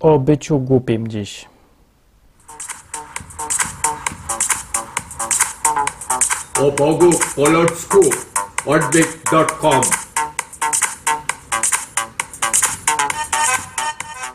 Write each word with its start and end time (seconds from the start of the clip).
o 0.00 0.18
byciu 0.18 0.58
głupim 0.58 1.08
dziś. 1.08 1.48
O 6.60 6.72
Bogu 6.72 7.10
po 7.36 7.48
ludzku 7.48 8.00
odwyk.com 8.66 9.80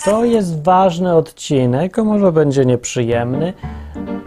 To 0.05 0.25
jest 0.25 0.63
ważny 0.63 1.15
odcinek, 1.15 1.97
może 1.97 2.31
będzie 2.31 2.65
nieprzyjemny, 2.65 3.53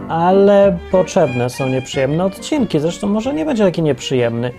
ale 0.09 0.77
potrzebne 0.91 1.49
są 1.49 1.69
nieprzyjemne 1.69 2.25
odcinki. 2.25 2.79
Zresztą 2.79 3.07
może 3.07 3.33
nie 3.33 3.45
będzie 3.45 3.63
taki 3.63 3.81
nieprzyjemny. 3.81 4.51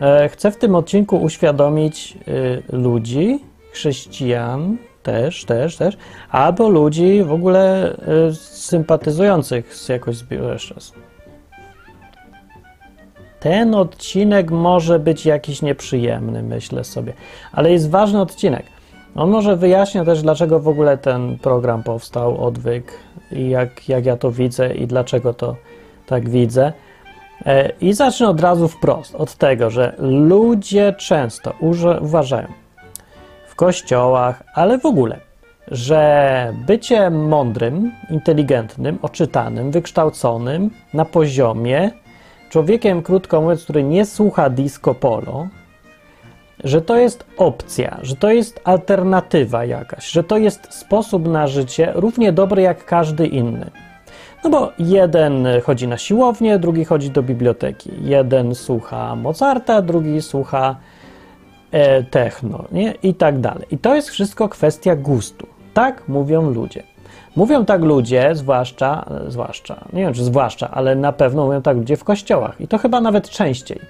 E, 0.00 0.28
chcę 0.28 0.50
w 0.50 0.56
tym 0.56 0.74
odcinku 0.74 1.16
uświadomić 1.16 2.18
y, 2.28 2.62
ludzi, 2.76 3.38
chrześcijan 3.72 4.76
też, 5.02 5.44
też, 5.44 5.76
też, 5.76 5.96
albo 6.30 6.68
ludzi 6.68 7.22
w 7.22 7.32
ogóle 7.32 7.92
y, 8.28 8.34
sympatyzujących 8.34 9.74
z 9.74 9.88
jakoś 9.88 10.16
raz. 10.74 10.92
Ten 13.40 13.74
odcinek 13.74 14.50
może 14.50 14.98
być 14.98 15.26
jakiś 15.26 15.62
nieprzyjemny, 15.62 16.42
myślę 16.42 16.84
sobie, 16.84 17.12
ale 17.52 17.72
jest 17.72 17.90
ważny 17.90 18.20
odcinek. 18.20 18.66
On 19.14 19.30
może 19.30 19.56
wyjaśnia 19.56 20.04
też, 20.04 20.22
dlaczego 20.22 20.60
w 20.60 20.68
ogóle 20.68 20.98
ten 20.98 21.38
program 21.38 21.82
powstał, 21.82 22.44
odwyk, 22.44 22.92
i 23.32 23.48
jak, 23.48 23.88
jak 23.88 24.06
ja 24.06 24.16
to 24.16 24.30
widzę 24.30 24.74
i 24.74 24.86
dlaczego 24.86 25.34
to 25.34 25.56
tak 26.06 26.28
widzę. 26.28 26.72
E, 27.46 27.72
I 27.80 27.92
zacznę 27.92 28.28
od 28.28 28.40
razu 28.40 28.68
wprost, 28.68 29.14
od 29.14 29.34
tego, 29.34 29.70
że 29.70 29.94
ludzie 29.98 30.94
często 30.98 31.54
uważają 32.00 32.48
kościołach, 33.62 34.42
ale 34.54 34.78
w 34.78 34.86
ogóle, 34.86 35.20
że 35.70 36.52
bycie 36.66 37.10
mądrym, 37.10 37.92
inteligentnym, 38.10 38.98
oczytanym, 39.02 39.70
wykształconym 39.70 40.70
na 40.94 41.04
poziomie, 41.04 41.90
człowiekiem, 42.50 43.02
krótko 43.02 43.40
mówiąc, 43.40 43.64
który 43.64 43.82
nie 43.82 44.06
słucha 44.06 44.50
disco 44.50 44.94
polo, 44.94 45.48
że 46.64 46.82
to 46.82 46.96
jest 46.96 47.24
opcja, 47.36 47.98
że 48.02 48.16
to 48.16 48.30
jest 48.30 48.60
alternatywa 48.64 49.64
jakaś, 49.64 50.10
że 50.10 50.24
to 50.24 50.38
jest 50.38 50.74
sposób 50.74 51.28
na 51.28 51.46
życie 51.46 51.92
równie 51.94 52.32
dobry 52.32 52.62
jak 52.62 52.84
każdy 52.84 53.26
inny. 53.26 53.70
No 54.44 54.50
bo 54.50 54.72
jeden 54.78 55.46
chodzi 55.64 55.88
na 55.88 55.98
siłownię, 55.98 56.58
drugi 56.58 56.84
chodzi 56.84 57.10
do 57.10 57.22
biblioteki. 57.22 57.90
Jeden 58.00 58.54
słucha 58.54 59.16
Mozarta, 59.16 59.82
drugi 59.82 60.22
słucha 60.22 60.76
techno, 62.10 62.64
nie? 62.72 62.94
I 63.02 63.14
tak 63.14 63.40
dalej. 63.40 63.66
I 63.70 63.78
to 63.78 63.94
jest 63.94 64.10
wszystko 64.10 64.48
kwestia 64.48 64.96
gustu. 64.96 65.46
Tak 65.74 66.08
mówią 66.08 66.50
ludzie. 66.50 66.82
Mówią 67.36 67.64
tak 67.64 67.82
ludzie, 67.82 68.30
zwłaszcza, 68.32 69.04
zwłaszcza, 69.28 69.84
nie 69.92 70.02
wiem 70.02 70.14
czy 70.14 70.24
zwłaszcza, 70.24 70.70
ale 70.70 70.94
na 70.94 71.12
pewno 71.12 71.46
mówią 71.46 71.62
tak 71.62 71.76
ludzie 71.76 71.96
w 71.96 72.04
kościołach. 72.04 72.60
I 72.60 72.68
to 72.68 72.78
chyba 72.78 73.00
nawet 73.00 73.30
częściej. 73.30 73.80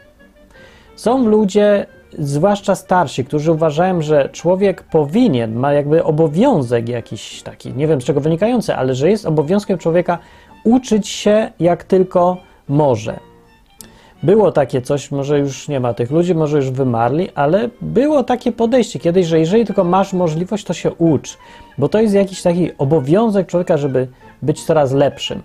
Są 0.97 1.27
ludzie, 1.27 1.87
zwłaszcza 2.19 2.75
starsi, 2.75 3.25
którzy 3.25 3.53
uważają, 3.53 4.03
że 4.03 4.29
człowiek 4.33 4.83
powinien, 4.83 5.55
ma 5.55 5.73
jakby 5.73 6.05
obowiązek 6.05 6.89
jakiś 6.89 7.43
taki, 7.43 7.73
nie 7.73 7.87
wiem 7.87 8.01
z 8.01 8.05
czego 8.05 8.21
wynikający, 8.21 8.75
ale 8.75 8.95
że 8.95 9.11
jest 9.11 9.27
obowiązkiem 9.27 9.79
człowieka 9.79 10.19
uczyć 10.65 11.09
się 11.09 11.51
jak 11.61 11.85
tylko 11.85 12.37
może. 12.69 13.32
Było 14.23 14.53
takie 14.53 14.83
coś, 14.83 15.11
może 15.11 15.39
już 15.39 15.69
nie 15.69 15.81
ma 15.81 15.95
tych 15.95 16.11
ludzi, 16.11 16.35
może 16.35 16.57
już 16.57 16.71
wymarli, 16.71 17.29
ale 17.35 17.69
było 17.81 18.25
takie 18.25 18.53
podejście 18.53 18.99
kiedyś, 18.99 19.27
że 19.27 19.41
jeżeli 19.41 19.67
tylko 19.67 19.85
masz 19.85 20.13
możliwość, 20.13 20.65
to 20.65 20.75
się 20.75 20.93
ucz, 20.95 21.39
bo 21.79 21.89
to 21.89 22.01
jest 22.01 22.15
jakiś 22.15 22.43
taki 22.43 22.71
obowiązek 22.79 23.47
człowieka, 23.47 23.77
żeby 23.77 24.09
być 24.43 24.65
coraz 24.65 24.93
lepszym. 24.93 25.43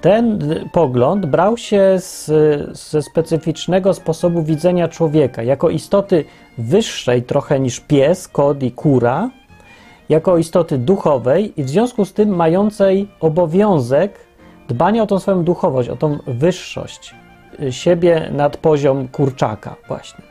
Ten 0.00 0.38
pogląd 0.72 1.26
brał 1.26 1.56
się 1.56 1.94
z, 1.98 2.30
ze 2.78 3.02
specyficznego 3.02 3.94
sposobu 3.94 4.42
widzenia 4.42 4.88
człowieka, 4.88 5.42
jako 5.42 5.70
istoty 5.70 6.24
wyższej 6.58 7.22
trochę 7.22 7.60
niż 7.60 7.80
pies, 7.80 8.28
kot 8.28 8.62
i 8.62 8.72
kura, 8.72 9.30
jako 10.08 10.38
istoty 10.38 10.78
duchowej 10.78 11.60
i 11.60 11.64
w 11.64 11.68
związku 11.68 12.04
z 12.04 12.12
tym 12.12 12.36
mającej 12.36 13.08
obowiązek 13.20 14.18
dbania 14.68 15.02
o 15.02 15.06
tą 15.06 15.18
swoją 15.18 15.44
duchowość, 15.44 15.88
o 15.88 15.96
tą 15.96 16.18
wyższość 16.26 17.14
siebie 17.70 18.30
nad 18.32 18.56
poziom 18.56 19.08
kurczaka 19.08 19.76
właśnie. 19.88 20.24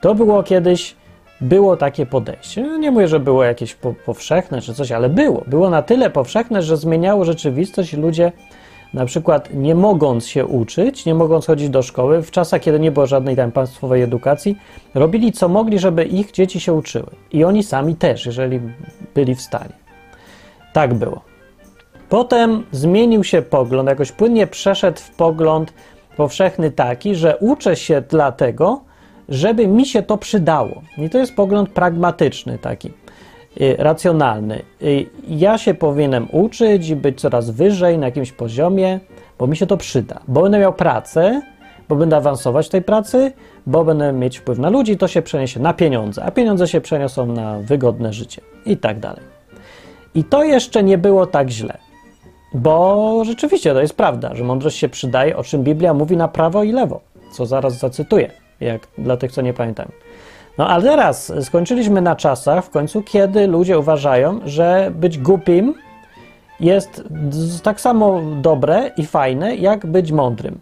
To 0.00 0.14
było 0.14 0.42
kiedyś, 0.42 0.96
było 1.40 1.76
takie 1.76 2.06
podejście. 2.06 2.62
Nie 2.62 2.90
mówię, 2.90 3.08
że 3.08 3.20
było 3.20 3.44
jakieś 3.44 3.74
po, 3.74 3.94
powszechne 4.06 4.60
czy 4.60 4.74
coś, 4.74 4.92
ale 4.92 5.08
było. 5.08 5.44
Było 5.46 5.70
na 5.70 5.82
tyle 5.82 6.10
powszechne, 6.10 6.62
że 6.62 6.76
zmieniało 6.76 7.24
rzeczywistość 7.24 7.92
ludzie 7.92 8.32
na 8.94 9.04
przykład 9.04 9.48
nie 9.54 9.74
mogąc 9.74 10.26
się 10.26 10.46
uczyć, 10.46 11.06
nie 11.06 11.14
mogąc 11.14 11.46
chodzić 11.46 11.68
do 11.68 11.82
szkoły, 11.82 12.22
w 12.22 12.30
czasach, 12.30 12.60
kiedy 12.60 12.80
nie 12.80 12.90
było 12.90 13.06
żadnej 13.06 13.36
tam 13.36 13.52
państwowej 13.52 14.02
edukacji, 14.02 14.56
robili 14.94 15.32
co 15.32 15.48
mogli, 15.48 15.78
żeby 15.78 16.04
ich 16.04 16.32
dzieci 16.32 16.60
się 16.60 16.72
uczyły. 16.72 17.10
I 17.32 17.44
oni 17.44 17.62
sami 17.62 17.96
też, 17.96 18.26
jeżeli 18.26 18.60
byli 19.14 19.34
w 19.34 19.40
stanie. 19.40 19.72
Tak 20.72 20.94
było. 20.94 21.20
Potem 22.08 22.66
zmienił 22.72 23.24
się 23.24 23.42
pogląd, 23.42 23.88
jakoś 23.88 24.12
płynnie 24.12 24.46
przeszedł 24.46 25.00
w 25.00 25.10
pogląd 25.10 25.72
powszechny 26.16 26.70
taki, 26.70 27.14
że 27.14 27.36
uczę 27.36 27.76
się 27.76 28.02
dlatego, 28.08 28.80
żeby 29.28 29.66
mi 29.66 29.86
się 29.86 30.02
to 30.02 30.18
przydało. 30.18 30.82
I 30.98 31.10
to 31.10 31.18
jest 31.18 31.34
pogląd 31.34 31.68
pragmatyczny 31.68 32.58
taki, 32.58 32.90
y, 33.60 33.76
racjonalny. 33.78 34.62
Y, 34.82 35.06
ja 35.28 35.58
się 35.58 35.74
powinienem 35.74 36.28
uczyć 36.32 36.88
i 36.88 36.96
być 36.96 37.20
coraz 37.20 37.50
wyżej 37.50 37.98
na 37.98 38.06
jakimś 38.06 38.32
poziomie, 38.32 39.00
bo 39.38 39.46
mi 39.46 39.56
się 39.56 39.66
to 39.66 39.76
przyda. 39.76 40.20
Bo 40.28 40.42
będę 40.42 40.58
miał 40.58 40.72
pracę, 40.72 41.42
bo 41.88 41.96
będę 41.96 42.16
awansować 42.16 42.66
w 42.66 42.70
tej 42.70 42.82
pracy, 42.82 43.32
bo 43.66 43.84
będę 43.84 44.12
mieć 44.12 44.38
wpływ 44.38 44.58
na 44.58 44.70
ludzi, 44.70 44.96
to 44.96 45.08
się 45.08 45.22
przeniesie 45.22 45.60
na 45.60 45.74
pieniądze, 45.74 46.24
a 46.24 46.30
pieniądze 46.30 46.68
się 46.68 46.80
przeniosą 46.80 47.26
na 47.26 47.58
wygodne 47.58 48.12
życie 48.12 48.42
i 48.66 48.76
tak 48.76 49.00
dalej. 49.00 49.22
I 50.14 50.24
to 50.24 50.44
jeszcze 50.44 50.82
nie 50.82 50.98
było 50.98 51.26
tak 51.26 51.50
źle. 51.50 51.78
Bo 52.54 53.22
rzeczywiście 53.24 53.74
to 53.74 53.80
jest 53.80 53.96
prawda, 53.96 54.34
że 54.34 54.44
mądrość 54.44 54.78
się 54.78 54.88
przydaje, 54.88 55.36
o 55.36 55.44
czym 55.44 55.64
Biblia 55.64 55.94
mówi 55.94 56.16
na 56.16 56.28
prawo 56.28 56.62
i 56.62 56.72
lewo, 56.72 57.00
co 57.32 57.46
zaraz 57.46 57.78
zacytuję, 57.78 58.30
jak 58.60 58.88
dla 58.98 59.16
tych, 59.16 59.32
co 59.32 59.42
nie 59.42 59.54
pamiętają. 59.54 59.88
No 60.58 60.68
ale 60.68 60.82
teraz 60.82 61.32
skończyliśmy 61.40 62.00
na 62.00 62.16
czasach 62.16 62.64
w 62.64 62.70
końcu, 62.70 63.02
kiedy 63.02 63.46
ludzie 63.46 63.78
uważają, 63.78 64.40
że 64.44 64.92
być 64.94 65.18
głupim 65.18 65.74
jest 66.60 67.02
tak 67.62 67.80
samo 67.80 68.22
dobre 68.40 68.90
i 68.96 69.06
fajne, 69.06 69.56
jak 69.56 69.86
być 69.86 70.12
mądrym. 70.12 70.60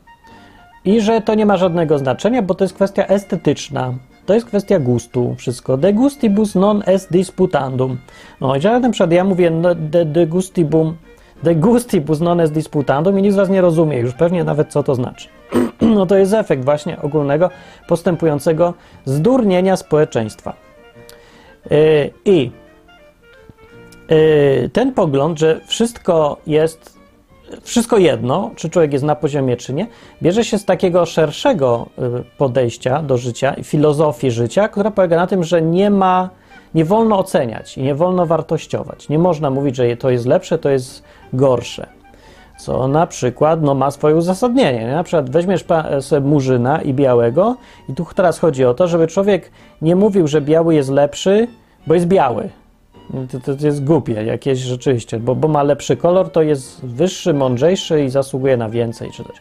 I 0.85 1.01
że 1.01 1.21
to 1.21 1.35
nie 1.35 1.47
ma 1.47 1.57
żadnego 1.57 1.99
znaczenia, 1.99 2.43
bo 2.43 2.55
to 2.55 2.65
jest 2.65 2.75
kwestia 2.75 3.07
estetyczna. 3.07 3.95
To 4.27 4.35
jest 4.35 4.47
kwestia 4.47 4.79
gustu, 4.79 5.35
wszystko. 5.39 5.77
De 5.77 5.93
gustibus 5.93 6.55
non 6.55 6.83
est 6.87 7.13
disputandum. 7.13 7.99
No 8.41 8.57
i 8.57 8.61
że 8.61 8.81
na 8.81 8.91
przykład 8.91 9.13
ja 9.13 9.25
mówię 9.25 9.51
no, 9.51 9.75
de, 9.75 10.05
de 10.05 10.27
gustibum 10.27 10.97
De 11.43 11.55
gustibus 11.55 12.21
non 12.21 12.41
est 12.41 12.53
disputandum 12.53 13.19
i 13.19 13.23
nikt 13.23 13.35
z 13.35 13.37
Was 13.37 13.49
nie 13.49 13.61
rozumie 13.61 13.99
już 13.99 14.15
pewnie 14.15 14.45
nawet, 14.45 14.69
co 14.69 14.83
to 14.83 14.95
znaczy. 14.95 15.29
no 15.81 16.07
to 16.07 16.17
jest 16.17 16.35
efekt 16.35 16.65
właśnie 16.65 17.03
ogólnego, 17.03 17.51
postępującego 17.89 18.75
zdurnienia 19.05 19.77
społeczeństwa. 19.77 20.53
Yy, 21.71 22.11
I 22.25 22.51
yy, 24.09 24.71
ten 24.73 24.93
pogląd, 24.93 25.39
że 25.39 25.61
wszystko 25.67 26.37
jest, 26.47 26.99
wszystko 27.63 27.99
jedno, 27.99 28.51
czy 28.57 28.71
człowiek 28.71 28.93
jest 28.93 29.05
na 29.05 29.15
poziomie, 29.15 29.57
czy 29.57 29.75
nie, 29.75 29.87
bierze 30.23 30.45
się 30.45 30.59
z 30.59 30.65
takiego 30.65 31.07
szerszego 31.07 31.87
yy, 31.99 32.25
podejścia 32.39 33.03
do 33.03 33.19
życia 33.19 33.55
i 33.55 33.65
filozofii 33.65 34.31
życia, 34.31 34.69
która 34.69 34.91
polega 34.91 35.17
na 35.17 35.27
tym, 35.27 35.45
że 35.45 35.63
nie 35.63 35.91
ma 35.91 36.31
nie 36.75 36.85
wolno 36.85 37.19
oceniać 37.19 37.79
i 37.79 37.83
nie 37.83 37.95
wolno 37.95 38.27
wartościować. 38.27 39.09
Nie 39.09 39.19
można 39.19 39.51
mówić, 39.51 39.77
że 39.77 39.97
to 39.97 40.11
jest 40.11 40.27
lepsze, 40.27 40.59
to 40.59 40.71
jest 40.71 41.03
gorsze. 41.33 41.87
Co 42.59 42.89
na 42.89 43.07
przykład 43.07 43.63
no, 43.63 43.75
ma 43.75 43.91
swoje 43.91 44.17
uzasadnienie. 44.17 44.87
Na 44.87 45.05
przykład 45.05 45.31
weźmiesz 45.31 45.65
sobie 46.01 46.27
murzyna 46.29 46.83
i 46.83 46.95
białego, 46.95 47.57
i 47.89 47.95
tu 47.95 48.07
teraz 48.15 48.39
chodzi 48.39 48.65
o 48.65 48.75
to, 48.75 48.89
żeby 48.89 49.07
człowiek 49.07 49.51
nie 49.83 49.97
mówił, 49.97 50.29
że 50.29 50.41
biały 50.41 50.75
jest 50.75 50.91
lepszy, 50.91 51.49
bo 51.87 51.95
jest 51.95 52.07
biały. 52.07 52.49
To, 53.45 53.57
to 53.57 53.67
jest 53.67 53.85
głupie 53.85 54.13
jakieś 54.13 54.59
rzeczywiście, 54.59 55.19
bo, 55.19 55.35
bo 55.35 55.49
ma 55.49 55.63
lepszy 55.63 55.97
kolor, 55.97 56.31
to 56.31 56.43
jest 56.43 56.87
wyższy, 56.87 57.35
mądrzejszy 57.35 58.05
i 58.05 58.11
zasługuje 58.11 58.57
na 58.57 58.69
więcej 58.69 59.11
czy 59.11 59.25
coś. 59.25 59.37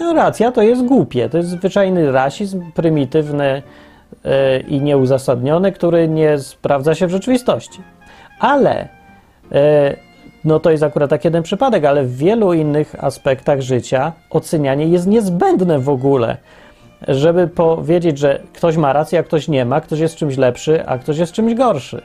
No 0.00 0.14
racja, 0.14 0.52
to 0.52 0.62
jest 0.62 0.84
głupie, 0.84 1.28
to 1.28 1.36
jest 1.36 1.50
zwyczajny 1.50 2.12
rasizm, 2.12 2.72
prymitywny, 2.72 3.62
E, 4.24 4.60
i 4.60 4.80
nieuzasadniony, 4.80 5.72
który 5.72 6.08
nie 6.08 6.38
sprawdza 6.38 6.94
się 6.94 7.06
w 7.06 7.10
rzeczywistości. 7.10 7.82
Ale 8.40 8.88
e, 9.52 9.96
no 10.44 10.60
to 10.60 10.70
jest 10.70 10.82
akurat 10.82 11.10
tak 11.10 11.24
jeden 11.24 11.42
przypadek, 11.42 11.84
ale 11.84 12.04
w 12.04 12.16
wielu 12.16 12.52
innych 12.52 13.04
aspektach 13.04 13.60
życia 13.60 14.12
ocenianie 14.30 14.86
jest 14.86 15.06
niezbędne 15.06 15.78
w 15.78 15.88
ogóle, 15.88 16.36
żeby 17.08 17.48
powiedzieć, 17.48 18.18
że 18.18 18.40
ktoś 18.52 18.76
ma 18.76 18.92
rację, 18.92 19.18
a 19.18 19.22
ktoś 19.22 19.48
nie 19.48 19.64
ma, 19.64 19.80
ktoś 19.80 19.98
jest 19.98 20.16
czymś 20.16 20.36
lepszy, 20.36 20.86
a 20.86 20.98
ktoś 20.98 21.18
jest 21.18 21.32
czymś 21.32 21.54
gorszy. 21.54 22.02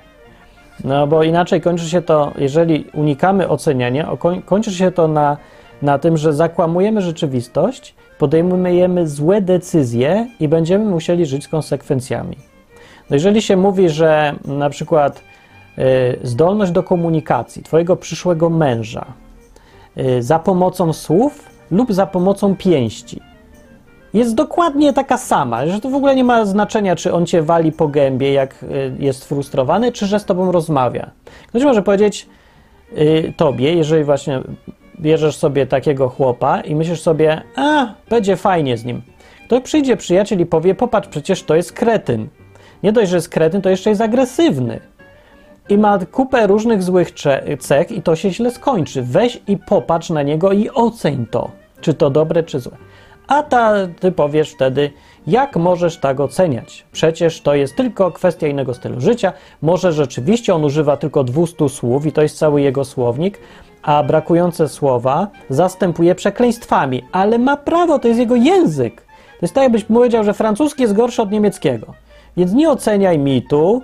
No 0.83 1.07
bo 1.07 1.23
inaczej 1.23 1.61
kończy 1.61 1.89
się 1.89 2.01
to, 2.01 2.31
jeżeli 2.37 2.85
unikamy 2.93 3.47
oceniania, 3.47 4.17
kończy 4.45 4.71
się 4.71 4.91
to 4.91 5.07
na, 5.07 5.37
na 5.81 5.99
tym, 5.99 6.17
że 6.17 6.33
zakłamujemy 6.33 7.01
rzeczywistość, 7.01 7.95
podejmujemy 8.17 9.07
złe 9.07 9.41
decyzje 9.41 10.27
i 10.39 10.47
będziemy 10.47 10.85
musieli 10.85 11.25
żyć 11.25 11.43
z 11.43 11.47
konsekwencjami. 11.47 12.37
No 13.09 13.15
jeżeli 13.15 13.41
się 13.41 13.57
mówi, 13.57 13.89
że 13.89 14.33
na 14.45 14.69
przykład 14.69 15.21
zdolność 16.23 16.71
do 16.71 16.83
komunikacji 16.83 17.63
Twojego 17.63 17.95
przyszłego 17.95 18.49
męża 18.49 19.05
y, 19.97 20.23
za 20.23 20.39
pomocą 20.39 20.93
słów 20.93 21.49
lub 21.71 21.93
za 21.93 22.05
pomocą 22.05 22.55
pięści 22.55 23.21
jest 24.13 24.35
dokładnie 24.35 24.93
taka 24.93 25.17
sama, 25.17 25.67
że 25.67 25.79
to 25.79 25.89
w 25.89 25.95
ogóle 25.95 26.15
nie 26.15 26.23
ma 26.23 26.45
znaczenia, 26.45 26.95
czy 26.95 27.13
on 27.13 27.25
cię 27.25 27.41
wali 27.41 27.71
po 27.71 27.87
gębie, 27.87 28.33
jak 28.33 28.63
y, 28.63 28.95
jest 28.99 29.25
frustrowany, 29.25 29.91
czy 29.91 30.05
że 30.05 30.19
z 30.19 30.25
tobą 30.25 30.51
rozmawia. 30.51 31.11
Ktoś 31.47 31.63
może 31.63 31.81
powiedzieć 31.83 32.27
y, 32.97 33.33
tobie, 33.37 33.73
jeżeli 33.73 34.03
właśnie 34.03 34.41
bierzesz 34.99 35.35
sobie 35.35 35.67
takiego 35.67 36.09
chłopa 36.09 36.61
i 36.61 36.75
myślisz 36.75 37.01
sobie, 37.01 37.41
a, 37.55 37.93
będzie 38.09 38.35
fajnie 38.35 38.77
z 38.77 38.85
nim. 38.85 39.01
To 39.47 39.61
przyjdzie 39.61 39.97
przyjaciel 39.97 40.39
i 40.39 40.45
powie, 40.45 40.75
popatrz, 40.75 41.07
przecież 41.07 41.43
to 41.43 41.55
jest 41.55 41.73
kretyn. 41.73 42.27
Nie 42.83 42.91
dość, 42.91 43.09
że 43.09 43.17
jest 43.17 43.29
kretyn, 43.29 43.61
to 43.61 43.69
jeszcze 43.69 43.89
jest 43.89 44.01
agresywny. 44.01 44.79
I 45.69 45.77
ma 45.77 45.99
kupę 45.99 46.47
różnych 46.47 46.83
złych 46.83 47.11
cech 47.59 47.91
i 47.91 48.01
to 48.01 48.15
się 48.15 48.31
źle 48.31 48.51
skończy. 48.51 49.01
Weź 49.01 49.41
i 49.47 49.57
popatrz 49.57 50.09
na 50.09 50.23
niego 50.23 50.51
i 50.51 50.69
oceń 50.69 51.25
to, 51.31 51.51
czy 51.81 51.93
to 51.93 52.09
dobre, 52.09 52.43
czy 52.43 52.59
złe. 52.59 52.77
A 53.27 53.43
ta, 53.43 53.73
ty 53.99 54.11
powiesz 54.11 54.51
wtedy, 54.51 54.91
jak 55.27 55.55
możesz 55.55 55.97
tak 55.97 56.19
oceniać? 56.19 56.85
Przecież 56.91 57.41
to 57.41 57.55
jest 57.55 57.75
tylko 57.75 58.11
kwestia 58.11 58.47
innego 58.47 58.73
stylu 58.73 59.01
życia. 59.01 59.33
Może 59.61 59.91
rzeczywiście 59.93 60.55
on 60.55 60.65
używa 60.65 60.97
tylko 60.97 61.23
200 61.23 61.69
słów 61.69 62.05
i 62.05 62.11
to 62.11 62.21
jest 62.21 62.37
cały 62.37 62.61
jego 62.61 62.85
słownik, 62.85 63.39
a 63.81 64.03
brakujące 64.03 64.69
słowa 64.69 65.27
zastępuje 65.49 66.15
przekleństwami, 66.15 67.03
ale 67.11 67.37
ma 67.37 67.57
prawo, 67.57 67.99
to 67.99 68.07
jest 68.07 68.19
jego 68.19 68.35
język. 68.35 69.01
To 69.39 69.45
jest 69.45 69.53
tak, 69.53 69.63
jakbyś 69.63 69.83
powiedział, 69.83 70.23
że 70.23 70.33
francuski 70.33 70.81
jest 70.81 70.93
gorszy 70.93 71.21
od 71.21 71.31
niemieckiego. 71.31 71.93
Więc 72.37 72.53
nie 72.53 72.69
oceniaj 72.69 73.19
mitu, 73.19 73.81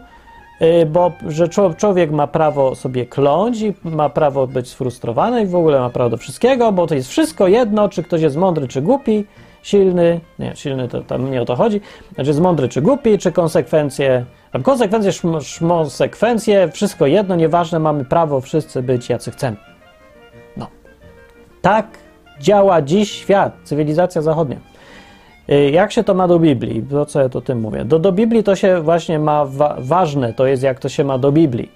bo 0.88 1.12
że 1.28 1.48
człowiek 1.78 2.12
ma 2.12 2.28
prawo 2.28 2.76
sobie 2.76 3.06
kląć 3.06 3.62
i 3.62 3.74
ma 3.84 4.10
prawo 4.10 4.48
być 4.48 4.70
sfrustrowany 4.70 5.44
i 5.44 5.46
w 5.46 5.56
ogóle 5.56 5.80
ma 5.80 5.90
prawo 5.90 6.10
do 6.10 6.18
wszystkiego, 6.18 6.72
bo 6.72 6.88
to 6.88 6.96
jest 6.96 7.10
wszystko 7.10 7.48
jedno, 7.48 7.90
czy 7.90 8.04
ktoś 8.04 8.22
jest 8.22 8.38
mądry, 8.38 8.68
czy 8.68 8.82
głupi, 8.82 9.26
silny, 9.64 10.20
nie, 10.40 10.56
silny 10.56 10.88
to 10.88 11.02
tam 11.02 11.32
nie 11.32 11.42
o 11.42 11.46
to 11.46 11.56
chodzi, 11.56 11.82
znaczy 12.16 12.30
jest 12.30 12.42
mądry, 12.42 12.70
czy 12.70 12.82
głupi, 12.82 13.18
czy 13.18 13.32
konsekwencje, 13.32 14.26
a 14.52 14.60
konsekwencje, 14.60 15.12
szm- 15.12 15.42
szmonsekwencje, 15.42 16.72
wszystko 16.72 17.06
jedno, 17.06 17.36
nieważne, 17.36 17.80
mamy 17.80 18.06
prawo 18.06 18.42
wszyscy 18.42 18.82
być 18.82 19.10
jacy 19.10 19.32
chcemy. 19.32 19.58
No. 20.58 20.68
Tak 21.62 21.88
działa 22.40 22.82
dziś 22.82 23.12
świat, 23.12 23.54
cywilizacja 23.64 24.22
zachodnia. 24.22 24.58
Y, 25.50 25.72
Jak 25.72 25.92
się 25.92 26.04
to 26.04 26.14
ma 26.14 26.28
do 26.28 26.40
Biblii? 26.40 26.82
Po 26.82 27.06
co 27.06 27.22
ja 27.22 27.30
to 27.30 27.42
tym 27.42 27.60
mówię? 27.60 27.86
Do, 27.86 28.00
do 28.00 28.12
Biblii 28.12 28.44
to 28.44 28.56
się 28.56 28.82
właśnie 28.82 29.20
ma 29.20 29.46
wa- 29.46 29.76
ważne, 29.80 30.34
to 30.34 30.46
jest 30.48 30.64
jak 30.64 30.80
to 30.80 30.90
się 30.90 31.04
ma 31.04 31.18
do 31.18 31.32
Biblii. 31.32 31.72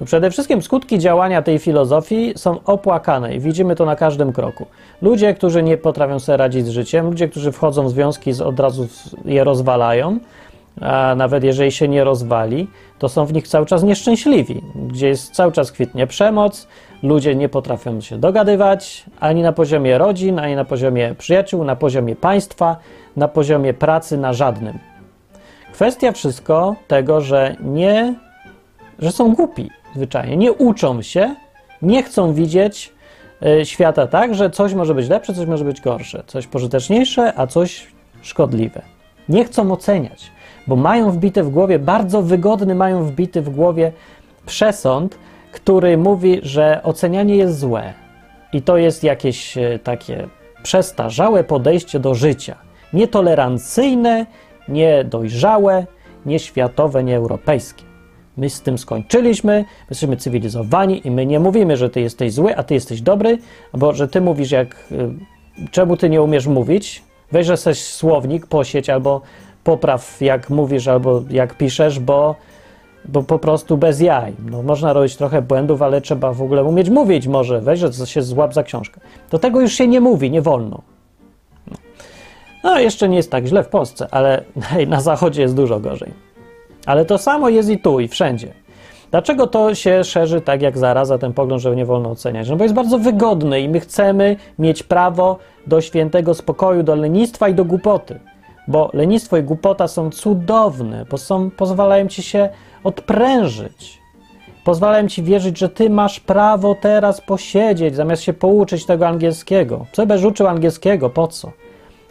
No 0.00 0.06
przede 0.06 0.30
wszystkim 0.30 0.62
skutki 0.62 0.98
działania 0.98 1.42
tej 1.42 1.58
filozofii 1.58 2.32
są 2.36 2.58
opłakane 2.64 3.34
i 3.34 3.40
widzimy 3.40 3.76
to 3.76 3.84
na 3.84 3.96
każdym 3.96 4.32
kroku. 4.32 4.66
Ludzie, 5.02 5.34
którzy 5.34 5.62
nie 5.62 5.76
potrafią 5.76 6.18
sobie 6.18 6.36
radzić 6.36 6.66
z 6.66 6.68
życiem, 6.70 7.06
ludzie, 7.06 7.28
którzy 7.28 7.52
wchodzą 7.52 7.84
w 7.86 7.90
związki, 7.90 8.32
z- 8.32 8.40
od 8.40 8.60
razu 8.60 8.88
je 9.24 9.44
rozwalają, 9.44 10.18
a 10.80 11.14
nawet 11.14 11.44
jeżeli 11.44 11.72
się 11.72 11.88
nie 11.88 12.04
rozwali, 12.04 12.68
to 12.98 13.08
są 13.08 13.26
w 13.26 13.32
nich 13.32 13.48
cały 13.48 13.66
czas 13.66 13.82
nieszczęśliwi, 13.82 14.62
gdzie 14.74 15.08
jest 15.08 15.34
cały 15.34 15.52
czas 15.52 15.72
kwitnie 15.72 16.06
przemoc, 16.06 16.68
ludzie 17.02 17.34
nie 17.34 17.48
potrafią 17.48 18.00
się 18.00 18.18
dogadywać 18.18 19.04
ani 19.20 19.42
na 19.42 19.52
poziomie 19.52 19.98
rodzin, 19.98 20.38
ani 20.38 20.56
na 20.56 20.64
poziomie 20.64 21.14
przyjaciół, 21.18 21.64
na 21.64 21.76
poziomie 21.76 22.16
państwa, 22.16 22.76
na 23.16 23.28
poziomie 23.28 23.74
pracy, 23.74 24.18
na 24.18 24.32
żadnym. 24.32 24.78
Kwestia 25.72 26.12
wszystko 26.12 26.76
tego, 26.88 27.20
że 27.20 27.56
nie, 27.60 28.14
że 28.98 29.12
są 29.12 29.34
głupi 29.34 29.70
zwyczajnie, 29.96 30.36
nie 30.36 30.52
uczą 30.52 31.02
się, 31.02 31.34
nie 31.82 32.02
chcą 32.02 32.34
widzieć 32.34 32.92
y, 33.60 33.66
świata 33.66 34.06
tak, 34.06 34.34
że 34.34 34.50
coś 34.50 34.74
może 34.74 34.94
być 34.94 35.08
lepsze, 35.08 35.34
coś 35.34 35.46
może 35.46 35.64
być 35.64 35.80
gorsze, 35.80 36.22
coś 36.26 36.46
pożyteczniejsze, 36.46 37.32
a 37.36 37.46
coś 37.46 37.86
szkodliwe. 38.22 38.82
Nie 39.28 39.44
chcą 39.44 39.72
oceniać, 39.72 40.30
bo 40.70 40.76
mają 40.76 41.10
wbite 41.10 41.42
w 41.42 41.50
głowie, 41.50 41.78
bardzo 41.78 42.22
wygodny 42.22 42.74
mają 42.74 43.04
wbity 43.04 43.42
w 43.42 43.50
głowie 43.50 43.92
przesąd, 44.46 45.18
który 45.52 45.98
mówi, 45.98 46.40
że 46.42 46.80
ocenianie 46.82 47.36
jest 47.36 47.58
złe. 47.58 47.94
I 48.52 48.62
to 48.62 48.76
jest 48.76 49.04
jakieś 49.04 49.58
e, 49.58 49.78
takie 49.78 50.28
przestarzałe 50.62 51.44
podejście 51.44 51.98
do 51.98 52.14
życia. 52.14 52.56
Nietolerancyjne, 52.92 54.26
niedojrzałe, 54.68 55.86
nieświatowe, 56.26 57.04
nieeuropejskie. 57.04 57.84
My 58.36 58.50
z 58.50 58.62
tym 58.62 58.78
skończyliśmy, 58.78 59.52
my 59.58 59.86
jesteśmy 59.90 60.16
cywilizowani 60.16 61.06
i 61.06 61.10
my 61.10 61.26
nie 61.26 61.40
mówimy, 61.40 61.76
że 61.76 61.90
ty 61.90 62.00
jesteś 62.00 62.32
zły, 62.32 62.56
a 62.56 62.62
ty 62.62 62.74
jesteś 62.74 63.00
dobry, 63.00 63.38
bo 63.74 63.92
że 63.92 64.08
ty 64.08 64.20
mówisz 64.20 64.50
jak... 64.50 64.76
y, 64.92 65.70
Czemu 65.70 65.96
ty 65.96 66.10
nie 66.10 66.22
umiesz 66.22 66.46
mówić? 66.46 67.02
Weź, 67.32 67.46
że 67.46 67.56
słownik, 67.74 68.46
posieć 68.46 68.90
albo 68.90 69.20
popraw 69.64 70.20
jak 70.20 70.50
mówisz 70.50 70.88
albo 70.88 71.22
jak 71.30 71.54
piszesz, 71.54 71.98
bo, 71.98 72.34
bo 73.04 73.22
po 73.22 73.38
prostu 73.38 73.76
bez 73.76 74.00
jaj. 74.00 74.34
No, 74.50 74.62
można 74.62 74.92
robić 74.92 75.16
trochę 75.16 75.42
błędów, 75.42 75.82
ale 75.82 76.00
trzeba 76.00 76.32
w 76.32 76.42
ogóle 76.42 76.64
umieć 76.64 76.90
mówić 76.90 77.26
może. 77.26 77.60
Weź, 77.60 77.80
że 77.80 78.06
się 78.06 78.22
złap 78.22 78.54
za 78.54 78.62
książkę. 78.62 79.00
Do 79.30 79.38
tego 79.38 79.60
już 79.60 79.72
się 79.72 79.88
nie 79.88 80.00
mówi, 80.00 80.30
nie 80.30 80.42
wolno. 80.42 80.82
No, 81.70 81.76
no 82.64 82.78
jeszcze 82.78 83.08
nie 83.08 83.16
jest 83.16 83.30
tak 83.30 83.46
źle 83.46 83.64
w 83.64 83.68
Polsce, 83.68 84.08
ale 84.10 84.44
hej, 84.60 84.88
na 84.96 85.00
zachodzie 85.00 85.42
jest 85.42 85.54
dużo 85.54 85.80
gorzej. 85.80 86.12
Ale 86.86 87.04
to 87.04 87.18
samo 87.18 87.48
jest 87.48 87.70
i 87.70 87.78
tu, 87.78 88.00
i 88.00 88.08
wszędzie. 88.08 88.52
Dlaczego 89.10 89.46
to 89.46 89.74
się 89.74 90.04
szerzy 90.04 90.40
tak 90.40 90.62
jak 90.62 90.78
zaraza, 90.78 91.18
ten 91.18 91.32
pogląd, 91.32 91.62
że 91.62 91.76
nie 91.76 91.86
wolno 91.86 92.10
oceniać? 92.10 92.48
No 92.48 92.56
bo 92.56 92.62
jest 92.62 92.74
bardzo 92.74 92.98
wygodny 92.98 93.60
i 93.60 93.68
my 93.68 93.80
chcemy 93.80 94.36
mieć 94.58 94.82
prawo 94.82 95.38
do 95.66 95.80
świętego 95.80 96.34
spokoju, 96.34 96.82
do 96.82 96.94
lenistwa 96.94 97.48
i 97.48 97.54
do 97.54 97.64
głupoty. 97.64 98.20
Bo 98.70 98.90
lenistwo 98.92 99.36
i 99.36 99.42
głupota 99.42 99.88
są 99.88 100.10
cudowne, 100.10 101.04
bo 101.10 101.18
są, 101.18 101.50
pozwalają 101.50 102.08
ci 102.08 102.22
się 102.22 102.48
odprężyć. 102.84 104.00
Pozwalają 104.64 105.08
ci 105.08 105.22
wierzyć, 105.22 105.58
że 105.58 105.68
ty 105.68 105.90
masz 105.90 106.20
prawo 106.20 106.76
teraz 106.80 107.20
posiedzieć, 107.20 107.94
zamiast 107.96 108.22
się 108.22 108.32
pouczyć 108.32 108.86
tego 108.86 109.08
angielskiego. 109.08 109.86
Co 109.92 110.06
będziesz 110.06 110.26
uczył 110.26 110.46
angielskiego? 110.46 111.10
Po 111.10 111.28
co? 111.28 111.52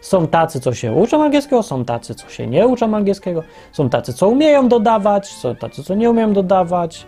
Są 0.01 0.27
tacy, 0.27 0.59
co 0.59 0.73
się 0.73 0.93
uczą 0.93 1.23
angielskiego, 1.23 1.63
są 1.63 1.85
tacy, 1.85 2.15
co 2.15 2.29
się 2.29 2.47
nie 2.47 2.67
uczą 2.67 2.95
angielskiego, 2.95 3.43
są 3.71 3.89
tacy, 3.89 4.13
co 4.13 4.27
umieją 4.27 4.67
dodawać, 4.67 5.27
są 5.27 5.55
tacy, 5.55 5.83
co 5.83 5.95
nie 5.95 6.09
umieją 6.09 6.33
dodawać. 6.33 7.05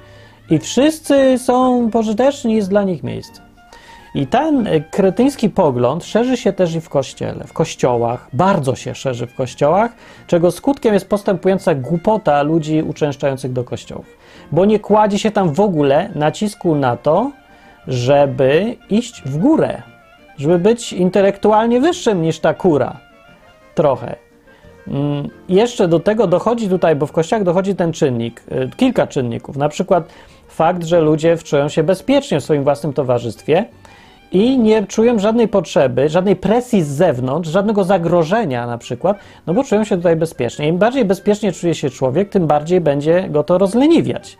I 0.50 0.60
wszyscy 0.60 1.38
są 1.38 1.90
pożyteczni, 1.90 2.56
jest 2.56 2.70
dla 2.70 2.84
nich 2.84 3.04
miejsce. 3.04 3.51
I 4.16 4.28
ten 4.28 4.68
e, 4.68 4.82
kretyński 4.82 5.50
pogląd 5.50 6.06
szerzy 6.06 6.38
się 6.38 6.54
też 6.54 6.76
i 6.76 6.82
w 6.82 6.90
kościele, 6.90 7.44
w 7.48 7.54
kościołach, 7.54 8.28
bardzo 8.34 8.76
się 8.76 8.96
szerzy 8.96 9.28
w 9.28 9.36
kościołach, 9.36 9.92
czego 10.28 10.52
skutkiem 10.52 10.94
jest 10.94 11.10
postępująca 11.10 11.76
głupota 11.76 12.42
ludzi 12.42 12.84
uczęszczających 12.84 13.54
do 13.54 13.64
kościołów. 13.64 14.18
Bo 14.52 14.66
nie 14.66 14.80
kładzie 14.80 15.20
się 15.20 15.32
tam 15.32 15.54
w 15.54 15.60
ogóle 15.60 16.10
nacisku 16.16 16.76
na 16.76 16.98
to, 16.98 17.32
żeby 17.88 18.76
iść 18.90 19.22
w 19.26 19.38
górę, 19.38 19.82
żeby 20.38 20.60
być 20.60 20.94
intelektualnie 20.94 21.82
wyższym 21.82 22.22
niż 22.22 22.40
ta 22.40 22.54
kura. 22.54 23.00
Trochę. 23.76 24.16
Mm, 24.88 25.30
Jeszcze 25.50 25.88
do 25.88 26.00
tego 26.00 26.28
dochodzi 26.28 26.70
tutaj, 26.70 26.96
bo 26.96 27.06
w 27.06 27.12
kościołach 27.12 27.44
dochodzi 27.44 27.76
ten 27.76 27.94
czynnik, 27.94 28.44
y, 28.52 28.70
kilka 28.78 29.08
czynników. 29.08 29.58
Na 29.58 29.70
przykład 29.70 30.10
fakt, 30.48 30.84
że 30.84 31.02
ludzie 31.02 31.38
czują 31.38 31.70
się 31.70 31.84
bezpiecznie 31.84 32.40
w 32.40 32.44
swoim 32.44 32.64
własnym 32.64 32.94
towarzystwie 32.94 33.66
i 34.32 34.60
nie 34.60 34.88
czują 34.88 35.20
żadnej 35.20 35.48
potrzeby, 35.48 36.10
żadnej 36.10 36.36
presji 36.36 36.84
z 36.84 36.88
zewnątrz, 36.88 37.50
żadnego 37.50 37.84
zagrożenia 37.84 38.68
na 38.68 38.78
przykład, 38.78 39.18
no 39.48 39.54
bo 39.54 39.64
czują 39.64 39.84
się 39.84 39.98
tutaj 39.98 40.16
bezpiecznie. 40.16 40.68
Im 40.68 40.78
bardziej 40.78 41.06
bezpiecznie 41.06 41.52
czuje 41.52 41.76
się 41.76 41.90
człowiek, 41.90 42.30
tym 42.30 42.48
bardziej 42.48 42.82
będzie 42.82 43.30
go 43.30 43.44
to 43.44 43.58
rozleniwiać. 43.58 44.38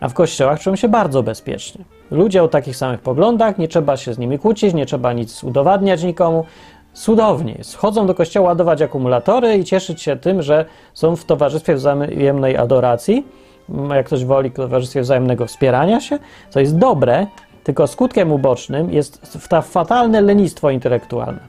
A 0.00 0.08
w 0.08 0.14
kościołach 0.14 0.60
czują 0.60 0.76
się 0.76 0.88
bardzo 0.88 1.22
bezpiecznie. 1.22 1.84
Ludzie 2.10 2.42
o 2.42 2.48
takich 2.48 2.76
samych 2.76 3.00
poglądach, 3.00 3.58
nie 3.58 3.68
trzeba 3.68 3.96
się 3.96 4.14
z 4.14 4.18
nimi 4.18 4.38
kłócić, 4.38 4.74
nie 4.74 4.86
trzeba 4.86 5.12
nic 5.12 5.44
udowadniać 5.44 6.02
nikomu. 6.02 6.44
Cudownie 6.92 7.54
jest. 7.58 7.76
Chodzą 7.76 8.06
do 8.06 8.14
kościoła 8.14 8.48
ładować 8.48 8.82
akumulatory 8.82 9.56
i 9.56 9.64
cieszyć 9.64 10.02
się 10.02 10.16
tym, 10.16 10.42
że 10.42 10.64
są 10.94 11.16
w 11.16 11.24
towarzystwie 11.24 11.74
wzajemnej 11.74 12.56
adoracji, 12.56 13.26
m, 13.68 13.90
jak 13.90 14.06
ktoś 14.06 14.24
woli, 14.24 14.50
w 14.50 14.54
towarzystwie 14.54 15.00
wzajemnego 15.00 15.46
wspierania 15.46 16.00
się, 16.00 16.18
co 16.50 16.60
jest 16.60 16.78
dobre, 16.78 17.26
tylko 17.68 17.86
skutkiem 17.86 18.32
ubocznym 18.32 18.92
jest 18.92 19.48
ta 19.48 19.62
fatalne 19.62 20.20
lenistwo 20.20 20.70
intelektualne. 20.70 21.40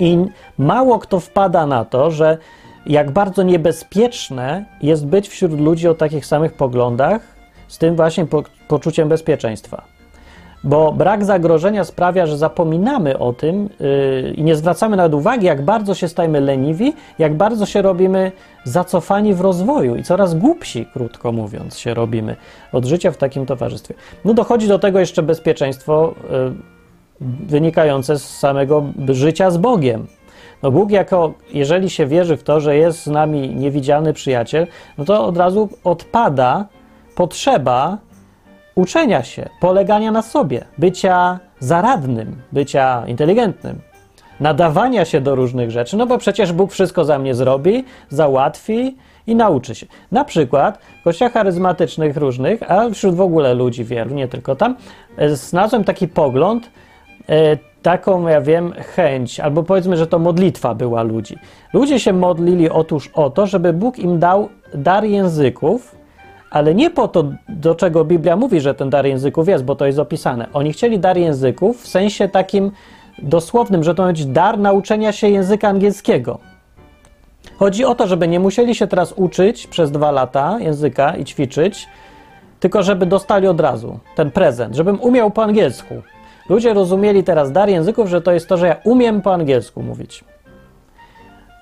I 0.00 0.18
mało 0.58 0.98
kto 0.98 1.20
wpada 1.20 1.66
na 1.66 1.84
to, 1.84 2.10
że 2.10 2.38
jak 2.86 3.10
bardzo 3.10 3.42
niebezpieczne 3.42 4.64
jest 4.82 5.06
być 5.06 5.28
wśród 5.28 5.60
ludzi 5.60 5.88
o 5.88 5.94
takich 5.94 6.26
samych 6.26 6.52
poglądach, 6.52 7.22
z 7.68 7.78
tym 7.78 7.96
właśnie 7.96 8.26
po, 8.26 8.42
poczuciem 8.68 9.08
bezpieczeństwa. 9.08 9.97
Bo 10.64 10.92
brak 10.92 11.24
zagrożenia 11.24 11.84
sprawia, 11.84 12.26
że 12.26 12.38
zapominamy 12.38 13.18
o 13.18 13.32
tym 13.32 13.68
yy, 13.80 14.32
i 14.36 14.42
nie 14.42 14.56
zwracamy 14.56 14.96
nawet 14.96 15.14
uwagi, 15.14 15.46
jak 15.46 15.62
bardzo 15.62 15.94
się 15.94 16.08
stajemy 16.08 16.40
leniwi, 16.40 16.92
jak 17.18 17.34
bardzo 17.34 17.66
się 17.66 17.82
robimy 17.82 18.32
zacofani 18.64 19.34
w 19.34 19.40
rozwoju 19.40 19.96
i 19.96 20.02
coraz 20.02 20.34
głupsi, 20.34 20.86
krótko 20.92 21.32
mówiąc, 21.32 21.78
się 21.78 21.94
robimy 21.94 22.36
od 22.72 22.84
życia 22.84 23.10
w 23.10 23.16
takim 23.16 23.46
towarzystwie. 23.46 23.94
No 24.24 24.34
dochodzi 24.34 24.68
do 24.68 24.78
tego 24.78 25.00
jeszcze 25.00 25.22
bezpieczeństwo 25.22 26.14
yy, 26.30 26.52
wynikające 27.46 28.18
z 28.18 28.38
samego 28.38 28.84
życia 29.08 29.50
z 29.50 29.56
Bogiem. 29.56 30.06
No 30.62 30.70
Bóg 30.70 30.90
jako, 30.90 31.32
jeżeli 31.52 31.90
się 31.90 32.06
wierzy 32.06 32.36
w 32.36 32.42
to, 32.42 32.60
że 32.60 32.76
jest 32.76 33.02
z 33.02 33.06
nami 33.06 33.54
niewidzialny 33.54 34.12
przyjaciel, 34.12 34.66
no 34.98 35.04
to 35.04 35.24
od 35.24 35.36
razu 35.36 35.68
odpada 35.84 36.66
potrzeba 37.14 37.98
uczenia 38.78 39.22
się, 39.22 39.48
polegania 39.60 40.12
na 40.12 40.22
sobie, 40.22 40.64
bycia 40.78 41.38
zaradnym, 41.60 42.36
bycia 42.52 43.04
inteligentnym, 43.06 43.80
nadawania 44.40 45.04
się 45.04 45.20
do 45.20 45.34
różnych 45.34 45.70
rzeczy, 45.70 45.96
no 45.96 46.06
bo 46.06 46.18
przecież 46.18 46.52
Bóg 46.52 46.72
wszystko 46.72 47.04
za 47.04 47.18
mnie 47.18 47.34
zrobi, 47.34 47.84
załatwi 48.08 48.96
i 49.26 49.36
nauczy 49.36 49.74
się. 49.74 49.86
Na 50.12 50.24
przykład 50.24 50.78
w 51.00 51.04
kościołach 51.04 51.32
charyzmatycznych 51.32 52.16
różnych, 52.16 52.70
a 52.70 52.90
wśród 52.90 53.14
w 53.14 53.20
ogóle 53.20 53.54
ludzi 53.54 53.84
wielu, 53.84 54.14
nie 54.14 54.28
tylko 54.28 54.56
tam, 54.56 54.76
e, 55.16 55.36
znalazłem 55.36 55.84
taki 55.84 56.08
pogląd, 56.08 56.70
e, 57.28 57.56
taką, 57.82 58.28
ja 58.28 58.40
wiem, 58.40 58.72
chęć, 58.72 59.40
albo 59.40 59.62
powiedzmy, 59.62 59.96
że 59.96 60.06
to 60.06 60.18
modlitwa 60.18 60.74
była 60.74 61.02
ludzi. 61.02 61.38
Ludzie 61.72 62.00
się 62.00 62.12
modlili 62.12 62.70
otóż 62.70 63.10
o 63.14 63.30
to, 63.30 63.46
żeby 63.46 63.72
Bóg 63.72 63.98
im 63.98 64.18
dał 64.18 64.48
dar 64.74 65.04
języków, 65.04 65.97
ale 66.50 66.74
nie 66.74 66.90
po 66.90 67.08
to, 67.08 67.24
do 67.48 67.74
czego 67.74 68.04
Biblia 68.04 68.36
mówi, 68.36 68.60
że 68.60 68.74
ten 68.74 68.90
dar 68.90 69.06
języków 69.06 69.48
jest, 69.48 69.64
bo 69.64 69.76
to 69.76 69.86
jest 69.86 69.98
opisane. 69.98 70.46
Oni 70.52 70.72
chcieli 70.72 70.98
dar 70.98 71.18
języków 71.18 71.82
w 71.82 71.88
sensie 71.88 72.28
takim 72.28 72.72
dosłownym, 73.22 73.84
że 73.84 73.94
to 73.94 74.02
ma 74.02 74.08
być 74.08 74.26
dar 74.26 74.58
nauczenia 74.58 75.12
się 75.12 75.28
języka 75.28 75.68
angielskiego. 75.68 76.38
Chodzi 77.58 77.84
o 77.84 77.94
to, 77.94 78.06
żeby 78.06 78.28
nie 78.28 78.40
musieli 78.40 78.74
się 78.74 78.86
teraz 78.86 79.12
uczyć 79.12 79.66
przez 79.66 79.90
dwa 79.90 80.10
lata 80.10 80.56
języka 80.60 81.16
i 81.16 81.24
ćwiczyć, 81.24 81.88
tylko 82.60 82.82
żeby 82.82 83.06
dostali 83.06 83.46
od 83.46 83.60
razu 83.60 83.98
ten 84.16 84.30
prezent, 84.30 84.74
żebym 84.74 85.00
umiał 85.00 85.30
po 85.30 85.42
angielsku. 85.42 85.94
Ludzie 86.48 86.74
rozumieli 86.74 87.24
teraz 87.24 87.52
dar 87.52 87.68
języków, 87.68 88.08
że 88.08 88.20
to 88.20 88.32
jest 88.32 88.48
to, 88.48 88.56
że 88.56 88.66
ja 88.66 88.76
umiem 88.84 89.22
po 89.22 89.34
angielsku 89.34 89.82
mówić. 89.82 90.24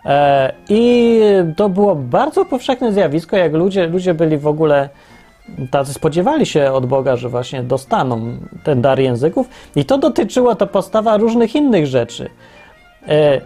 E, 0.06 0.52
I 0.68 1.20
to 1.56 1.68
było 1.68 1.96
bardzo 1.96 2.44
powszechne 2.44 2.92
zjawisko, 2.92 3.36
jak 3.36 3.52
ludzie, 3.52 3.86
ludzie 3.86 4.14
byli 4.14 4.38
w 4.38 4.46
ogóle 4.46 4.88
tacy 5.70 5.94
spodziewali 5.94 6.46
się 6.46 6.72
od 6.72 6.86
Boga, 6.86 7.16
że 7.16 7.28
właśnie 7.28 7.62
dostaną 7.62 8.36
ten 8.64 8.82
dar 8.82 9.00
języków, 9.00 9.48
i 9.76 9.84
to 9.84 9.98
dotyczyło 9.98 10.54
to 10.54 10.66
postawa 10.66 11.16
różnych 11.16 11.54
innych 11.54 11.86
rzeczy. 11.86 12.30
E, 13.08 13.40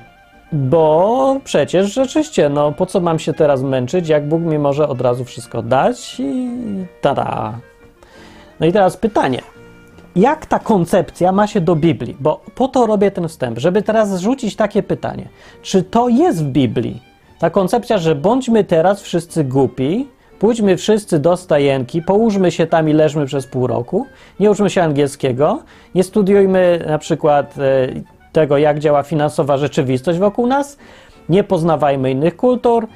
bo 0.52 1.36
przecież 1.44 1.94
rzeczywiście, 1.94 2.48
no 2.48 2.72
po 2.72 2.86
co 2.86 3.00
mam 3.00 3.18
się 3.18 3.32
teraz 3.32 3.62
męczyć, 3.62 4.08
jak 4.08 4.28
Bóg 4.28 4.42
mi 4.42 4.58
może 4.58 4.88
od 4.88 5.00
razu 5.00 5.24
wszystko 5.24 5.62
dać 5.62 6.20
i 6.20 6.50
tada. 7.00 7.58
No 8.60 8.66
i 8.66 8.72
teraz 8.72 8.96
pytanie 8.96 9.42
jak 10.16 10.46
ta 10.46 10.58
koncepcja 10.58 11.32
ma 11.32 11.46
się 11.46 11.60
do 11.60 11.76
Biblii? 11.76 12.16
Bo 12.20 12.40
po 12.54 12.68
to 12.68 12.86
robię 12.86 13.10
ten 13.10 13.28
wstęp, 13.28 13.58
żeby 13.58 13.82
teraz 13.82 14.10
zrzucić 14.10 14.56
takie 14.56 14.82
pytanie. 14.82 15.28
Czy 15.62 15.82
to 15.82 16.08
jest 16.08 16.44
w 16.44 16.48
Biblii? 16.48 17.02
Ta 17.38 17.50
koncepcja, 17.50 17.98
że 17.98 18.14
bądźmy 18.14 18.64
teraz 18.64 19.02
wszyscy 19.02 19.44
głupi, 19.44 20.06
pójdźmy 20.38 20.76
wszyscy 20.76 21.18
do 21.18 21.36
stajenki, 21.36 22.02
połóżmy 22.02 22.50
się 22.50 22.66
tam 22.66 22.88
i 22.88 22.92
leżmy 22.92 23.26
przez 23.26 23.46
pół 23.46 23.66
roku, 23.66 24.06
nie 24.40 24.50
uczmy 24.50 24.70
się 24.70 24.82
angielskiego, 24.82 25.62
nie 25.94 26.02
studiujmy 26.02 26.84
na 26.88 26.98
przykład 26.98 27.54
e, 27.58 27.88
tego, 28.32 28.58
jak 28.58 28.78
działa 28.78 29.02
finansowa 29.02 29.56
rzeczywistość 29.56 30.18
wokół 30.18 30.46
nas, 30.46 30.76
nie 31.28 31.44
poznawajmy 31.44 32.10
innych 32.10 32.36
kultur, 32.36 32.86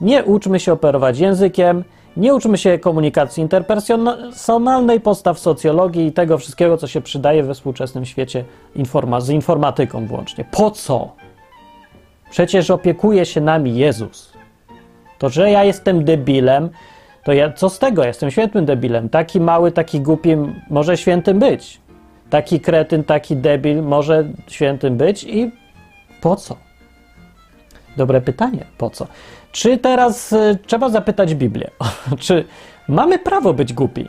nie 0.00 0.24
uczmy 0.24 0.60
się 0.60 0.72
operować 0.72 1.18
językiem, 1.18 1.84
nie 2.16 2.34
uczmy 2.34 2.58
się 2.58 2.78
komunikacji 2.78 3.42
interpersonalnej, 3.42 5.00
postaw 5.00 5.38
socjologii 5.38 6.06
i 6.06 6.12
tego 6.12 6.38
wszystkiego, 6.38 6.76
co 6.76 6.86
się 6.86 7.00
przydaje 7.00 7.42
we 7.42 7.54
współczesnym 7.54 8.04
świecie 8.04 8.44
informa 8.74 9.20
z 9.20 9.30
informatyką 9.30 10.06
włącznie. 10.06 10.44
Po 10.50 10.70
co? 10.70 11.12
Przecież 12.30 12.70
opiekuje 12.70 13.26
się 13.26 13.40
nami 13.40 13.76
Jezus. 13.76 14.32
To, 15.18 15.28
że 15.28 15.50
ja 15.50 15.64
jestem 15.64 16.04
debilem, 16.04 16.70
to 17.24 17.32
ja, 17.32 17.52
co 17.52 17.70
z 17.70 17.78
tego? 17.78 18.04
Jestem 18.04 18.30
świętym 18.30 18.64
debilem. 18.64 19.08
Taki 19.08 19.40
mały, 19.40 19.72
taki 19.72 20.00
głupi 20.00 20.36
może 20.70 20.96
świętym 20.96 21.38
być. 21.38 21.80
Taki 22.30 22.60
kretyn, 22.60 23.04
taki 23.04 23.36
debil 23.36 23.82
może 23.82 24.24
świętym 24.46 24.96
być 24.96 25.24
i 25.24 25.50
po 26.20 26.36
co? 26.36 26.56
Dobre 27.96 28.20
pytanie, 28.20 28.64
po 28.78 28.90
co? 28.90 29.06
Czy 29.54 29.78
teraz 29.78 30.32
y, 30.32 30.58
trzeba 30.66 30.88
zapytać 30.88 31.34
Biblię? 31.34 31.70
czy 32.18 32.44
mamy 32.88 33.18
prawo 33.18 33.52
być 33.52 33.72
głupi? 33.72 34.08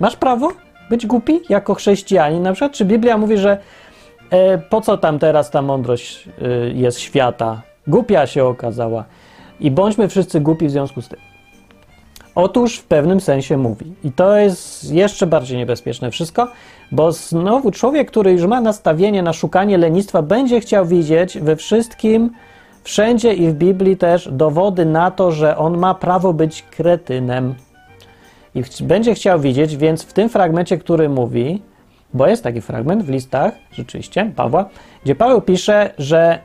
Masz 0.00 0.16
prawo 0.16 0.52
być 0.90 1.06
głupi 1.06 1.40
jako 1.48 1.74
chrześcijanin 1.74 2.42
na 2.42 2.52
przykład? 2.52 2.72
Czy 2.72 2.84
Biblia 2.84 3.18
mówi, 3.18 3.38
że 3.38 3.58
e, 4.30 4.58
po 4.58 4.80
co 4.80 4.98
tam 4.98 5.18
teraz 5.18 5.50
ta 5.50 5.62
mądrość 5.62 6.28
y, 6.28 6.72
jest 6.74 7.00
świata? 7.00 7.62
Głupia 7.86 8.26
się 8.26 8.44
okazała. 8.44 9.04
I 9.60 9.70
bądźmy 9.70 10.08
wszyscy 10.08 10.40
głupi 10.40 10.66
w 10.66 10.70
związku 10.70 11.02
z 11.02 11.08
tym. 11.08 11.18
Otóż 12.34 12.78
w 12.78 12.84
pewnym 12.84 13.20
sensie 13.20 13.56
mówi. 13.56 13.94
I 14.04 14.12
to 14.12 14.36
jest 14.36 14.92
jeszcze 14.92 15.26
bardziej 15.26 15.58
niebezpieczne 15.58 16.10
wszystko, 16.10 16.48
bo 16.92 17.12
znowu 17.12 17.70
człowiek, 17.70 18.10
który 18.10 18.32
już 18.32 18.46
ma 18.46 18.60
nastawienie 18.60 19.22
na 19.22 19.32
szukanie 19.32 19.78
lenistwa, 19.78 20.22
będzie 20.22 20.60
chciał 20.60 20.86
widzieć 20.86 21.38
we 21.38 21.56
wszystkim 21.56 22.30
Wszędzie 22.82 23.34
i 23.34 23.48
w 23.48 23.54
Biblii 23.54 23.96
też 23.96 24.28
dowody 24.32 24.84
na 24.84 25.10
to, 25.10 25.32
że 25.32 25.56
on 25.56 25.78
ma 25.78 25.94
prawo 25.94 26.32
być 26.32 26.62
kretynem. 26.62 27.54
I 28.54 28.62
będzie 28.82 29.14
chciał 29.14 29.40
widzieć, 29.40 29.76
więc 29.76 30.02
w 30.02 30.12
tym 30.12 30.28
fragmencie, 30.28 30.78
który 30.78 31.08
mówi, 31.08 31.62
bo 32.14 32.26
jest 32.26 32.42
taki 32.42 32.60
fragment 32.60 33.02
w 33.02 33.08
listach, 33.08 33.54
rzeczywiście, 33.72 34.32
Pawła, 34.36 34.68
gdzie 35.04 35.14
Paweł 35.14 35.40
pisze, 35.40 35.94
że 35.98 36.38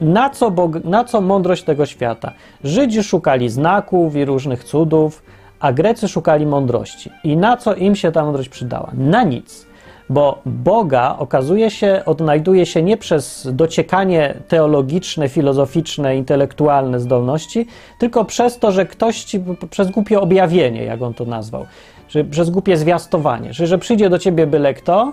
na 0.00 0.30
co, 0.30 0.50
Bog, 0.50 0.84
na 0.84 1.04
co 1.04 1.20
mądrość 1.20 1.62
tego 1.62 1.86
świata? 1.86 2.32
Żydzi 2.64 3.02
szukali 3.02 3.48
znaków 3.48 4.16
i 4.16 4.24
różnych 4.24 4.64
cudów, 4.64 5.22
a 5.60 5.72
Grecy 5.72 6.08
szukali 6.08 6.46
mądrości. 6.46 7.10
I 7.24 7.36
na 7.36 7.56
co 7.56 7.74
im 7.74 7.96
się 7.96 8.12
ta 8.12 8.24
mądrość 8.24 8.48
przydała? 8.48 8.90
Na 8.94 9.22
nic 9.22 9.71
bo 10.12 10.38
Boga 10.46 11.16
okazuje 11.18 11.70
się, 11.70 12.02
odnajduje 12.06 12.66
się 12.66 12.82
nie 12.82 12.96
przez 12.96 13.48
dociekanie 13.52 14.34
teologiczne, 14.48 15.28
filozoficzne, 15.28 16.16
intelektualne 16.16 17.00
zdolności, 17.00 17.66
tylko 17.98 18.24
przez 18.24 18.58
to, 18.58 18.72
że 18.72 18.86
ktoś 18.86 19.24
ci, 19.24 19.40
przez 19.70 19.90
głupie 19.90 20.20
objawienie, 20.20 20.84
jak 20.84 21.02
on 21.02 21.14
to 21.14 21.24
nazwał, 21.24 21.66
że 22.08 22.24
przez 22.24 22.50
głupie 22.50 22.76
zwiastowanie, 22.76 23.52
że, 23.52 23.66
że 23.66 23.78
przyjdzie 23.78 24.10
do 24.10 24.18
ciebie 24.18 24.46
byle 24.46 24.74
kto, 24.74 25.12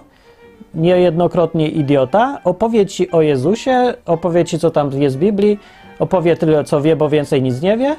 niejednokrotnie 0.74 1.68
idiota, 1.68 2.40
opowie 2.44 2.86
ci 2.86 3.12
o 3.12 3.22
Jezusie, 3.22 3.94
opowie 4.06 4.46
ci, 4.46 4.60
co 4.60 4.72
tam 4.72 5.02
jest 5.02 5.16
w 5.16 5.20
Biblii, 5.20 5.60
opowie 6.00 6.36
tyle, 6.36 6.64
co 6.64 6.82
wie, 6.82 6.96
bo 6.96 7.10
więcej 7.10 7.42
nic 7.42 7.62
nie 7.62 7.78
wie 7.78 7.96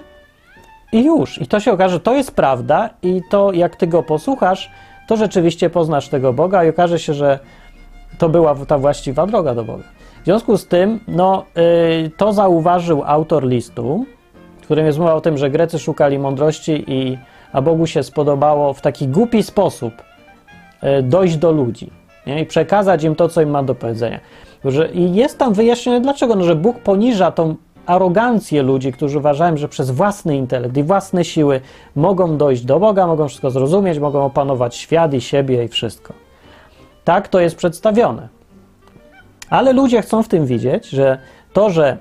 i 0.93 1.05
już. 1.05 1.43
I 1.43 1.47
to 1.47 1.61
się 1.61 1.73
okaże, 1.73 1.95
że 1.95 2.01
to 2.01 2.15
jest 2.15 2.37
prawda 2.37 2.91
i 3.03 3.23
to, 3.31 3.53
jak 3.53 3.77
ty 3.77 3.87
go 3.87 4.03
posłuchasz, 4.03 4.71
to 5.11 5.17
rzeczywiście 5.17 5.71
poznasz 5.71 6.09
tego 6.09 6.33
Boga 6.33 6.65
i 6.65 6.69
okaże 6.69 6.99
się, 6.99 7.15
że 7.15 7.39
to 8.19 8.29
była 8.29 8.55
ta 8.55 8.79
właściwa 8.79 9.27
droga 9.27 9.55
do 9.55 9.65
Boga. 9.65 9.85
W 10.23 10.25
związku 10.25 10.57
z 10.57 10.67
tym, 10.67 11.01
no, 11.09 11.45
yy, 12.03 12.11
to 12.17 12.33
zauważył 12.33 13.03
autor 13.07 13.47
listu, 13.47 14.07
w 14.61 14.65
którym 14.65 14.87
jest 14.87 14.99
mowa 14.99 15.15
o 15.15 15.21
tym, 15.21 15.39
że 15.39 15.51
Grecy 15.51 15.79
szukali 15.79 16.19
mądrości, 16.19 16.85
i, 16.87 17.19
a 17.53 17.63
Bogu 17.63 17.87
się 17.87 18.03
spodobało 18.03 18.75
w 18.75 18.81
taki 18.81 19.09
głupi 19.09 19.43
sposób 19.43 19.95
yy, 20.83 21.03
dojść 21.03 21.37
do 21.37 21.53
ludzi 21.53 21.91
nie? 22.27 22.41
i 22.41 22.47
przekazać 22.47 23.05
im 23.05 23.15
to, 23.15 23.29
co 23.29 23.43
im 23.43 23.51
ma 23.51 23.63
do 23.63 23.75
powiedzenia. 23.75 24.21
Że, 24.65 24.89
I 24.89 25.15
jest 25.15 25.39
tam 25.39 25.55
wyjaśnione 25.55 26.01
dlaczego, 26.01 26.35
no, 26.35 26.45
że 26.45 26.57
Bóg 26.57 26.79
poniża 26.79 27.31
tą 27.31 27.57
arogancję 27.91 28.63
ludzi, 28.63 28.93
którzy 28.93 29.19
uważają, 29.19 29.57
że 29.57 29.69
przez 29.69 29.91
własny 29.91 30.37
intelekt 30.37 30.77
i 30.77 30.83
własne 30.83 31.25
siły 31.25 31.61
mogą 31.97 32.37
dojść 32.37 32.65
do 32.65 32.81
Boga, 32.81 33.07
mogą 33.07 33.29
wszystko 33.29 33.51
zrozumieć, 33.51 33.99
mogą 33.99 34.25
opanować 34.25 34.77
świat 34.77 35.15
i 35.15 35.21
siebie 35.21 35.65
i 35.65 35.69
wszystko. 35.69 36.15
Tak 37.05 37.29
to 37.29 37.41
jest 37.41 37.57
przedstawione. 37.57 38.29
Ale 39.51 39.73
ludzie 39.73 40.03
chcą 40.03 40.23
w 40.23 40.29
tym 40.29 40.47
widzieć, 40.47 40.89
że 40.89 41.19
to, 41.53 41.71
że 41.71 41.97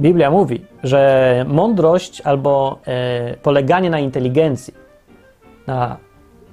Biblia 0.00 0.30
mówi, 0.30 0.64
że 0.82 1.44
mądrość 1.48 2.20
albo 2.20 2.78
e, 2.86 3.36
poleganie 3.36 3.90
na 3.90 3.98
inteligencji, 3.98 4.74
na 5.66 5.96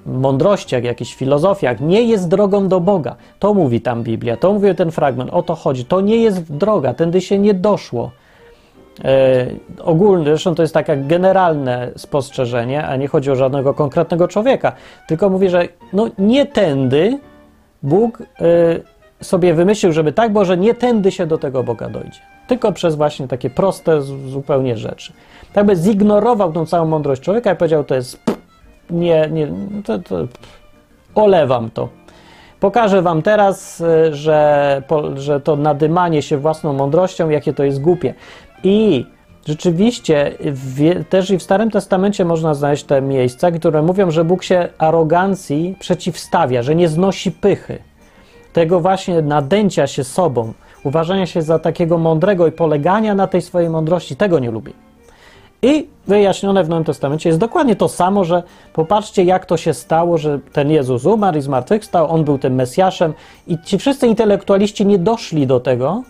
mądrościach, 0.05 0.84
jakichś 0.84 1.15
filozofiach 1.15 1.79
nie 1.81 2.01
jest 2.01 2.27
drogą 2.27 2.67
do 2.67 2.79
Boga. 2.79 3.15
To 3.39 3.53
mówi 3.53 3.81
tam 3.81 4.03
Biblia, 4.03 4.38
to 4.38 4.53
mówi 4.53 4.75
ten 4.75 4.91
fragment, 4.91 5.29
o 5.34 5.43
to 5.43 5.55
chodzi. 5.55 5.86
To 5.86 6.01
nie 6.01 6.17
jest 6.17 6.53
droga, 6.58 6.93
tędy 6.93 7.22
się 7.22 7.39
nie 7.39 7.53
doszło. 7.53 8.12
E, 9.05 9.46
ogólne, 9.79 10.25
zresztą 10.25 10.55
to 10.55 10.62
jest 10.62 10.74
takie 10.74 10.98
generalne 10.98 11.91
spostrzeżenie, 11.96 12.88
a 12.88 12.96
nie 12.96 13.08
chodzi 13.08 13.31
o 13.31 13.36
żadnego 13.36 13.74
konkretnego 13.74 14.27
człowieka, 14.27 14.72
tylko 15.08 15.29
mówi, 15.29 15.50
że 15.50 15.67
no 15.93 16.10
nie 16.17 16.46
tędy 16.46 17.20
Bóg 17.84 18.22
e, 18.22 18.24
sobie 19.24 19.53
wymyślił, 19.53 19.91
żeby 19.91 20.12
tak, 20.12 20.34
bo 20.34 20.46
że 20.46 20.58
nie 20.58 20.74
tędy 20.74 21.12
się 21.12 21.25
do 21.25 21.38
tego 21.38 21.63
Boga 21.63 21.89
dojdzie. 21.89 22.20
Tylko 22.48 22.72
przez 22.72 22.96
właśnie 22.96 23.27
takie 23.27 23.50
proste 23.50 24.01
zupełnie 24.01 24.77
rzeczy. 24.77 25.13
Tak 25.53 25.65
by 25.65 25.75
zignorował 25.75 26.51
tą 26.51 26.65
całą 26.65 26.86
mądrość 26.86 27.22
człowieka 27.22 27.53
i 27.53 27.55
powiedział, 27.55 27.84
to 27.84 27.96
jest 27.96 28.20
nie, 28.89 29.29
nie, 29.31 29.48
to, 29.86 30.00
to 30.00 30.27
olewam 31.15 31.70
to. 31.70 31.89
Pokażę 32.60 33.01
wam 33.01 33.22
teraz, 33.22 33.81
y, 33.81 34.15
że, 34.15 34.81
że 35.15 35.39
to 35.39 35.55
nadymanie 35.55 36.22
się 36.22 36.38
własną 36.38 36.74
mądrością, 36.74 37.29
jakie 37.29 37.53
to 37.53 37.63
jest 37.63 37.81
głupie. 37.81 38.13
I 38.63 39.06
rzeczywiście 39.48 40.38
w, 40.41 41.03
też 41.10 41.30
i 41.30 41.38
w 41.38 41.44
Starym 41.44 41.72
Testamencie 41.72 42.25
można 42.25 42.53
znaleźć 42.53 42.84
te 42.84 43.01
miejsca, 43.01 43.51
które 43.51 43.82
mówią, 43.82 44.12
że 44.12 44.25
Bóg 44.25 44.44
się 44.44 44.70
arogancji 44.77 45.75
przeciwstawia, 45.80 46.63
że 46.63 46.75
nie 46.75 46.88
znosi 46.88 47.32
pychy. 47.32 47.80
Tego 48.53 48.80
właśnie 48.80 49.22
nadęcia 49.22 49.88
się 49.88 50.03
sobą, 50.03 50.53
uważania 50.84 51.25
się 51.25 51.41
za 51.41 51.60
takiego 51.60 51.98
mądrego 51.98 52.48
i 52.48 52.51
polegania 52.51 53.15
na 53.15 53.27
tej 53.27 53.41
swojej 53.41 53.70
mądrości, 53.70 54.15
tego 54.15 54.39
nie 54.39 54.51
lubi. 54.51 54.74
I 55.62 55.88
wyjaśnione 56.08 56.63
w 56.63 56.70
Nowym 56.70 56.84
Testamencie 56.84 57.30
jest 57.30 57.39
dokładnie 57.39 57.75
to 57.75 57.88
samo, 57.88 58.25
że 58.25 58.44
popatrzcie, 58.74 59.24
jak 59.24 59.46
to 59.46 59.58
się 59.58 59.74
stało, 59.74 60.18
że 60.18 60.39
ten 60.53 60.72
Jezus 60.72 61.06
umarł 61.06 61.38
i 61.38 61.41
zmartwychwstał, 61.41 62.12
on 62.12 62.24
był 62.24 62.38
tym 62.38 62.56
Mesjaszem, 62.56 63.13
i 63.48 63.58
ci 63.65 63.77
wszyscy 63.77 64.08
intelektualiści 64.08 64.86
nie 64.86 65.00
doszli 65.00 65.48
do 65.48 65.60
tego, 65.60 66.03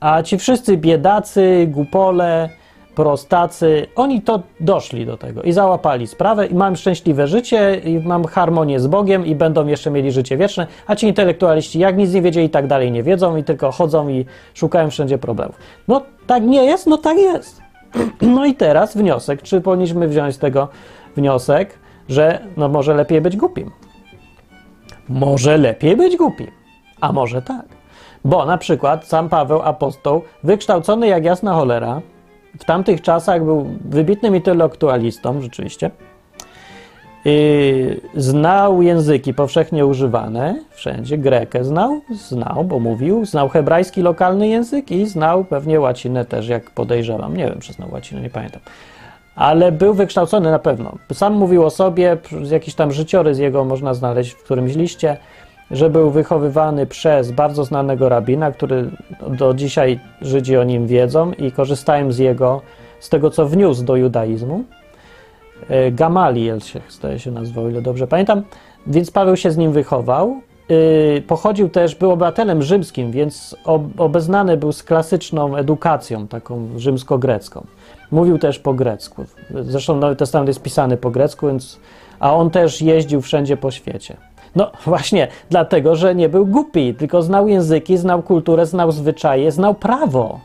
a 0.00 0.22
ci 0.22 0.38
wszyscy 0.38 0.76
biedacy, 0.76 1.66
głupole, 1.70 2.48
prostacy, 2.94 3.86
oni 3.96 4.22
to 4.22 4.42
doszli 4.60 5.06
do 5.06 5.16
tego 5.16 5.42
i 5.42 5.52
załapali 5.52 6.06
sprawę 6.06 6.46
i 6.46 6.54
mam 6.54 6.76
szczęśliwe 6.76 7.26
życie 7.26 7.74
i 7.84 7.98
mam 7.98 8.24
harmonię 8.24 8.80
z 8.80 8.86
Bogiem 8.86 9.26
i 9.26 9.34
będą 9.34 9.66
jeszcze 9.66 9.90
mieli 9.90 10.12
życie 10.12 10.36
wieczne, 10.36 10.66
a 10.86 10.96
ci 10.96 11.06
intelektualiści 11.06 11.78
jak 11.78 11.96
nic 11.96 12.12
nie 12.12 12.22
wiedzieli 12.22 12.46
i 12.46 12.50
tak 12.50 12.66
dalej 12.66 12.92
nie 12.92 13.02
wiedzą 13.02 13.36
i 13.36 13.44
tylko 13.44 13.70
chodzą 13.72 14.08
i 14.08 14.24
szukają 14.54 14.90
wszędzie 14.90 15.18
problemów. 15.18 15.56
No 15.88 16.02
tak 16.26 16.42
nie 16.42 16.64
jest, 16.64 16.86
no 16.86 16.98
tak 16.98 17.18
jest. 17.18 17.60
No 18.22 18.46
i 18.46 18.54
teraz 18.54 18.96
wniosek, 18.96 19.42
czy 19.42 19.60
powinniśmy 19.60 20.08
wziąć 20.08 20.34
z 20.34 20.38
tego 20.38 20.68
wniosek, 21.16 21.78
że 22.08 22.38
no 22.56 22.68
może 22.68 22.94
lepiej 22.94 23.20
być 23.20 23.36
głupim. 23.36 23.70
Może 25.08 25.58
lepiej 25.58 25.96
być 25.96 26.16
głupim, 26.16 26.50
a 27.00 27.12
może 27.12 27.42
tak. 27.42 27.79
Bo 28.24 28.46
na 28.46 28.58
przykład 28.58 29.06
sam 29.06 29.28
Paweł 29.28 29.62
apostoł, 29.62 30.22
wykształcony 30.44 31.06
jak 31.06 31.24
jasna 31.24 31.54
cholera, 31.54 32.00
w 32.58 32.64
tamtych 32.64 33.02
czasach 33.02 33.44
był 33.44 33.66
wybitnym 33.84 34.36
intelektualistą, 34.36 35.40
rzeczywiście. 35.40 35.90
Yy, 37.24 38.00
znał 38.14 38.82
języki 38.82 39.34
powszechnie 39.34 39.86
używane 39.86 40.64
wszędzie. 40.70 41.18
Grekę 41.18 41.64
znał, 41.64 42.00
znał, 42.14 42.64
bo 42.64 42.78
mówił. 42.78 43.24
Znał 43.24 43.48
hebrajski 43.48 44.02
lokalny 44.02 44.48
język 44.48 44.90
i 44.90 45.06
znał 45.06 45.44
pewnie 45.44 45.80
łacinę 45.80 46.24
też, 46.24 46.48
jak 46.48 46.70
podejrzewam. 46.70 47.36
Nie 47.36 47.46
wiem, 47.46 47.60
czy 47.60 47.72
znał 47.72 47.90
łacinę, 47.92 48.20
nie 48.20 48.30
pamiętam. 48.30 48.60
Ale 49.34 49.72
był 49.72 49.94
wykształcony 49.94 50.50
na 50.50 50.58
pewno. 50.58 50.94
Sam 51.12 51.34
mówił 51.34 51.64
o 51.64 51.70
sobie, 51.70 52.16
jakiś 52.50 52.74
tam 52.74 52.92
życiorys 52.92 53.38
jego 53.38 53.64
można 53.64 53.94
znaleźć 53.94 54.30
w 54.30 54.42
którymś 54.42 54.74
liście, 54.74 55.16
że 55.70 55.90
był 55.90 56.10
wychowywany 56.10 56.86
przez 56.86 57.30
bardzo 57.30 57.64
znanego 57.64 58.08
rabina, 58.08 58.52
który 58.52 58.90
do 59.28 59.54
dzisiaj 59.54 60.00
Żydzi 60.22 60.56
o 60.56 60.64
nim 60.64 60.86
wiedzą 60.86 61.32
i 61.32 61.52
korzystają 61.52 62.12
z 62.12 62.18
jego, 62.18 62.60
z 63.00 63.08
tego 63.08 63.30
co 63.30 63.46
wniósł 63.46 63.84
do 63.84 63.96
judaizmu. 63.96 64.64
E, 65.68 65.92
Gamaliel 65.92 66.60
się, 66.60 66.80
zdaje 66.88 67.18
się 67.18 67.30
nazwał, 67.30 67.68
ile 67.68 67.82
dobrze 67.82 68.06
pamiętam. 68.06 68.42
Więc 68.86 69.10
Paweł 69.10 69.36
się 69.36 69.50
z 69.50 69.56
nim 69.56 69.72
wychował. 69.72 70.40
Yy, 70.68 71.22
Pochodził 71.26 71.68
też, 71.68 71.94
był 71.94 72.10
obywatelem 72.10 72.62
rzymskim, 72.62 73.10
więc 73.10 73.56
ob- 73.64 74.00
obeznany 74.00 74.56
był 74.56 74.72
z 74.72 74.82
klasyczną 74.82 75.56
edukacją, 75.56 76.28
taką 76.28 76.68
rzymsko-grecką. 76.76 77.64
Mówił 78.10 78.38
też 78.38 78.58
po 78.58 78.74
grecku. 78.74 79.24
Zresztą 79.60 79.96
Nowy 79.96 80.16
Testament 80.16 80.48
jest 80.48 80.62
pisany 80.62 80.96
po 80.96 81.10
grecku, 81.10 81.46
więc, 81.46 81.80
a 82.20 82.34
on 82.34 82.50
też 82.50 82.82
jeździł 82.82 83.20
wszędzie 83.20 83.56
po 83.56 83.70
świecie. 83.70 84.16
No 84.56 84.70
właśnie, 84.86 85.28
dlatego, 85.50 85.96
że 85.96 86.14
nie 86.14 86.28
był 86.28 86.46
głupi, 86.46 86.94
tylko 86.94 87.22
znał 87.22 87.48
języki, 87.48 87.96
znał 87.96 88.22
kulturę, 88.22 88.66
znał 88.66 88.92
zwyczaje, 88.92 89.52
znał 89.52 89.74
prawo. 89.74 90.40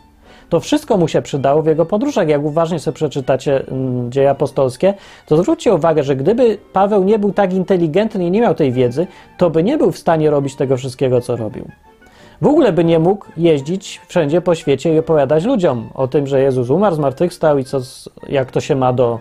To 0.50 0.60
wszystko 0.60 0.98
mu 0.98 1.08
się 1.08 1.22
przydało 1.22 1.62
w 1.62 1.68
jego 1.68 1.86
podróżach. 1.86 2.28
Jak 2.28 2.44
uważnie 2.44 2.80
sobie 2.80 2.96
przeczytacie 2.96 3.68
mm, 3.68 4.12
dzieje 4.12 4.30
apostolskie, 4.30 4.94
to 5.26 5.38
zwróćcie 5.38 5.74
uwagę, 5.74 6.04
że 6.04 6.16
gdyby 6.16 6.58
Paweł 6.74 7.04
nie 7.04 7.20
był 7.20 7.34
tak 7.34 7.54
inteligentny 7.54 8.26
i 8.26 8.32
nie 8.32 8.42
miał 8.42 8.56
tej 8.56 8.72
wiedzy, 8.72 9.08
to 9.38 9.50
by 9.50 9.64
nie 9.64 9.78
był 9.78 9.92
w 9.92 9.98
stanie 9.98 10.30
robić 10.30 10.56
tego 10.56 10.78
wszystkiego, 10.78 11.22
co 11.22 11.36
robił. 11.36 11.70
W 12.42 12.48
ogóle 12.48 12.74
by 12.74 12.84
nie 12.84 13.00
mógł 13.00 13.26
jeździć 13.38 14.02
wszędzie 14.08 14.42
po 14.42 14.56
świecie 14.56 14.94
i 14.94 15.00
opowiadać 15.00 15.44
ludziom 15.44 15.90
o 15.94 16.08
tym, 16.08 16.28
że 16.28 16.42
Jezus 16.42 16.70
umarł, 16.70 16.96
zmartwychwstał 16.96 17.58
i 17.58 17.64
co, 17.64 17.80
jak 18.30 18.52
to 18.52 18.62
się 18.62 18.76
ma 18.76 18.94
do, 18.94 19.20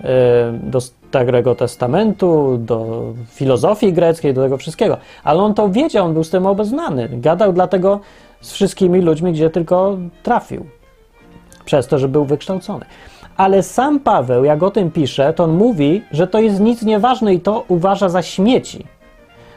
e, 0.00 0.52
do 0.62 0.80
Starego 1.08 1.54
Testamentu, 1.54 2.58
do 2.58 3.02
filozofii 3.28 3.92
greckiej, 3.92 4.34
do 4.34 4.42
tego 4.42 4.56
wszystkiego. 4.56 4.96
Ale 5.24 5.42
on 5.42 5.54
to 5.54 5.68
wiedział, 5.68 6.06
on 6.06 6.12
był 6.12 6.24
z 6.24 6.30
tym 6.30 6.46
obeznany. 6.46 7.08
Gadał 7.12 7.52
dlatego 7.52 8.00
z 8.40 8.52
wszystkimi 8.52 9.00
ludźmi, 9.00 9.32
gdzie 9.32 9.50
tylko 9.50 9.98
trafił. 10.22 10.66
Przez 11.64 11.86
to, 11.86 11.98
że 11.98 12.08
był 12.08 12.24
wykształcony. 12.24 12.84
Ale 13.36 13.62
sam 13.62 14.00
Paweł, 14.00 14.44
jak 14.44 14.62
o 14.62 14.70
tym 14.70 14.90
pisze, 14.90 15.32
to 15.32 15.44
on 15.44 15.56
mówi, 15.56 16.02
że 16.12 16.26
to 16.26 16.40
jest 16.40 16.60
nic 16.60 16.82
nieważne 16.82 17.34
i 17.34 17.40
to 17.40 17.64
uważa 17.68 18.08
za 18.08 18.22
śmieci. 18.22 18.86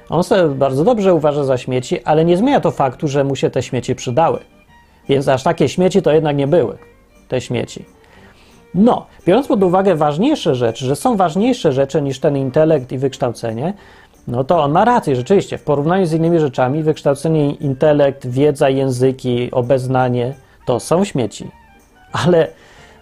On 0.09 0.23
sobie 0.23 0.55
bardzo 0.55 0.83
dobrze 0.83 1.13
uważa 1.13 1.43
za 1.43 1.57
śmieci, 1.57 2.03
ale 2.03 2.25
nie 2.25 2.37
zmienia 2.37 2.59
to 2.59 2.71
faktu, 2.71 3.07
że 3.07 3.23
mu 3.23 3.35
się 3.35 3.49
te 3.49 3.63
śmieci 3.63 3.95
przydały. 3.95 4.39
Więc 5.09 5.27
aż 5.27 5.43
takie 5.43 5.69
śmieci 5.69 6.01
to 6.01 6.11
jednak 6.11 6.37
nie 6.37 6.47
były, 6.47 6.77
te 7.27 7.41
śmieci. 7.41 7.85
No, 8.75 9.05
biorąc 9.25 9.47
pod 9.47 9.63
uwagę 9.63 9.95
ważniejsze 9.95 10.55
rzeczy, 10.55 10.85
że 10.85 10.95
są 10.95 11.17
ważniejsze 11.17 11.71
rzeczy 11.71 12.01
niż 12.01 12.19
ten 12.19 12.37
intelekt 12.37 12.91
i 12.91 12.97
wykształcenie, 12.97 13.73
no 14.27 14.43
to 14.43 14.63
on 14.63 14.71
ma 14.71 14.85
rację, 14.85 15.15
rzeczywiście. 15.15 15.57
W 15.57 15.63
porównaniu 15.63 16.05
z 16.05 16.13
innymi 16.13 16.39
rzeczami, 16.39 16.83
wykształcenie, 16.83 17.51
intelekt, 17.51 18.27
wiedza, 18.27 18.69
języki, 18.69 19.51
obeznanie 19.51 20.33
to 20.65 20.79
są 20.79 21.03
śmieci. 21.03 21.51
Ale 22.11 22.47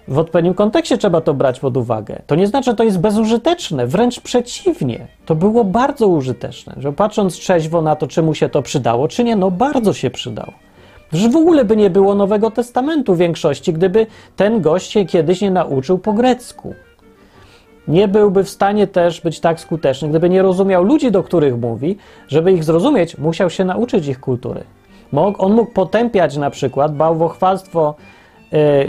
w 0.08 0.18
odpowiednim 0.18 0.54
kontekście 0.54 0.98
trzeba 0.98 1.22
to 1.22 1.34
brać 1.34 1.60
pod 1.60 1.78
uwagę. 1.78 2.22
To 2.28 2.36
nie 2.36 2.48
znaczy, 2.48 2.72
że 2.72 2.76
to 2.76 2.84
jest 2.84 3.00
bezużyteczne, 3.00 3.88
wręcz 3.88 4.20
przeciwnie. 4.20 5.08
To 5.26 5.36
było 5.36 5.64
bardzo 5.64 6.08
użyteczne, 6.08 6.76
że 6.78 6.94
patrząc 6.94 7.34
trzeźwo 7.34 7.82
na 7.82 7.96
to, 7.96 8.08
czy 8.08 8.22
mu 8.22 8.34
się 8.34 8.50
to 8.50 8.62
przydało, 8.62 9.08
czy 9.08 9.24
nie, 9.24 9.36
no 9.36 9.52
bardzo 9.52 9.94
się 9.94 10.10
przydało. 10.10 10.54
Że 11.14 11.30
w 11.30 11.36
ogóle 11.36 11.66
by 11.66 11.76
nie 11.76 11.90
było 11.90 12.16
Nowego 12.16 12.52
Testamentu 12.52 13.16
w 13.16 13.18
większości, 13.18 13.74
gdyby 13.74 14.08
ten 14.36 14.62
gość 14.62 14.92
się 14.92 15.06
kiedyś 15.06 15.42
nie 15.42 15.52
nauczył 15.52 15.98
po 15.98 16.14
grecku. 16.14 16.74
Nie 17.88 18.08
byłby 18.08 18.44
w 18.44 18.50
stanie 18.50 18.88
też 18.88 19.22
być 19.22 19.40
tak 19.40 19.60
skuteczny, 19.60 20.10
gdyby 20.10 20.30
nie 20.30 20.42
rozumiał 20.42 20.84
ludzi, 20.84 21.12
do 21.12 21.24
których 21.24 21.58
mówi. 21.58 21.98
Żeby 22.28 22.52
ich 22.52 22.64
zrozumieć, 22.64 23.18
musiał 23.18 23.50
się 23.50 23.66
nauczyć 23.66 24.08
ich 24.08 24.20
kultury. 24.20 24.64
On 25.38 25.54
mógł 25.54 25.72
potępiać 25.72 26.38
na 26.38 26.50
przykład 26.50 26.96
bałwochwalstwo 26.96 27.96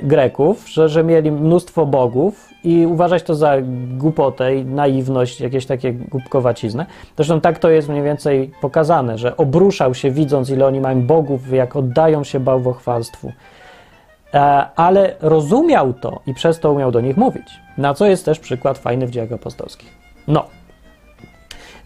Greków, 0.03 0.69
że, 0.69 0.89
że 0.89 1.05
mieli 1.05 1.33
mnóstwo 1.33 1.87
bogów 1.87 2.51
i 2.65 2.87
uważać 2.87 3.23
to 3.23 3.35
za 3.35 3.55
głupotę 3.99 4.57
i 4.57 4.65
naiwność, 4.65 5.41
jakieś 5.41 5.67
takie 5.67 5.93
głupkowaciznę. 5.93 6.87
Zresztą 7.17 7.41
tak 7.41 7.59
to 7.59 7.71
jest 7.71 7.89
mniej 7.89 8.03
więcej 8.03 8.51
pokazane, 8.61 9.19
że 9.19 9.37
obruszał 9.37 9.95
się 9.95 10.11
widząc, 10.11 10.51
ile 10.51 10.67
oni 10.67 10.81
mają 10.81 11.03
bogów, 11.03 11.53
jak 11.53 11.77
oddają 11.77 12.25
się 12.25 12.41
bałwochwalstwu. 12.41 13.33
E, 14.35 14.67
ale 14.77 15.15
rozumiał 15.21 15.93
to 15.93 16.21
i 16.27 16.35
przez 16.35 16.61
to 16.61 16.73
umiał 16.73 16.91
do 16.91 17.01
nich 17.01 17.17
mówić. 17.17 17.61
Na 17.79 17.95
co 17.95 18.07
jest 18.07 18.25
też 18.25 18.39
przykład 18.39 18.79
fajny 18.79 19.07
w 19.07 19.11
dziejach 19.11 19.33
apostolskich. 19.33 19.91
No. 20.29 20.45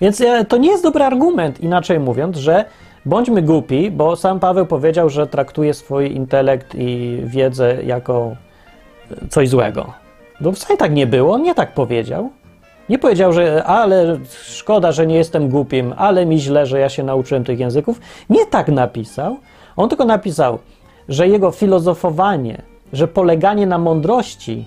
Więc 0.00 0.20
e, 0.20 0.44
to 0.44 0.56
nie 0.56 0.70
jest 0.70 0.82
dobry 0.82 1.04
argument, 1.04 1.60
inaczej 1.60 2.00
mówiąc, 2.00 2.36
że 2.36 2.64
bądźmy 3.06 3.42
głupi, 3.42 3.90
bo 3.90 4.16
sam 4.16 4.40
Paweł 4.40 4.66
powiedział, 4.66 5.10
że 5.10 5.26
traktuje 5.26 5.74
swój 5.74 6.12
intelekt 6.12 6.74
i 6.74 7.20
wiedzę 7.24 7.84
jako 7.84 8.36
e, 9.10 9.28
coś 9.28 9.48
złego. 9.48 9.92
No 10.40 10.52
wcale 10.52 10.76
tak 10.76 10.92
nie 10.92 11.06
było, 11.06 11.34
on 11.34 11.42
nie 11.42 11.54
tak 11.54 11.74
powiedział. 11.74 12.30
Nie 12.88 12.98
powiedział, 12.98 13.32
że 13.32 13.64
ale 13.64 14.18
szkoda, 14.30 14.92
że 14.92 15.06
nie 15.06 15.16
jestem 15.16 15.48
głupim, 15.48 15.94
ale 15.96 16.26
mi 16.26 16.38
źle, 16.38 16.66
że 16.66 16.78
ja 16.78 16.88
się 16.88 17.02
nauczyłem 17.02 17.44
tych 17.44 17.58
języków. 17.58 18.00
Nie 18.30 18.46
tak 18.46 18.68
napisał. 18.68 19.36
On 19.76 19.88
tylko 19.88 20.04
napisał, 20.04 20.58
że 21.08 21.28
jego 21.28 21.50
filozofowanie, 21.50 22.62
że 22.92 23.08
poleganie 23.08 23.66
na 23.66 23.78
mądrości 23.78 24.66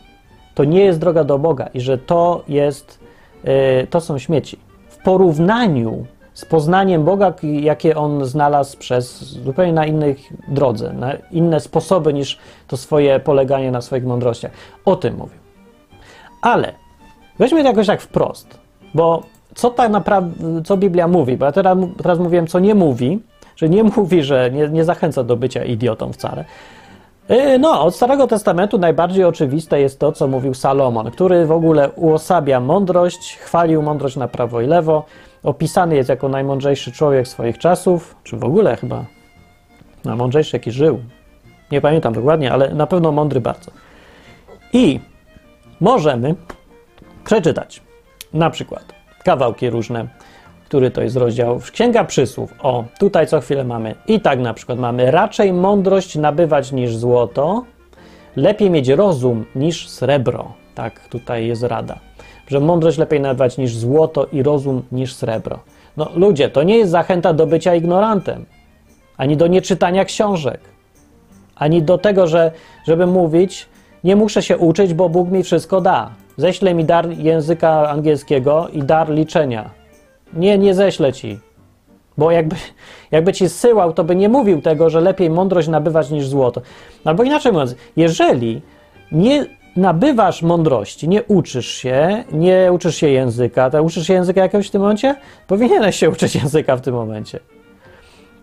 to 0.55 0.63
nie 0.63 0.83
jest 0.83 0.99
droga 0.99 1.23
do 1.23 1.39
Boga 1.39 1.67
i 1.73 1.81
że 1.81 1.97
to 1.97 2.43
jest, 2.47 2.99
yy, 3.43 3.87
to 3.89 4.01
są 4.01 4.17
śmieci. 4.17 4.59
W 4.89 4.97
porównaniu 5.03 6.05
z 6.37 6.45
poznaniem 6.45 7.03
Boga, 7.03 7.33
jakie 7.43 7.95
on 7.95 8.25
znalazł 8.25 8.77
przez 8.77 9.23
zupełnie 9.23 9.73
na 9.73 9.85
innych 9.85 10.17
drodze, 10.47 10.93
na 10.93 11.13
inne 11.31 11.59
sposoby 11.59 12.13
niż 12.13 12.37
to 12.67 12.77
swoje 12.77 13.19
poleganie 13.19 13.71
na 13.71 13.81
swoich 13.81 14.05
mądrościach. 14.05 14.51
O 14.85 14.95
tym 14.95 15.15
mówił. 15.15 15.39
Ale 16.41 16.73
weźmy 17.39 17.61
to 17.61 17.67
jakoś 17.67 17.87
tak 17.87 18.01
wprost, 18.01 18.59
bo 18.93 19.23
co 19.55 19.69
tak 19.69 19.91
naprawdę, 19.91 20.63
co 20.63 20.77
Biblia 20.77 21.07
mówi, 21.07 21.37
bo 21.37 21.45
ja 21.45 21.51
teraz, 21.51 21.77
teraz 21.97 22.19
mówiłem, 22.19 22.47
co 22.47 22.59
nie 22.59 22.75
mówi, 22.75 23.19
że 23.55 23.69
nie 23.69 23.83
mówi, 23.97 24.23
że 24.23 24.51
nie, 24.51 24.69
nie 24.69 24.83
zachęca 24.83 25.23
do 25.23 25.37
bycia 25.37 25.63
idiotą 25.63 26.13
wcale. 26.13 26.45
Yy, 27.29 27.59
No, 27.59 27.83
od 27.83 27.95
Starego 27.95 28.27
Testamentu 28.27 28.77
najbardziej 28.77 29.23
oczywiste 29.23 29.81
jest 29.81 29.99
to, 29.99 30.11
co 30.11 30.27
mówił 30.27 30.53
Salomon, 30.53 31.11
który 31.11 31.45
w 31.45 31.51
ogóle 31.51 31.89
uosabia 31.89 32.59
mądrość, 32.59 33.37
chwalił 33.37 33.81
mądrość 33.81 34.15
na 34.15 34.27
prawo 34.27 34.61
i 34.61 34.67
lewo, 34.67 35.05
opisany 35.47 35.95
jest 35.95 36.09
jako 36.09 36.29
najmądrzejszy 36.29 36.91
człowiek 36.91 37.27
swoich 37.27 37.57
czasów, 37.57 38.15
czy 38.23 38.37
w 38.37 38.43
ogóle 38.43 38.75
chyba 38.75 39.05
najmądrzejszy, 40.05 40.55
jaki 40.55 40.71
żył. 40.71 40.99
Nie 41.71 41.81
pamiętam 41.81 42.13
dokładnie, 42.13 42.51
ale 42.51 42.73
na 42.73 42.87
pewno 42.87 43.11
mądry 43.11 43.41
bardzo. 43.41 43.71
I 44.73 44.99
możemy 45.79 46.35
przeczytać 47.25 47.81
na 48.33 48.49
przykład 48.49 48.83
kawałki 49.23 49.69
różne, 49.69 50.07
który 50.65 50.91
to 50.91 51.01
jest 51.01 51.15
rozdział. 51.15 51.59
Księga 51.71 52.03
Przysłów. 52.03 52.53
O, 52.59 52.83
tutaj 52.99 53.27
co 53.27 53.41
chwilę 53.41 53.63
mamy. 53.63 53.95
I 54.07 54.21
tak 54.21 54.39
na 54.39 54.53
przykład 54.53 54.79
mamy 54.79 55.11
raczej 55.11 55.53
mądrość 55.53 56.15
nabywać 56.15 56.71
niż 56.71 56.95
złoto, 56.95 57.63
lepiej 58.35 58.69
mieć 58.69 58.89
rozum 58.89 59.45
niż 59.55 59.89
srebro. 59.89 60.53
Tak, 60.75 61.07
tutaj 61.07 61.47
jest 61.47 61.63
rada. 61.63 62.06
Że 62.47 62.59
mądrość 62.59 62.97
lepiej 62.97 63.21
nabywać 63.21 63.57
niż 63.57 63.75
złoto 63.75 64.25
i 64.31 64.43
rozum 64.43 64.83
niż 64.91 65.15
srebro. 65.15 65.59
No 65.97 66.09
ludzie, 66.15 66.49
to 66.49 66.63
nie 66.63 66.77
jest 66.77 66.91
zachęta 66.91 67.33
do 67.33 67.47
bycia 67.47 67.75
ignorantem, 67.75 68.45
ani 69.17 69.37
do 69.37 69.47
nieczytania 69.47 70.05
książek, 70.05 70.59
ani 71.55 71.81
do 71.81 71.97
tego, 71.97 72.27
że 72.27 72.51
żeby 72.87 73.07
mówić, 73.07 73.67
nie 74.03 74.15
muszę 74.15 74.41
się 74.41 74.57
uczyć, 74.57 74.93
bo 74.93 75.09
Bóg 75.09 75.29
mi 75.29 75.43
wszystko 75.43 75.81
da. 75.81 76.09
Ześle 76.37 76.73
mi 76.73 76.85
dar 76.85 77.09
języka 77.09 77.89
angielskiego 77.89 78.67
i 78.73 78.83
dar 78.83 79.09
liczenia. 79.09 79.69
Nie, 80.33 80.57
nie 80.57 80.73
ześlę 80.73 81.13
ci. 81.13 81.39
Bo 82.17 82.31
jakby, 82.31 82.55
jakby 83.11 83.33
ci 83.33 83.49
zsyłał, 83.49 83.93
to 83.93 84.03
by 84.03 84.15
nie 84.15 84.29
mówił 84.29 84.61
tego, 84.61 84.89
że 84.89 85.01
lepiej 85.01 85.29
mądrość 85.29 85.67
nabywać 85.67 86.09
niż 86.09 86.27
złoto. 86.27 86.61
Albo 87.05 87.23
inaczej 87.23 87.51
mówiąc, 87.51 87.75
jeżeli 87.95 88.61
nie 89.11 89.45
nabywasz 89.77 90.41
mądrości, 90.41 91.09
nie 91.09 91.23
uczysz 91.23 91.67
się, 91.67 92.23
nie 92.31 92.71
uczysz 92.71 92.95
się 92.95 93.09
języka, 93.09 93.69
to 93.69 93.83
uczysz 93.83 94.07
się 94.07 94.13
języka 94.13 94.41
jakiegoś 94.41 94.67
w 94.67 94.71
tym 94.71 94.81
momencie? 94.81 95.15
Powinieneś 95.47 95.95
się 95.95 96.09
uczyć 96.09 96.35
języka 96.35 96.75
w 96.75 96.81
tym 96.81 96.95
momencie. 96.95 97.39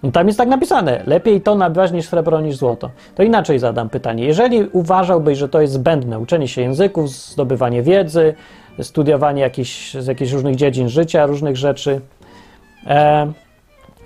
No 0.03 0.11
Tam 0.11 0.27
jest 0.27 0.38
tak 0.38 0.49
napisane, 0.49 1.03
lepiej 1.07 1.40
to 1.40 1.55
nabywać 1.55 1.92
niż 1.92 2.09
srebro, 2.09 2.40
niż 2.40 2.57
złoto. 2.57 2.90
To 3.14 3.23
inaczej 3.23 3.59
zadam 3.59 3.88
pytanie. 3.88 4.25
Jeżeli 4.25 4.68
uważałbyś, 4.73 5.38
że 5.38 5.49
to 5.49 5.61
jest 5.61 5.73
zbędne, 5.73 6.18
uczenie 6.18 6.49
się 6.49 6.62
języków, 6.62 7.11
zdobywanie 7.11 7.83
wiedzy, 7.83 8.35
studiowanie 8.83 9.51
z 10.01 10.07
jakichś 10.07 10.33
różnych 10.33 10.57
dziedzin 10.57 10.88
życia, 10.88 11.27
różnych 11.27 11.57
rzeczy, 11.57 12.01
e, 12.87 13.33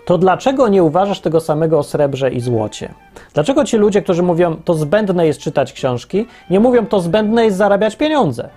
to 0.08 0.18
dlaczego 0.18 0.68
nie 0.68 0.82
uważasz 0.82 1.20
tego 1.20 1.40
samego 1.40 1.78
o 1.78 1.82
srebrze 1.82 2.30
i 2.30 2.40
złocie? 2.40 2.94
Dlaczego 3.34 3.64
ci 3.64 3.76
ludzie, 3.76 4.02
którzy 4.02 4.22
mówią, 4.22 4.56
to 4.64 4.74
zbędne 4.74 5.26
jest 5.26 5.40
czytać 5.40 5.72
książki, 5.72 6.26
nie 6.50 6.60
mówią, 6.60 6.86
to 6.86 7.00
zbędne 7.00 7.44
jest 7.44 7.56
zarabiać 7.56 7.96
pieniądze? 7.96 8.48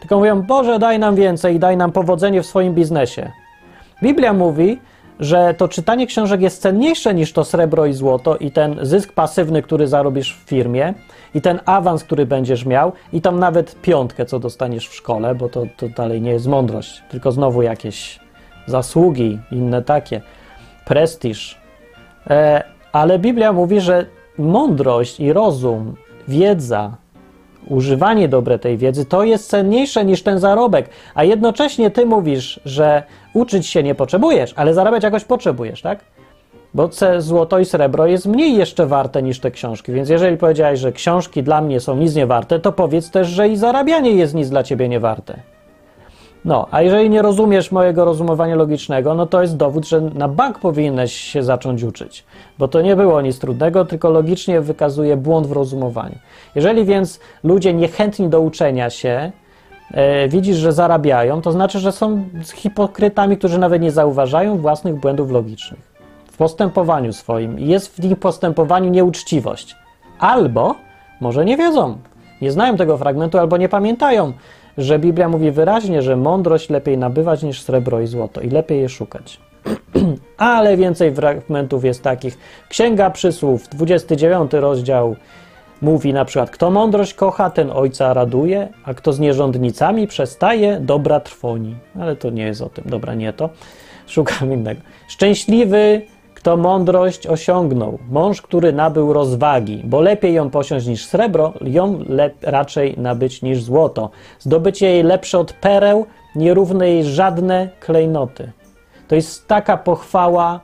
Tylko 0.00 0.18
mówią, 0.18 0.42
Boże, 0.42 0.78
daj 0.78 0.98
nam 0.98 1.14
więcej, 1.14 1.58
daj 1.58 1.76
nam 1.76 1.92
powodzenie 1.92 2.42
w 2.42 2.46
swoim 2.46 2.74
biznesie. 2.74 3.30
Biblia 4.02 4.32
mówi, 4.32 4.78
że 5.20 5.54
to 5.54 5.68
czytanie 5.68 6.06
książek 6.06 6.40
jest 6.40 6.62
cenniejsze 6.62 7.14
niż 7.14 7.32
to 7.32 7.44
srebro 7.44 7.86
i 7.86 7.92
złoto 7.92 8.36
i 8.36 8.50
ten 8.50 8.78
zysk 8.82 9.12
pasywny, 9.12 9.62
który 9.62 9.86
zarobisz 9.86 10.36
w 10.36 10.48
firmie 10.48 10.94
i 11.34 11.40
ten 11.40 11.60
awans, 11.64 12.04
który 12.04 12.26
będziesz 12.26 12.66
miał 12.66 12.92
i 13.12 13.20
tam 13.20 13.38
nawet 13.38 13.80
piątkę, 13.82 14.26
co 14.26 14.38
dostaniesz 14.38 14.88
w 14.88 14.94
szkole, 14.94 15.34
bo 15.34 15.48
to, 15.48 15.62
to 15.76 15.88
dalej 15.88 16.22
nie 16.22 16.30
jest 16.30 16.46
mądrość, 16.46 17.02
tylko 17.10 17.32
znowu 17.32 17.62
jakieś 17.62 18.20
zasługi, 18.66 19.38
inne 19.52 19.82
takie, 19.82 20.20
prestiż. 20.86 21.58
E, 22.30 22.62
ale 22.92 23.18
Biblia 23.18 23.52
mówi, 23.52 23.80
że 23.80 24.06
mądrość 24.38 25.20
i 25.20 25.32
rozum, 25.32 25.94
wiedza, 26.28 26.96
używanie 27.68 28.28
dobre 28.28 28.58
tej 28.58 28.78
wiedzy 28.78 29.04
to 29.04 29.24
jest 29.24 29.50
cenniejsze 29.50 30.04
niż 30.04 30.22
ten 30.22 30.38
zarobek, 30.38 30.88
a 31.14 31.24
jednocześnie 31.24 31.90
ty 31.90 32.06
mówisz, 32.06 32.60
że 32.64 33.02
uczyć 33.34 33.66
się 33.66 33.82
nie 33.82 33.94
potrzebujesz, 33.94 34.52
ale 34.56 34.74
zarabiać 34.74 35.02
jakoś 35.02 35.24
potrzebujesz, 35.24 35.82
tak? 35.82 36.00
Bo 36.74 36.90
złoto 37.18 37.58
i 37.58 37.64
srebro 37.64 38.06
jest 38.06 38.26
mniej 38.26 38.56
jeszcze 38.56 38.86
warte 38.86 39.22
niż 39.22 39.40
te 39.40 39.50
książki, 39.50 39.92
więc 39.92 40.08
jeżeli 40.08 40.36
powiedziałeś, 40.36 40.80
że 40.80 40.92
książki 40.92 41.42
dla 41.42 41.60
mnie 41.60 41.80
są 41.80 41.96
nic 41.96 42.14
nie 42.14 42.26
warte, 42.26 42.60
to 42.60 42.72
powiedz 42.72 43.10
też, 43.10 43.28
że 43.28 43.48
i 43.48 43.56
zarabianie 43.56 44.10
jest 44.10 44.34
nic 44.34 44.50
dla 44.50 44.62
ciebie 44.62 44.88
nie 44.88 45.00
warte. 45.00 45.53
No, 46.44 46.66
a 46.70 46.82
jeżeli 46.82 47.10
nie 47.10 47.22
rozumiesz 47.22 47.72
mojego 47.72 48.04
rozumowania 48.04 48.54
logicznego, 48.54 49.14
no 49.14 49.26
to 49.26 49.42
jest 49.42 49.56
dowód, 49.56 49.88
że 49.88 50.00
na 50.00 50.28
bank 50.28 50.58
powinieneś 50.58 51.12
się 51.12 51.42
zacząć 51.42 51.82
uczyć, 51.82 52.24
bo 52.58 52.68
to 52.68 52.82
nie 52.82 52.96
było 52.96 53.20
nic 53.20 53.38
trudnego, 53.38 53.84
tylko 53.84 54.10
logicznie 54.10 54.60
wykazuje 54.60 55.16
błąd 55.16 55.46
w 55.46 55.52
rozumowaniu. 55.52 56.18
Jeżeli 56.54 56.84
więc 56.84 57.20
ludzie 57.44 57.74
niechętni 57.74 58.28
do 58.28 58.40
uczenia 58.40 58.90
się, 58.90 59.32
e, 59.90 60.28
widzisz, 60.28 60.56
że 60.56 60.72
zarabiają, 60.72 61.42
to 61.42 61.52
znaczy, 61.52 61.78
że 61.78 61.92
są 61.92 62.24
hipokrytami, 62.54 63.36
którzy 63.36 63.58
nawet 63.58 63.82
nie 63.82 63.90
zauważają 63.90 64.58
własnych 64.58 64.94
błędów 64.94 65.30
logicznych 65.30 65.94
w 66.32 66.36
postępowaniu 66.36 67.12
swoim. 67.12 67.58
Jest 67.58 68.00
w 68.00 68.04
ich 68.04 68.18
postępowaniu 68.18 68.90
nieuczciwość. 68.90 69.76
Albo 70.18 70.74
może 71.20 71.44
nie 71.44 71.56
wiedzą, 71.56 71.98
nie 72.42 72.52
znają 72.52 72.76
tego 72.76 72.98
fragmentu, 72.98 73.38
albo 73.38 73.56
nie 73.56 73.68
pamiętają, 73.68 74.32
że 74.78 74.98
Biblia 74.98 75.28
mówi 75.28 75.50
wyraźnie, 75.50 76.02
że 76.02 76.16
mądrość 76.16 76.70
lepiej 76.70 76.98
nabywać 76.98 77.42
niż 77.42 77.62
srebro 77.62 78.00
i 78.00 78.06
złoto 78.06 78.40
i 78.40 78.50
lepiej 78.50 78.80
je 78.80 78.88
szukać. 78.88 79.40
Ale 80.36 80.76
więcej 80.76 81.14
fragmentów 81.14 81.84
jest 81.84 82.02
takich. 82.02 82.38
Księga 82.68 83.10
Przysłów, 83.10 83.68
29 83.68 84.52
rozdział 84.52 85.16
mówi 85.82 86.12
na 86.12 86.24
przykład, 86.24 86.50
kto 86.50 86.70
mądrość 86.70 87.14
kocha, 87.14 87.50
ten 87.50 87.70
ojca 87.70 88.14
raduje, 88.14 88.68
a 88.84 88.94
kto 88.94 89.12
z 89.12 89.20
nierządnicami 89.20 90.06
przestaje, 90.06 90.80
dobra 90.80 91.20
trwoni. 91.20 91.76
Ale 92.00 92.16
to 92.16 92.30
nie 92.30 92.42
jest 92.42 92.62
o 92.62 92.68
tym, 92.68 92.84
dobra, 92.86 93.14
nie 93.14 93.32
to. 93.32 93.50
Szukam 94.06 94.52
innego. 94.52 94.80
Szczęśliwy, 95.08 96.02
kto 96.44 96.56
mądrość 96.56 97.26
osiągnął, 97.26 97.98
mąż, 98.10 98.42
który 98.42 98.72
nabył 98.72 99.12
rozwagi, 99.12 99.82
bo 99.84 100.00
lepiej 100.00 100.34
ją 100.34 100.50
posiąść 100.50 100.86
niż 100.86 101.06
srebro, 101.06 101.52
ją 101.60 102.04
raczej 102.42 102.94
nabyć 102.98 103.42
niż 103.42 103.62
złoto. 103.62 104.10
Zdobycie 104.38 104.86
jej 104.86 105.02
lepsze 105.02 105.38
od 105.38 105.52
pereł, 105.52 106.06
nierówne 106.36 106.90
jej 106.90 107.04
żadne 107.04 107.68
klejnoty. 107.80 108.52
To 109.08 109.14
jest 109.14 109.48
taka 109.48 109.76
pochwała 109.76 110.60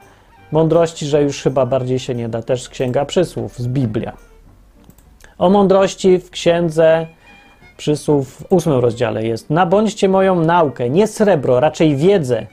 mądrości, 0.53 1.07
że 1.07 1.23
już 1.23 1.43
chyba 1.43 1.67
bardziej 1.67 1.99
się 1.99 2.15
nie 2.15 2.29
da. 2.29 2.43
Też 2.43 2.63
z 2.63 2.69
Księga 2.69 3.05
Przysłów, 3.05 3.59
z 3.59 3.69
Biblia. 3.69 4.13
O 5.39 5.51
mądrości 5.51 6.19
w 6.19 6.31
Księdze 6.31 7.07
Przysłów 7.77 8.29
w 8.29 8.53
ósmym 8.53 8.79
rozdziale 8.79 9.27
jest. 9.27 9.51
Nabądźcie 9.51 10.09
moją 10.09 10.41
naukę, 10.41 10.91
nie 10.91 11.07
srebro, 11.07 11.61
raczej 11.61 11.97
wiedzę, 11.97 12.47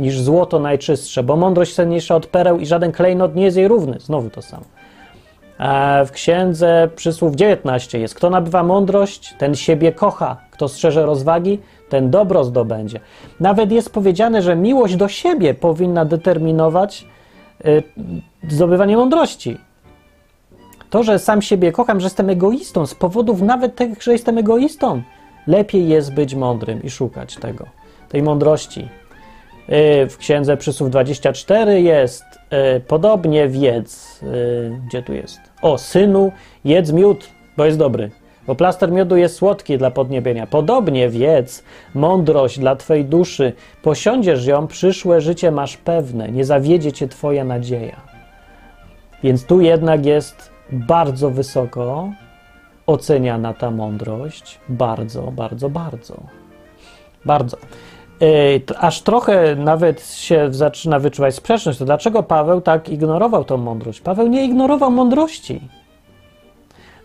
niż 0.00 0.20
złoto 0.20 0.58
najczystsze, 0.58 1.22
bo 1.22 1.36
mądrość 1.36 1.74
cenniejsza 1.74 2.16
od 2.16 2.26
pereł 2.26 2.58
i 2.58 2.66
żaden 2.66 2.92
klejnot 2.92 3.34
nie 3.34 3.44
jest 3.44 3.56
jej 3.56 3.68
równy. 3.68 4.00
Znowu 4.00 4.30
to 4.30 4.42
samo. 4.42 4.64
A 5.58 6.04
w 6.06 6.10
księdze 6.10 6.88
przysłów 6.96 7.36
19 7.36 7.98
jest: 7.98 8.14
Kto 8.14 8.30
nabywa 8.30 8.62
mądrość, 8.62 9.34
ten 9.38 9.54
siebie 9.54 9.92
kocha. 9.92 10.36
Kto 10.50 10.68
strzeże 10.68 11.06
rozwagi, 11.06 11.58
ten 11.88 12.10
dobro 12.10 12.44
zdobędzie. 12.44 13.00
Nawet 13.40 13.72
jest 13.72 13.92
powiedziane, 13.92 14.42
że 14.42 14.56
miłość 14.56 14.96
do 14.96 15.08
siebie 15.08 15.54
powinna 15.54 16.04
determinować 16.04 17.06
y, 17.64 17.82
zdobywanie 18.48 18.96
mądrości. 18.96 19.58
To, 20.90 21.02
że 21.02 21.18
sam 21.18 21.42
siebie 21.42 21.72
kocham, 21.72 22.00
że 22.00 22.06
jestem 22.06 22.30
egoistą, 22.30 22.86
z 22.86 22.94
powodów 22.94 23.42
nawet 23.42 23.76
tych, 23.76 24.02
że 24.02 24.12
jestem 24.12 24.38
egoistą, 24.38 25.02
lepiej 25.46 25.88
jest 25.88 26.14
być 26.14 26.34
mądrym 26.34 26.82
i 26.82 26.90
szukać 26.90 27.36
tego, 27.36 27.66
tej 28.08 28.22
mądrości. 28.22 28.88
Y, 29.72 30.06
W 30.08 30.16
księdze 30.18 30.56
Przysłów 30.56 30.90
24 30.90 31.80
jest 31.82 32.24
y, 32.76 32.80
podobnie 32.80 33.48
wiedz. 33.48 34.20
y, 34.22 34.80
Gdzie 34.88 35.02
tu 35.02 35.12
jest? 35.12 35.40
O, 35.62 35.78
synu, 35.78 36.32
jedz 36.64 36.92
miód, 36.92 37.28
bo 37.56 37.64
jest 37.64 37.78
dobry. 37.78 38.10
Bo 38.46 38.54
plaster 38.54 38.92
miodu 38.92 39.16
jest 39.16 39.36
słodki 39.36 39.78
dla 39.78 39.90
podniebienia. 39.90 40.46
Podobnie 40.46 41.08
wiedz, 41.08 41.64
mądrość 41.94 42.58
dla 42.58 42.76
Twej 42.76 43.04
duszy. 43.04 43.52
Posiądziesz 43.82 44.46
ją, 44.46 44.66
przyszłe 44.66 45.20
życie 45.20 45.50
masz 45.50 45.76
pewne. 45.76 46.28
Nie 46.28 46.44
zawiedzie 46.44 46.92
Cię 46.92 47.08
Twoja 47.08 47.44
nadzieja. 47.44 47.96
Więc 49.22 49.44
tu 49.46 49.60
jednak 49.60 50.06
jest 50.06 50.50
bardzo 50.72 51.30
wysoko 51.30 52.10
oceniana 52.86 53.54
ta 53.54 53.70
mądrość. 53.70 54.58
Bardzo, 54.68 55.22
bardzo, 55.22 55.68
bardzo. 55.70 56.16
Bardzo. 57.24 57.56
Aż 58.78 59.02
trochę 59.02 59.56
nawet 59.56 60.06
się 60.06 60.48
zaczyna 60.50 60.98
wyczuwać 60.98 61.34
sprzeczność. 61.34 61.78
To 61.78 61.84
dlaczego 61.84 62.22
Paweł 62.22 62.60
tak 62.60 62.88
ignorował 62.88 63.44
tą 63.44 63.56
mądrość? 63.56 64.00
Paweł 64.00 64.26
nie 64.26 64.44
ignorował 64.44 64.90
mądrości. 64.90 65.60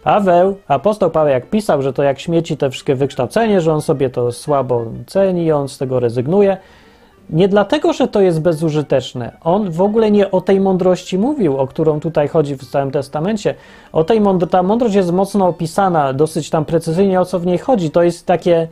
Paweł, 0.04 0.58
apostoł 0.68 1.12
Paweł, 1.12 1.34
jak 1.34 1.50
pisał, 1.50 1.82
że 1.82 1.94
to 1.94 2.04
jak 2.04 2.20
śmieci 2.20 2.58
te 2.58 2.70
wszystkie 2.70 2.96
wykształcenie, 2.96 3.62
że 3.62 3.74
on 3.74 3.82
sobie 3.82 4.10
to 4.10 4.32
słabo 4.32 4.86
ceni, 5.08 5.52
on 5.52 5.70
z 5.70 5.78
tego 5.78 6.00
rezygnuje. 6.00 6.58
Nie 7.30 7.48
dlatego, 7.48 7.94
że 7.94 8.08
to 8.08 8.22
jest 8.22 8.42
bezużyteczne. 8.42 9.32
On 9.44 9.72
w 9.72 9.82
ogóle 9.82 10.12
nie 10.12 10.32
o 10.32 10.42
tej 10.42 10.60
mądrości 10.60 11.18
mówił, 11.18 11.58
o 11.58 11.68
którą 11.68 12.00
tutaj 12.00 12.28
chodzi 12.28 12.56
w 12.56 12.64
Starym 12.64 12.92
Testamencie. 12.92 13.56
O 13.94 14.04
tej 14.04 14.22
mądro- 14.22 14.48
ta 14.48 14.64
mądrość 14.64 14.96
jest 14.96 15.12
mocno 15.12 15.48
opisana, 15.48 16.14
dosyć 16.14 16.50
tam 16.50 16.66
precyzyjnie 16.66 17.22
o 17.22 17.26
co 17.26 17.40
w 17.40 17.46
niej 17.46 17.58
chodzi. 17.58 17.92
To 17.92 18.04
jest 18.04 18.26
takie, 18.26 18.68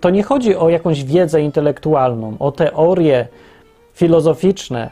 to 0.00 0.10
nie 0.10 0.22
chodzi 0.22 0.56
o 0.56 0.68
jakąś 0.68 1.04
wiedzę 1.04 1.42
intelektualną, 1.42 2.36
o 2.38 2.52
teorie 2.52 3.28
filozoficzne, 3.94 4.90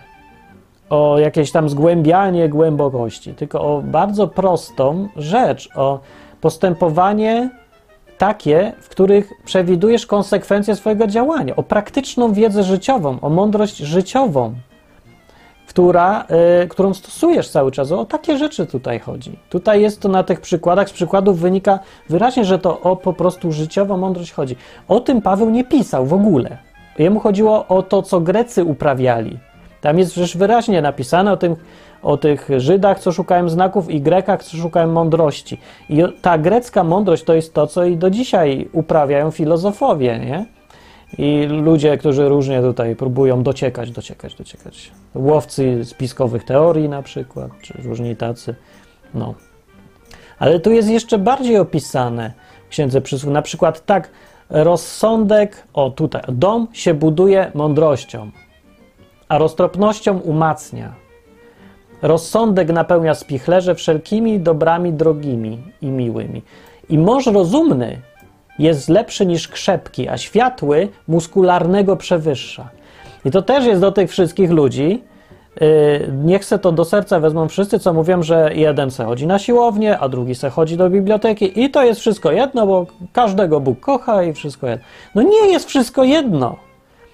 o 0.91 1.19
jakieś 1.19 1.53
tam 1.53 1.69
zgłębianie 1.69 2.49
głębokości, 2.49 3.35
tylko 3.35 3.61
o 3.61 3.83
bardzo 3.83 4.29
prostą 4.29 5.09
rzecz, 5.17 5.69
o 5.77 6.01
postępowanie 6.41 7.51
takie, 8.19 8.73
w 8.81 8.89
których 8.89 9.33
przewidujesz 9.45 10.07
konsekwencje 10.07 10.77
swojego 10.77 11.07
działania, 11.07 11.57
o 11.57 11.63
praktyczną 11.63 12.33
wiedzę 12.33 12.63
życiową, 12.63 13.21
o 13.21 13.29
mądrość 13.29 13.77
życiową, 13.77 14.55
która, 15.69 16.27
y, 16.65 16.69
którą 16.69 16.95
stosujesz 16.95 17.51
cały 17.51 17.73
czas. 17.73 17.93
O 17.93 18.05
takie 18.05 18.39
rzeczy 18.39 18.67
tutaj 18.67 19.01
chodzi. 19.01 19.39
Tutaj 19.51 19.83
jest 19.83 20.01
to 20.01 20.09
na 20.09 20.23
tych 20.23 20.41
przykładach, 20.41 20.89
z 20.89 20.93
przykładów 20.93 21.39
wynika 21.41 21.79
wyraźnie, 22.09 22.45
że 22.45 22.59
to 22.59 22.81
o 22.81 22.97
po 22.97 23.13
prostu 23.13 23.53
życiową 23.53 23.97
mądrość 23.97 24.33
chodzi. 24.33 24.57
O 24.89 25.01
tym 25.01 25.23
Paweł 25.23 25.51
nie 25.51 25.65
pisał 25.65 26.07
w 26.07 26.13
ogóle. 26.13 26.59
Jemu 26.99 27.21
chodziło 27.21 27.67
o 27.67 27.83
to, 27.83 28.03
co 28.03 28.21
Grecy 28.21 28.65
uprawiali. 28.65 29.39
Tam 29.81 29.99
jest 29.99 30.13
przecież 30.13 30.37
wyraźnie 30.37 30.83
napisane 30.83 31.33
o, 31.33 31.37
tym, 31.37 31.57
o 32.03 32.17
tych 32.17 32.49
Żydach, 32.57 33.01
co 33.01 33.13
szukają 33.13 33.49
znaków, 33.49 33.91
i 33.91 34.01
Grekach, 34.01 34.45
co 34.45 34.57
szukają 34.57 34.93
mądrości. 34.93 35.61
I 35.89 36.03
ta 36.23 36.39
grecka 36.39 36.85
mądrość 36.85 37.25
to 37.25 37.35
jest 37.35 37.55
to, 37.55 37.67
co 37.67 37.85
i 37.85 37.97
do 37.97 38.11
dzisiaj 38.11 38.69
uprawiają 38.73 39.31
filozofowie, 39.31 40.19
nie? 40.19 40.47
I 41.19 41.47
ludzie, 41.47 41.99
którzy 41.99 42.29
różnie 42.29 42.61
tutaj 42.61 42.97
próbują 42.97 43.43
dociekać, 43.43 43.91
dociekać, 43.91 44.35
dociekać. 44.35 44.91
Łowcy 45.15 45.85
spiskowych 45.85 46.45
teorii 46.45 46.89
na 46.89 47.03
przykład, 47.03 47.51
czy 47.63 47.83
różni 47.83 48.17
tacy. 48.17 48.55
No. 49.15 49.35
Ale 50.39 50.61
tu 50.61 50.73
jest 50.73 50.89
jeszcze 50.89 51.19
bardziej 51.19 51.59
opisane 51.59 52.33
w 52.67 52.69
Księdze 52.69 53.01
Przysłów. 53.01 53.33
Na 53.33 53.43
przykład 53.43 53.87
tak, 53.87 54.11
rozsądek, 54.51 55.67
o 55.75 55.91
tutaj, 55.91 56.23
dom 56.29 56.69
się 56.73 56.95
buduje 56.95 57.51
mądrością, 57.55 58.31
a 59.29 59.39
roztropnością 59.39 60.19
umacnia. 60.19 61.08
Rozsądek 62.03 62.73
napełnia 62.73 63.15
spichlerze 63.15 63.75
wszelkimi 63.75 64.41
dobrami 64.41 64.93
drogimi 64.93 65.59
i 65.83 65.87
miłymi. 65.87 66.43
I 66.89 66.99
mąż 66.99 67.27
rozumny 67.27 68.01
jest 68.59 68.89
lepszy 68.89 69.27
niż 69.27 69.49
krzepki, 69.49 70.09
a 70.09 70.17
światły 70.17 70.89
muskularnego 71.09 71.97
przewyższa. 71.97 72.69
I 73.25 73.31
to 73.31 73.43
też 73.43 73.67
jest 73.67 73.81
do 73.81 73.93
tych 73.93 74.11
wszystkich 74.11 74.51
ludzi. 74.51 75.03
Yy, 75.61 76.13
niech 76.25 76.45
se 76.45 76.59
to 76.59 76.73
do 76.73 76.85
serca 76.85 77.21
wezmą 77.21 77.49
wszyscy, 77.49 77.79
co 77.79 77.93
mówią, 77.93 78.23
że 78.23 78.51
jeden 78.55 78.91
se 78.91 79.05
chodzi 79.05 79.27
na 79.27 79.39
siłownię, 79.39 79.99
a 79.99 80.09
drugi 80.09 80.35
se 80.35 80.51
chodzi 80.51 80.77
do 80.77 80.91
biblioteki 80.91 81.63
i 81.65 81.71
to 81.71 81.85
jest 81.85 82.01
wszystko 82.01 82.33
jedno, 82.33 82.67
bo 82.67 82.87
każdego 83.13 83.61
Bóg 83.61 83.81
kocha 83.81 84.23
i 84.23 84.33
wszystko 84.33 84.67
jedno. 84.67 84.85
No 85.15 85.23
nie 85.23 85.53
jest 85.53 85.69
wszystko 85.69 86.05
jedno. 86.05 86.68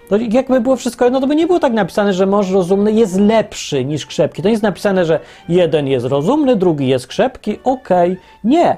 To 0.09 0.17
jakby 0.17 0.61
było 0.61 0.77
wszystko 0.77 1.05
jedno, 1.05 1.21
to 1.21 1.27
by 1.27 1.37
nie 1.37 1.47
było 1.47 1.61
tak 1.61 1.73
napisane, 1.73 2.13
że 2.13 2.27
mąż 2.27 2.51
rozumny 2.51 2.93
jest 2.93 3.21
lepszy 3.21 3.85
niż 3.85 4.07
krzepki. 4.07 4.43
To 4.43 4.49
nie 4.49 4.53
jest 4.53 4.63
napisane, 4.63 5.05
że 5.05 5.21
jeden 5.49 5.87
jest 5.87 6.07
rozumny, 6.07 6.57
drugi 6.57 6.89
jest 6.89 7.07
krzepki. 7.07 7.59
Okej, 7.65 8.17
nie. 8.45 8.77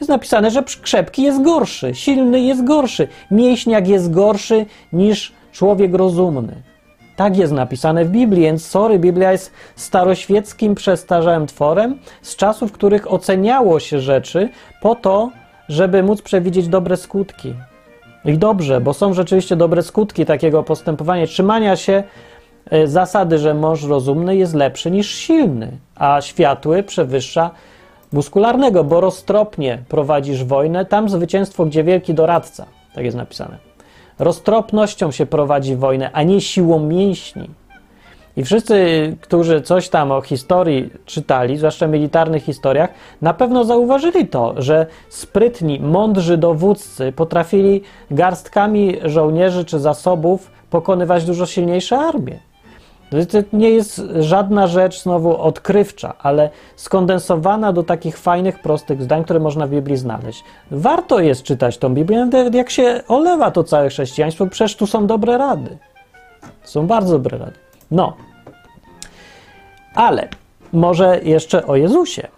Jest 0.00 0.08
napisane, 0.08 0.50
że 0.50 0.62
krzepki 0.82 1.22
jest 1.22 1.42
gorszy, 1.42 1.94
silny 1.94 2.40
jest 2.40 2.64
gorszy, 2.64 3.08
mięśniak 3.30 3.88
jest 3.88 4.10
gorszy 4.10 4.66
niż 4.92 5.32
człowiek 5.52 5.94
rozumny. 5.94 6.62
Tak 7.16 7.36
jest 7.36 7.52
napisane 7.52 8.04
w 8.04 8.10
Biblii, 8.10 8.42
więc 8.42 8.66
sorry, 8.66 8.98
Biblia 8.98 9.32
jest 9.32 9.52
staroświeckim, 9.76 10.74
przestarzałym 10.74 11.46
tworem 11.46 11.98
z 12.22 12.36
czasów, 12.36 12.70
w 12.70 12.72
których 12.72 13.12
oceniało 13.12 13.80
się 13.80 14.00
rzeczy 14.00 14.48
po 14.82 14.94
to, 14.94 15.30
żeby 15.68 16.02
móc 16.02 16.22
przewidzieć 16.22 16.68
dobre 16.68 16.96
skutki. 16.96 17.54
I 18.26 18.38
dobrze, 18.38 18.80
bo 18.80 18.94
są 18.94 19.14
rzeczywiście 19.14 19.56
dobre 19.56 19.82
skutki 19.82 20.26
takiego 20.26 20.62
postępowania, 20.62 21.26
trzymania 21.26 21.76
się 21.76 22.02
e, 22.70 22.86
zasady, 22.86 23.38
że 23.38 23.54
mąż 23.54 23.84
rozumny 23.84 24.36
jest 24.36 24.54
lepszy 24.54 24.90
niż 24.90 25.10
silny, 25.10 25.78
a 25.94 26.20
światły 26.20 26.82
przewyższa 26.82 27.50
muskularnego, 28.12 28.84
bo 28.84 29.00
roztropnie 29.00 29.78
prowadzisz 29.88 30.44
wojnę, 30.44 30.86
tam 30.86 31.08
zwycięstwo, 31.08 31.66
gdzie 31.66 31.84
wielki 31.84 32.14
doradca. 32.14 32.66
Tak 32.94 33.04
jest 33.04 33.16
napisane. 33.16 33.58
Roztropnością 34.18 35.10
się 35.10 35.26
prowadzi 35.26 35.76
wojnę, 35.76 36.10
a 36.12 36.22
nie 36.22 36.40
siłą 36.40 36.78
mięśni. 36.78 37.50
I 38.36 38.44
wszyscy, 38.44 38.76
którzy 39.20 39.60
coś 39.60 39.88
tam 39.88 40.12
o 40.12 40.20
historii 40.20 40.90
czytali, 41.04 41.56
zwłaszcza 41.56 41.86
militarnych 41.86 42.42
historiach, 42.42 42.90
na 43.22 43.34
pewno 43.34 43.64
zauważyli 43.64 44.28
to, 44.28 44.54
że 44.56 44.86
sprytni, 45.08 45.80
mądrzy 45.80 46.36
dowódcy 46.36 47.12
potrafili 47.12 47.82
garstkami 48.10 48.96
żołnierzy 49.04 49.64
czy 49.64 49.78
zasobów 49.78 50.50
pokonywać 50.70 51.24
dużo 51.24 51.46
silniejsze 51.46 51.98
armie. 51.98 52.38
To 53.10 53.38
nie 53.52 53.70
jest 53.70 54.02
żadna 54.18 54.66
rzecz 54.66 55.02
znowu 55.02 55.36
odkrywcza, 55.36 56.14
ale 56.18 56.50
skondensowana 56.76 57.72
do 57.72 57.82
takich 57.82 58.18
fajnych, 58.18 58.62
prostych 58.62 59.02
zdań, 59.02 59.24
które 59.24 59.40
można 59.40 59.66
w 59.66 59.70
Biblii 59.70 59.96
znaleźć. 59.96 60.44
Warto 60.70 61.20
jest 61.20 61.42
czytać 61.42 61.78
tą 61.78 61.94
Biblię, 61.94 62.24
nawet 62.24 62.54
jak 62.54 62.70
się 62.70 63.00
olewa 63.08 63.50
to 63.50 63.64
całe 63.64 63.88
chrześcijaństwo, 63.88 64.46
przecież 64.46 64.76
tu 64.76 64.86
są 64.86 65.06
dobre 65.06 65.38
rady. 65.38 65.78
Są 66.64 66.86
bardzo 66.86 67.12
dobre 67.12 67.38
rady. 67.38 67.65
No. 67.90 68.16
Ale 69.94 70.28
może 70.72 71.20
jeszcze 71.22 71.66
o 71.66 71.76
Jezusie. 71.76 72.28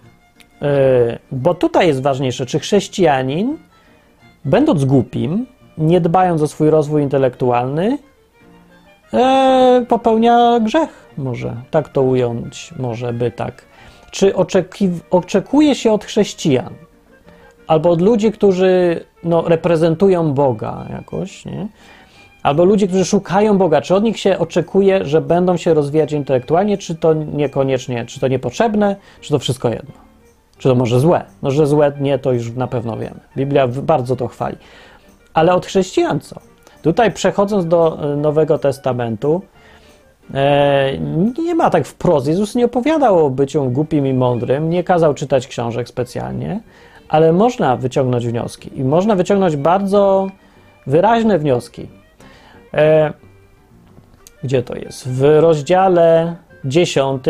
Yy, 0.61 0.69
bo 1.33 1.55
tutaj 1.55 1.87
jest 1.87 2.03
ważniejsze, 2.03 2.47
czy 2.47 2.59
chrześcijanin, 2.59 3.59
będąc 4.45 4.85
głupim, 4.85 5.47
nie 5.79 6.01
dbając 6.01 6.43
o 6.43 6.49
swój 6.49 6.71
rozwój 6.71 7.03
intelektualny, 7.03 7.99
e, 9.15 9.85
popełnia 9.89 10.61
grzech, 10.61 11.09
może 11.17 11.57
tak 11.71 11.89
to 11.89 12.03
ująć, 12.03 12.75
może 12.79 13.13
by 13.13 13.31
tak. 13.31 13.65
Czy 14.11 14.33
oczekuje 15.11 15.75
się 15.75 15.93
od 15.93 16.05
chrześcijan 16.05 16.75
albo 17.67 17.91
od 17.91 18.03
ludzi, 18.03 18.33
którzy 18.33 19.01
no, 19.25 19.43
reprezentują 19.43 20.33
Boga 20.33 20.87
jakoś, 20.91 21.45
nie? 21.45 21.69
Albo 22.49 22.65
ludzi, 22.65 22.89
którzy 22.89 23.05
szukają 23.05 23.59
Boga, 23.59 23.81
czy 23.81 23.95
od 23.95 24.05
nich 24.05 24.19
się 24.19 24.39
oczekuje, 24.39 25.05
że 25.05 25.21
będą 25.21 25.57
się 25.57 25.75
rozwijać 25.75 26.13
intelektualnie, 26.13 26.79
czy 26.79 26.95
to 26.95 27.15
niekoniecznie, 27.15 28.07
czy 28.07 28.21
to 28.21 28.29
niepotrzebne, 28.29 28.97
czy 29.21 29.31
to 29.31 29.39
wszystko 29.39 29.69
jedno? 29.69 29.95
Czy 30.59 30.69
to 30.69 30.75
może 30.75 31.01
złe? 31.01 31.25
No, 31.43 31.51
że 31.51 31.67
złe 31.67 31.93
nie, 32.01 32.19
to 32.19 32.33
już 32.33 32.53
na 32.53 32.67
pewno 32.67 32.97
wiemy. 32.97 33.21
Biblia 33.37 33.69
bardzo 33.69 34.17
to 34.17 34.29
chwali. 34.29 34.57
Ale 35.35 35.55
od 35.55 35.67
chrześcijan 35.67 36.21
co? 36.21 36.37
Tutaj 36.83 37.13
przechodząc 37.13 37.67
do 37.67 38.13
e, 38.13 38.17
Nowego 38.17 38.59
Testamentu, 38.59 39.43
e, 40.35 40.99
nie 41.39 41.55
ma 41.55 41.71
tak 41.71 41.87
wprost. 41.87 42.27
Jezus 42.27 42.55
nie 42.55 42.65
opowiadał 42.65 43.27
o 43.27 43.31
byciu 43.31 43.65
głupim 43.65 44.07
i 44.07 44.15
mądrym, 44.15 44.71
nie 44.71 44.85
kazał 44.85 45.15
czytać 45.15 45.47
książek 45.47 45.89
specjalnie, 45.89 46.61
ale 47.09 47.33
można 47.33 47.77
wyciągnąć 47.77 48.27
wnioski. 48.27 48.71
I 48.81 48.85
można 48.85 49.17
wyciągnąć 49.17 49.57
bardzo 49.57 50.29
wyraźne 50.87 51.39
wnioski. 51.39 51.98
E, 52.75 53.13
gdzie 54.45 54.63
to 54.63 54.75
jest? 54.75 55.09
W 55.09 55.23
rozdziale 55.41 56.37
10 56.65 57.25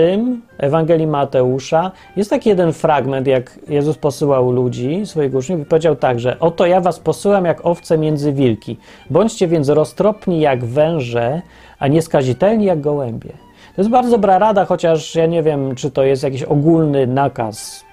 Ewangelii 0.58 1.06
Mateusza 1.06 1.92
jest 2.16 2.30
taki 2.30 2.48
jeden 2.48 2.72
fragment, 2.72 3.26
jak 3.26 3.58
Jezus 3.68 3.98
posyłał 3.98 4.52
ludzi, 4.52 5.00
swoich 5.04 5.34
uczniów, 5.34 5.60
i 5.60 5.64
powiedział 5.64 5.96
tak, 5.96 6.20
że 6.20 6.40
oto 6.40 6.66
ja 6.66 6.80
was 6.80 7.00
posyłam 7.00 7.44
jak 7.44 7.66
owce 7.66 7.98
między 7.98 8.32
wilki. 8.32 8.76
Bądźcie 9.10 9.48
więc 9.48 9.68
roztropni 9.68 10.40
jak 10.40 10.64
węże, 10.64 11.42
a 11.78 11.88
nieskazitelni 11.88 12.64
jak 12.64 12.80
gołębie. 12.80 13.30
To 13.76 13.82
jest 13.82 13.90
bardzo 13.90 14.10
dobra 14.10 14.38
rada, 14.38 14.64
chociaż 14.64 15.14
ja 15.14 15.26
nie 15.26 15.42
wiem, 15.42 15.74
czy 15.74 15.90
to 15.90 16.02
jest 16.02 16.22
jakiś 16.22 16.42
ogólny 16.42 17.06
nakaz. 17.06 17.84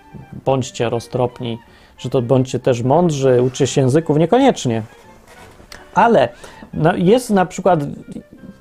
Bądźcie 0.46 0.90
roztropni, 0.90 1.60
czy 1.98 2.10
to 2.10 2.22
bądźcie 2.22 2.60
też 2.60 2.84
mądrzy, 2.84 3.42
uczy 3.42 3.68
się 3.68 3.82
języków, 3.82 4.18
niekoniecznie. 4.18 4.82
Ale 5.94 6.30
no, 6.76 6.96
jest 6.96 7.30
na 7.30 7.46
przykład, 7.46 7.80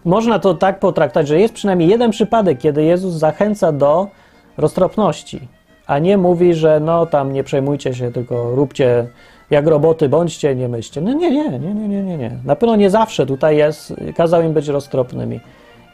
można 0.05 0.39
to 0.39 0.55
tak 0.55 0.79
potraktować, 0.79 1.29
że 1.29 1.41
jest 1.41 1.55
przynajmniej 1.55 1.89
jeden 1.89 2.11
przypadek, 2.11 2.59
kiedy 2.59 2.85
Jezus 2.85 3.15
zachęca 3.15 3.73
do 3.73 4.09
roztropności, 4.57 5.49
a 5.87 5.99
nie 5.99 6.19
mówi, 6.19 6.55
że 6.55 6.81
no 6.81 7.07
tam 7.07 7.33
nie 7.33 7.45
przejmujcie 7.45 7.95
się, 7.95 8.13
tylko 8.13 8.55
róbcie 8.55 9.07
jak 9.51 9.67
roboty 9.67 10.09
bądźcie, 10.09 10.55
nie 10.55 10.69
myślcie. 10.69 11.01
No 11.01 11.13
nie, 11.13 11.31
nie, 11.31 11.59
nie, 11.59 11.75
nie, 11.75 11.89
nie, 11.89 12.03
nie, 12.03 12.19
nie. 12.19 12.39
Na 12.45 12.57
pewno 12.57 12.77
nie 12.77 12.91
zawsze 12.91 13.27
tutaj 13.27 13.57
jest, 13.57 13.95
kazał 14.17 14.43
im 14.43 14.53
być 14.53 14.69
roztropnymi, 14.69 15.41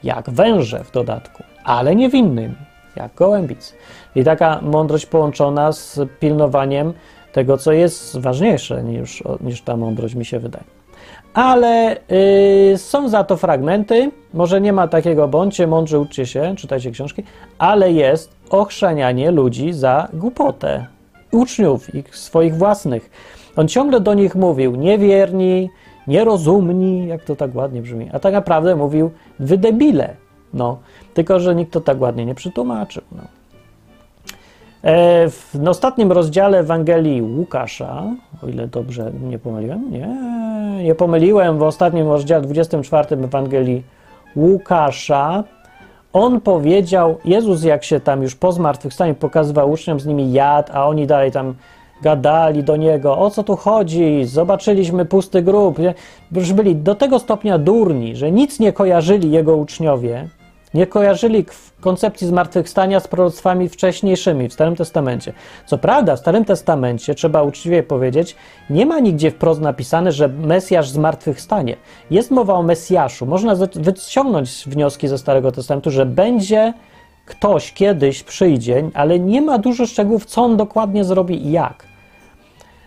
jak 0.02 0.30
węże 0.30 0.85
w 0.85 0.92
dodatku, 0.92 1.42
ale 1.64 1.96
niewinnymi, 1.96 2.54
jak 2.96 3.14
gołębic. 3.14 3.74
I 4.14 4.24
taka 4.24 4.61
mądrość 4.62 5.06
połączona 5.06 5.72
z 5.72 6.00
pilnowaniem 6.20 6.92
tego, 7.33 7.56
co 7.56 7.72
jest 7.72 8.18
ważniejsze 8.18 8.83
niż, 8.83 9.22
niż 9.40 9.62
ta 9.62 9.76
mądrość, 9.76 10.14
mi 10.14 10.24
się 10.24 10.38
wydaje. 10.38 10.80
Ale 11.35 11.97
yy, 12.71 12.79
są 12.79 13.09
za 13.09 13.25
to 13.25 13.37
fragmenty, 13.37 14.11
może 14.35 14.61
nie 14.61 14.73
ma 14.73 14.88
takiego 14.88 15.29
bądźcie, 15.29 15.66
mądrze 15.66 15.99
uczcie 15.99 16.27
się, 16.27 16.55
czytajcie 16.57 16.90
książki, 16.90 17.23
ale 17.59 17.93
jest 17.93 18.37
ochrzanianie 18.51 19.31
ludzi 19.31 19.73
za 19.73 20.09
głupotę, 20.12 20.87
uczniów 21.33 21.95
ich 21.95 22.16
swoich 22.16 22.57
własnych. 22.57 23.11
On 23.57 23.69
ciągle 23.69 24.01
do 24.01 24.14
nich 24.14 24.35
mówił 24.35 24.77
niewierni, 24.77 25.71
nierozumni, 26.07 27.07
jak 27.07 27.25
to 27.25 27.37
tak 27.37 27.55
ładnie 27.55 27.83
brzmi, 27.83 28.11
a 28.12 28.19
tak 28.19 28.33
naprawdę 28.33 28.77
mówił 28.77 29.11
wy 29.40 29.59
debile, 29.59 30.16
no, 30.55 30.79
tylko, 31.14 31.40
że 31.40 31.55
nikt 31.55 31.73
to 31.73 31.81
tak 31.81 32.01
ładnie 32.01 32.27
nie 32.27 32.35
przetłumaczył, 32.35 33.03
no. 33.12 33.39
E, 34.85 35.29
w 35.31 35.69
ostatnim 35.69 36.12
rozdziale 36.12 36.59
Ewangelii 36.59 37.23
Łukasza, 37.23 38.05
o 38.43 38.49
ile 38.49 38.66
dobrze 38.66 39.12
nie 39.23 39.38
pomyliłem, 39.38 39.90
nie, 39.90 40.09
nie 40.85 40.95
pomyliłem, 40.95 41.59
w 41.59 41.62
ostatnim 41.62 42.09
rozdziale 42.09 42.43
24 42.43 43.16
Ewangelii 43.25 43.83
Łukasza, 44.37 45.45
on 46.12 46.40
powiedział, 46.40 47.19
Jezus 47.25 47.64
jak 47.64 47.85
się 47.85 48.01
tam 48.01 48.23
już 48.23 48.35
po 48.35 48.53
zmartwychwstaniu 48.53 49.14
pokazywał 49.14 49.71
uczniom, 49.71 50.01
z 50.01 50.07
nimi 50.07 50.33
jadł, 50.33 50.73
a 50.73 50.87
oni 50.87 51.07
dalej 51.07 51.33
tam 51.33 51.55
gadali 52.03 52.64
do 52.64 52.77
niego, 52.77 53.19
o 53.19 53.31
co 53.31 53.43
tu 53.43 53.57
chodzi, 53.57 54.25
zobaczyliśmy 54.25 55.05
pusty 55.05 55.43
grób, 55.43 55.79
już 56.33 56.53
byli 56.53 56.77
do 56.77 56.95
tego 56.95 57.19
stopnia 57.19 57.59
durni, 57.59 58.16
że 58.16 58.33
nic 58.33 58.61
nie 58.61 58.73
kojarzyli 58.73 59.31
jego 59.31 59.57
uczniowie, 59.57 60.29
nie 60.74 60.87
kojarzyli 60.87 61.44
koncepcji 61.80 62.26
zmartwychwstania 62.26 63.00
z 63.00 63.09
proroctwami 63.09 63.68
wcześniejszymi 63.68 64.48
w 64.48 64.52
Starym 64.52 64.76
Testamencie. 64.76 65.33
Co 65.66 65.78
prawda, 65.78 66.16
w 66.16 66.18
Starym 66.18 66.44
Testamencie, 66.44 67.14
trzeba 67.14 67.42
uczciwie 67.42 67.83
powiedzieć, 67.83 68.37
nie 68.70 68.87
ma 68.87 69.00
nigdzie 69.00 69.30
wprost 69.30 69.61
napisane, 69.61 70.12
że 70.12 70.28
Mesjasz 70.28 70.88
zmartwychwstanie. 70.88 71.76
Jest 72.11 72.30
mowa 72.30 72.54
o 72.54 72.62
Mesjaszu. 72.62 73.26
Można 73.26 73.54
wyciągnąć 73.74 74.64
wnioski 74.66 75.09
ze 75.09 75.18
Starego 75.18 75.52
Testamentu, 75.52 75.90
że 75.90 76.06
będzie 76.06 76.74
ktoś 77.26 77.72
kiedyś 77.72 78.22
przyjdzie, 78.22 78.90
ale 78.94 79.18
nie 79.18 79.42
ma 79.42 79.59
dużo 79.59 79.87
szczegółów, 79.87 80.24
co 80.24 80.42
on 80.42 80.56
dokładnie 80.56 81.04
zrobi 81.04 81.46
i 81.46 81.52
jak 81.52 81.89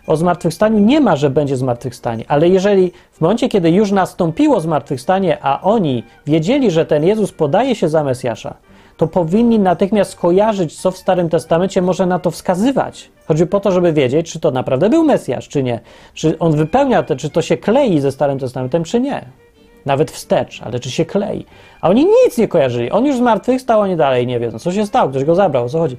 o 0.08 0.18
zmartwychwstaniu 0.18 0.80
nie 0.80 1.02
ma, 1.02 1.16
że 1.16 1.30
będzie 1.30 1.58
zmartwychwstanie, 1.58 2.26
ale 2.28 2.50
jeżeli 2.50 2.92
w 3.12 3.22
momencie, 3.22 3.50
kiedy 3.50 3.72
już 3.72 3.92
nastąpiło 3.92 4.60
zmartwychwstanie, 4.60 5.38
a 5.42 5.62
oni 5.62 6.04
wiedzieli, 6.26 6.72
że 6.72 6.86
ten 6.86 7.04
Jezus 7.04 7.32
podaje 7.32 7.76
się 7.76 7.90
za 7.90 8.04
Mesjasza, 8.04 8.56
to 8.98 9.08
powinni 9.08 9.60
natychmiast 9.60 10.16
kojarzyć, 10.16 10.82
co 10.82 10.92
w 10.92 10.98
Starym 10.98 11.30
Testamencie 11.30 11.82
może 11.82 12.06
na 12.06 12.20
to 12.20 12.32
wskazywać. 12.32 13.12
Chodzi 13.28 13.48
po 13.48 13.60
to, 13.60 13.72
żeby 13.72 13.94
wiedzieć, 13.94 14.32
czy 14.32 14.40
to 14.40 14.52
naprawdę 14.52 14.90
był 14.90 15.04
Mesjasz, 15.04 15.50
czy 15.50 15.64
nie. 15.64 15.80
Czy 16.14 16.40
on 16.40 16.56
wypełnia 16.56 17.04
to, 17.04 17.16
czy 17.16 17.30
to 17.30 17.42
się 17.42 17.58
klei 17.58 18.00
ze 18.00 18.12
Starym 18.12 18.40
Testamentem, 18.40 18.84
czy 18.84 19.00
nie. 19.00 19.26
Nawet 19.86 20.12
wstecz, 20.12 20.62
ale 20.62 20.80
czy 20.80 20.92
się 20.92 21.06
klei. 21.06 21.46
A 21.82 21.90
oni 21.90 22.06
nic 22.26 22.38
nie 22.38 22.48
kojarzyli. 22.48 22.92
On 22.92 23.06
już 23.06 23.18
zmartwychwstał, 23.18 23.80
oni 23.80 23.96
dalej 23.96 24.28
nie 24.28 24.40
wiedzą, 24.40 24.60
co 24.60 24.72
się 24.72 24.86
stało, 24.86 25.10
ktoś 25.10 25.24
go 25.24 25.36
zabrał, 25.36 25.66
o 25.66 25.70
co 25.70 25.80
chodzi 25.80 25.98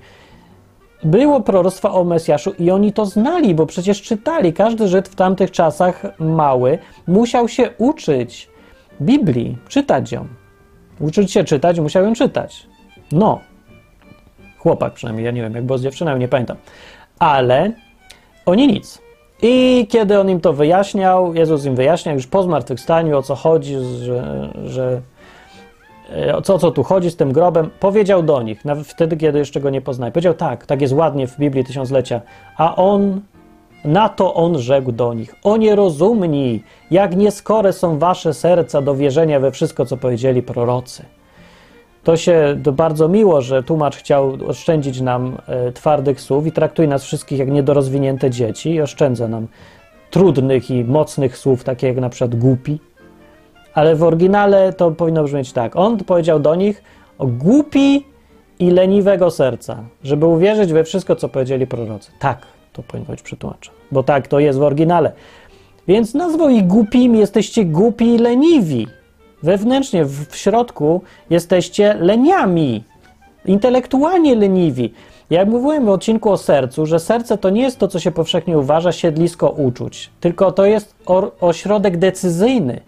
było 1.04 1.40
proroctwo 1.40 1.94
o 1.94 2.04
Mesjaszu 2.04 2.52
i 2.58 2.70
oni 2.70 2.92
to 2.92 3.06
znali, 3.06 3.54
bo 3.54 3.66
przecież 3.66 4.02
czytali. 4.02 4.52
Każdy 4.52 4.88
Żyd 4.88 5.08
w 5.08 5.14
tamtych 5.14 5.50
czasach 5.50 6.02
mały 6.18 6.78
musiał 7.06 7.48
się 7.48 7.70
uczyć 7.78 8.50
Biblii, 9.00 9.58
czytać 9.68 10.12
ją. 10.12 10.26
Uczyć 11.00 11.32
się 11.32 11.44
czytać, 11.44 11.80
musiał 11.80 12.04
ją 12.04 12.12
czytać. 12.12 12.66
No. 13.12 13.40
Chłopak 14.58 14.92
przynajmniej, 14.92 15.24
ja 15.24 15.30
nie 15.30 15.42
wiem, 15.42 15.54
jak 15.54 15.64
było 15.64 15.78
z 15.78 15.82
dziewczyną, 15.82 16.16
nie 16.16 16.28
pamiętam. 16.28 16.56
Ale 17.18 17.72
oni 18.46 18.66
nic. 18.66 19.04
I 19.42 19.86
kiedy 19.90 20.20
on 20.20 20.30
im 20.30 20.40
to 20.40 20.52
wyjaśniał, 20.52 21.34
Jezus 21.34 21.64
im 21.64 21.74
wyjaśniał 21.74 22.14
już 22.14 22.26
po 22.26 22.42
zmartwychwstaniu, 22.42 23.18
o 23.18 23.22
co 23.22 23.34
chodzi, 23.34 23.76
że, 24.02 24.50
że 24.64 25.00
co, 26.42 26.58
co 26.58 26.70
tu 26.70 26.82
chodzi 26.82 27.10
z 27.10 27.16
tym 27.16 27.32
grobem, 27.32 27.70
powiedział 27.80 28.22
do 28.22 28.42
nich, 28.42 28.64
nawet 28.64 28.86
wtedy, 28.86 29.16
kiedy 29.16 29.38
jeszcze 29.38 29.60
go 29.60 29.70
nie 29.70 29.80
poznali. 29.80 30.12
Powiedział 30.12 30.34
tak, 30.34 30.66
tak 30.66 30.80
jest 30.80 30.94
ładnie 30.94 31.26
w 31.26 31.38
Biblii 31.38 31.64
Tysiąclecia, 31.64 32.20
a 32.56 32.76
on, 32.76 33.20
na 33.84 34.08
to 34.08 34.34
on 34.34 34.58
rzekł 34.58 34.92
do 34.92 35.14
nich, 35.14 35.34
o 35.42 35.56
nierozumni, 35.56 36.62
jak 36.90 37.16
nieskore 37.16 37.72
są 37.72 37.98
wasze 37.98 38.34
serca 38.34 38.82
do 38.82 38.94
wierzenia 38.94 39.40
we 39.40 39.50
wszystko, 39.50 39.86
co 39.86 39.96
powiedzieli 39.96 40.42
prorocy. 40.42 41.04
To 42.04 42.16
się 42.16 42.60
to 42.64 42.72
bardzo 42.72 43.08
miło, 43.08 43.42
że 43.42 43.62
tłumacz 43.62 43.96
chciał 43.96 44.38
oszczędzić 44.46 45.00
nam 45.00 45.38
e, 45.46 45.72
twardych 45.72 46.20
słów 46.20 46.46
i 46.46 46.52
traktuje 46.52 46.88
nas 46.88 47.04
wszystkich 47.04 47.38
jak 47.38 47.50
niedorozwinięte 47.50 48.30
dzieci 48.30 48.70
i 48.70 48.80
oszczędza 48.80 49.28
nam 49.28 49.46
trudnych 50.10 50.70
i 50.70 50.84
mocnych 50.84 51.38
słów, 51.38 51.64
takie 51.64 51.86
jak 51.86 51.96
na 51.96 52.08
przykład 52.08 52.34
głupi 52.34 52.78
ale 53.74 53.96
w 53.96 54.02
oryginale 54.02 54.72
to 54.72 54.90
powinno 54.90 55.24
brzmieć 55.24 55.52
tak. 55.52 55.76
On 55.76 55.96
powiedział 55.96 56.40
do 56.40 56.54
nich 56.54 56.82
o 57.18 57.26
głupi 57.26 58.04
i 58.58 58.70
leniwego 58.70 59.30
serca, 59.30 59.84
żeby 60.04 60.26
uwierzyć 60.26 60.72
we 60.72 60.84
wszystko, 60.84 61.16
co 61.16 61.28
powiedzieli 61.28 61.66
prorocy. 61.66 62.10
Tak, 62.18 62.38
to 62.72 62.82
powinno 62.82 63.10
być 63.10 63.22
przetłumaczone, 63.22 63.76
bo 63.92 64.02
tak 64.02 64.28
to 64.28 64.38
jest 64.38 64.58
w 64.58 64.62
oryginale. 64.62 65.12
Więc 65.88 66.14
nazwał 66.14 66.48
ich 66.48 66.66
głupimi, 66.66 67.18
jesteście 67.18 67.64
głupi 67.64 68.14
i 68.14 68.18
leniwi. 68.18 68.86
Wewnętrznie, 69.42 70.04
w, 70.04 70.28
w 70.28 70.36
środku 70.36 71.02
jesteście 71.30 71.94
leniami, 71.94 72.84
intelektualnie 73.44 74.34
leniwi. 74.34 74.92
Jak 75.30 75.48
mówiłem 75.48 75.84
w 75.84 75.88
odcinku 75.88 76.30
o 76.30 76.36
sercu, 76.36 76.86
że 76.86 77.00
serce 77.00 77.38
to 77.38 77.50
nie 77.50 77.62
jest 77.62 77.78
to, 77.78 77.88
co 77.88 78.00
się 78.00 78.10
powszechnie 78.10 78.58
uważa, 78.58 78.92
siedlisko 78.92 79.50
uczuć, 79.50 80.10
tylko 80.20 80.52
to 80.52 80.64
jest 80.64 80.94
ośrodek 81.40 81.96
decyzyjny 81.96 82.80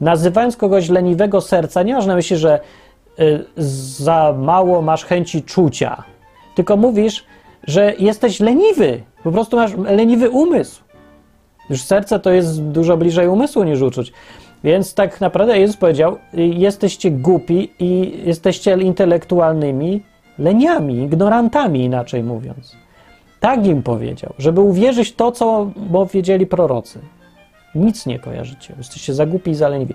Nazywając 0.00 0.56
kogoś 0.56 0.88
leniwego 0.88 1.40
serca, 1.40 1.82
nie 1.82 1.94
masz 1.94 2.06
na 2.06 2.14
myśli, 2.14 2.36
że 2.36 2.60
y, 3.20 3.44
za 3.96 4.34
mało 4.38 4.82
masz 4.82 5.04
chęci 5.04 5.42
czucia, 5.42 6.02
tylko 6.54 6.76
mówisz, 6.76 7.24
że 7.66 7.94
jesteś 7.98 8.40
leniwy, 8.40 9.02
po 9.24 9.32
prostu 9.32 9.56
masz 9.56 9.76
leniwy 9.76 10.30
umysł. 10.30 10.82
Już 11.70 11.82
serce 11.82 12.20
to 12.20 12.30
jest 12.30 12.62
dużo 12.62 12.96
bliżej 12.96 13.28
umysłu 13.28 13.64
niż 13.64 13.82
uczuć. 13.82 14.12
Więc 14.64 14.94
tak 14.94 15.20
naprawdę 15.20 15.58
Jezus 15.58 15.76
powiedział: 15.76 16.16
Jesteście 16.34 17.10
głupi 17.10 17.70
i 17.78 18.22
jesteście 18.24 18.78
intelektualnymi 18.78 20.02
leniami, 20.38 20.94
ignorantami, 20.94 21.84
inaczej 21.84 22.22
mówiąc. 22.22 22.76
Tak 23.40 23.66
im 23.66 23.82
powiedział, 23.82 24.32
żeby 24.38 24.60
uwierzyć 24.60 25.12
to, 25.12 25.32
co 25.32 25.70
powiedzieli 25.92 26.46
prorocy. 26.46 26.98
Nic 27.74 28.06
nie 28.06 28.18
kojarzycie. 28.18 28.74
Jesteście 28.78 29.14
za 29.14 29.26
głupi 29.26 29.50
i 29.50 29.54
za 29.54 29.68
leniwi. 29.68 29.94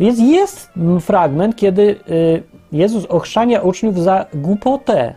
Więc 0.00 0.18
jest 0.18 0.70
fragment, 1.00 1.56
kiedy 1.56 1.82
y, 1.82 2.42
Jezus 2.72 3.06
ochrzania 3.06 3.60
uczniów 3.60 4.00
za 4.00 4.26
głupotę. 4.34 5.14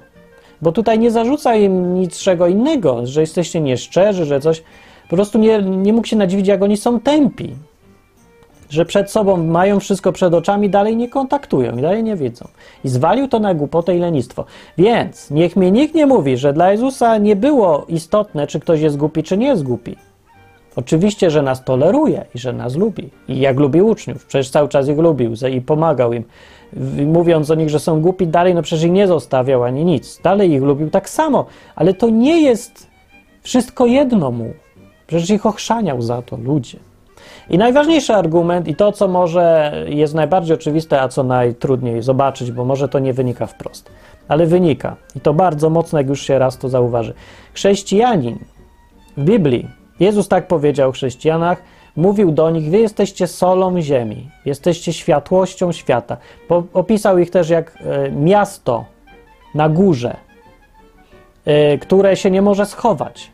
Bo 0.62 0.72
tutaj 0.72 1.00
nie 1.00 1.12
zarzuca 1.12 1.56
im 1.56 1.94
niczego 1.94 2.48
innego, 2.48 3.06
że 3.08 3.22
jesteście 3.22 3.62
nieszczerzy, 3.62 4.26
że 4.26 4.40
coś. 4.40 4.64
Po 5.10 5.16
prostu 5.16 5.40
nie, 5.40 5.62
nie 5.62 5.94
mógł 5.94 6.08
się 6.08 6.16
nadziwić, 6.16 6.48
jak 6.48 6.62
oni 6.62 6.78
są 6.78 7.00
tępi. 7.00 7.56
Że 8.70 8.86
przed 8.86 9.12
sobą 9.12 9.38
mają 9.38 9.80
wszystko 9.80 10.12
przed 10.12 10.34
oczami, 10.34 10.70
dalej 10.70 10.96
nie 10.96 11.10
kontaktują 11.10 11.78
i 11.78 11.82
dalej 11.82 12.04
nie 12.04 12.16
wiedzą. 12.16 12.48
I 12.84 12.90
zwalił 12.90 13.28
to 13.28 13.40
na 13.40 13.54
głupotę 13.54 13.98
i 13.98 14.00
lenistwo. 14.00 14.46
Więc 14.78 15.32
niech 15.32 15.56
mnie 15.56 15.72
nikt 15.72 15.96
nie 15.96 16.06
mówi, 16.06 16.38
że 16.38 16.54
dla 16.54 16.72
Jezusa 16.72 17.18
nie 17.18 17.36
było 17.36 17.86
istotne, 17.88 18.48
czy 18.48 18.60
ktoś 18.60 18.82
jest 18.82 18.98
głupi, 18.98 19.24
czy 19.24 19.38
nie 19.38 19.48
jest 19.48 19.64
głupi. 19.64 19.96
Oczywiście, 20.78 21.30
że 21.32 21.42
nas 21.42 21.64
toleruje 21.64 22.26
i 22.36 22.40
że 22.40 22.54
nas 22.54 22.76
lubi. 22.76 23.10
I 23.28 23.40
jak 23.40 23.60
lubi 23.60 23.82
uczniów, 23.82 24.26
przecież 24.26 24.50
cały 24.50 24.70
czas 24.70 24.88
ich 24.88 24.98
lubił 24.98 25.34
i 25.52 25.62
pomagał 25.62 26.14
im. 26.14 26.24
Mówiąc 27.06 27.52
o 27.52 27.56
nich, 27.56 27.70
że 27.70 27.80
są 27.80 28.02
głupi, 28.02 28.28
dalej 28.28 28.56
no 28.56 28.62
przecież 28.62 28.86
ich 28.86 28.92
nie 28.92 29.08
zostawiał 29.08 29.64
ani 29.64 29.86
nic. 29.86 30.22
Dalej 30.24 30.52
ich 30.52 30.62
lubił 30.62 30.90
tak 30.90 31.10
samo, 31.10 31.46
ale 31.76 31.94
to 31.94 32.10
nie 32.10 32.42
jest 32.42 32.88
wszystko 33.42 33.86
jedno 33.86 34.32
mu. 34.32 34.54
Przecież 35.08 35.30
ich 35.30 35.46
ochrzaniał 35.46 36.02
za 36.02 36.22
to 36.22 36.38
ludzie. 36.38 36.80
I 37.50 37.58
najważniejszy 37.58 38.14
argument, 38.14 38.68
i 38.68 38.76
to, 38.76 38.92
co 38.92 39.08
może 39.08 39.74
jest 39.88 40.14
najbardziej 40.14 40.56
oczywiste, 40.56 41.02
a 41.02 41.08
co 41.08 41.24
najtrudniej 41.24 42.02
zobaczyć, 42.02 42.52
bo 42.52 42.66
może 42.66 42.90
to 42.90 43.00
nie 43.00 43.14
wynika 43.14 43.46
wprost, 43.46 43.90
ale 44.28 44.46
wynika, 44.46 44.96
i 45.16 45.20
to 45.20 45.34
bardzo 45.34 45.70
mocno, 45.70 46.00
jak 46.00 46.08
już 46.08 46.22
się 46.22 46.40
raz 46.40 46.58
to 46.58 46.70
zauważy. 46.70 47.14
Chrześcijanin 47.54 48.40
w 49.18 49.24
Biblii 49.24 49.68
Jezus 50.00 50.28
tak 50.28 50.48
powiedział 50.48 50.92
chrześcijanach, 50.92 51.62
mówił 51.96 52.32
do 52.32 52.50
nich: 52.50 52.70
Wy 52.70 52.78
jesteście 52.78 53.28
solą 53.28 53.82
ziemi, 53.82 54.30
jesteście 54.46 54.94
światłością 54.94 55.72
świata. 55.72 56.18
Opisał 56.74 57.18
ich 57.18 57.32
też 57.32 57.50
jak 57.50 57.78
e, 57.80 58.12
miasto 58.12 58.86
na 59.56 59.70
górze, 59.70 60.18
e, 61.46 61.78
które 61.78 62.16
się 62.16 62.32
nie 62.32 62.42
może 62.42 62.66
schować. 62.66 63.32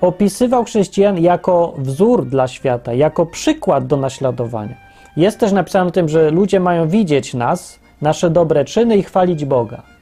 opisywał 0.00 0.64
chrześcijan 0.64 1.18
jako 1.18 1.74
wzór 1.78 2.26
dla 2.26 2.48
świata, 2.48 2.92
jako 2.92 3.26
przykład 3.26 3.86
do 3.86 3.96
naśladowania. 3.96 4.74
Jest 5.16 5.40
też 5.40 5.52
napisane 5.52 5.88
o 5.88 5.90
tym, 5.90 6.08
że 6.08 6.30
ludzie 6.30 6.60
mają 6.60 6.88
widzieć 6.88 7.34
nas, 7.34 7.80
nasze 8.00 8.30
dobre 8.30 8.64
czyny 8.64 8.96
i 8.96 9.02
chwalić 9.02 9.44
Boga. 9.44 9.95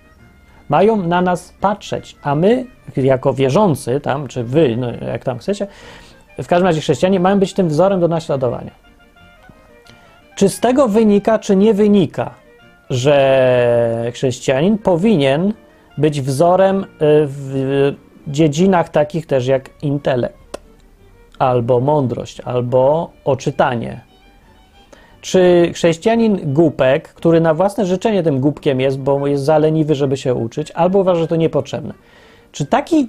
Mają 0.68 0.96
na 0.96 1.20
nas 1.20 1.54
patrzeć, 1.60 2.16
a 2.22 2.34
my, 2.34 2.66
jako 2.96 3.34
wierzący, 3.34 4.00
tam, 4.00 4.28
czy 4.28 4.44
wy, 4.44 4.76
no, 4.76 4.92
jak 4.92 5.24
tam 5.24 5.38
chcecie, 5.38 5.66
w 6.42 6.46
każdym 6.46 6.66
razie 6.66 6.80
chrześcijanie, 6.80 7.20
mają 7.20 7.38
być 7.38 7.54
tym 7.54 7.68
wzorem 7.68 8.00
do 8.00 8.08
naśladowania. 8.08 8.70
Czy 10.36 10.48
z 10.48 10.60
tego 10.60 10.88
wynika, 10.88 11.38
czy 11.38 11.56
nie 11.56 11.74
wynika, 11.74 12.34
że 12.90 14.10
chrześcijanin 14.14 14.78
powinien 14.78 15.52
być 15.98 16.20
wzorem 16.20 16.84
y, 16.84 16.86
w 17.26 17.94
dziedzinach 18.26 18.88
takich 18.88 19.26
też 19.26 19.46
jak 19.46 19.70
intelekt, 19.82 20.60
albo 21.38 21.80
mądrość, 21.80 22.40
albo 22.40 23.10
oczytanie. 23.24 24.00
Czy 25.24 25.70
chrześcijanin 25.74 26.52
głupek, 26.54 27.08
który 27.08 27.40
na 27.40 27.54
własne 27.54 27.86
życzenie 27.86 28.22
tym 28.22 28.40
głupkiem 28.40 28.80
jest, 28.80 28.98
bo 28.98 29.26
jest 29.26 29.44
zaleniwy, 29.44 29.94
żeby 29.94 30.16
się 30.16 30.34
uczyć, 30.34 30.70
albo 30.70 30.98
uważa, 30.98 31.20
że 31.20 31.28
to 31.28 31.36
niepotrzebne. 31.36 31.94
Czy 32.52 32.66
taki 32.66 33.08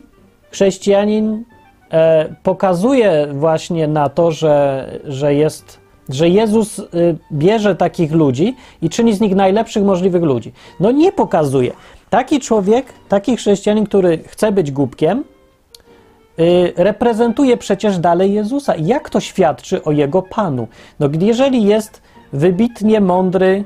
chrześcijanin 0.52 1.44
e, 1.92 2.36
pokazuje 2.44 3.28
właśnie 3.34 3.88
na 3.88 4.10
to, 4.10 4.32
że, 4.32 4.86
że 5.04 5.34
jest 5.34 5.80
że 6.10 6.30
Jezus 6.30 6.80
y, 6.80 6.86
bierze 7.32 7.76
takich 7.76 8.12
ludzi 8.12 8.56
i 8.82 8.90
czyni 8.90 9.14
z 9.14 9.22
nich 9.22 9.36
najlepszych 9.36 9.84
możliwych 9.84 10.24
ludzi. 10.24 10.54
No 10.80 10.92
nie 10.92 11.12
pokazuje. 11.12 11.72
Taki 12.10 12.40
człowiek, 12.40 12.86
taki 13.10 13.38
chrześcijanin, 13.38 13.86
który 13.86 14.18
chce 14.18 14.52
być 14.52 14.72
głupkiem, 14.72 15.24
y, 16.40 16.74
reprezentuje 16.76 17.58
przecież 17.58 17.98
dalej 17.98 18.34
Jezusa. 18.34 18.74
Jak 18.76 19.10
to 19.10 19.20
świadczy 19.20 19.84
o 19.84 19.92
jego 19.92 20.22
Panu? 20.22 20.68
No 21.00 21.10
jeżeli 21.20 21.64
jest 21.64 22.05
wybitnie 22.34 23.02
mądry 23.02 23.64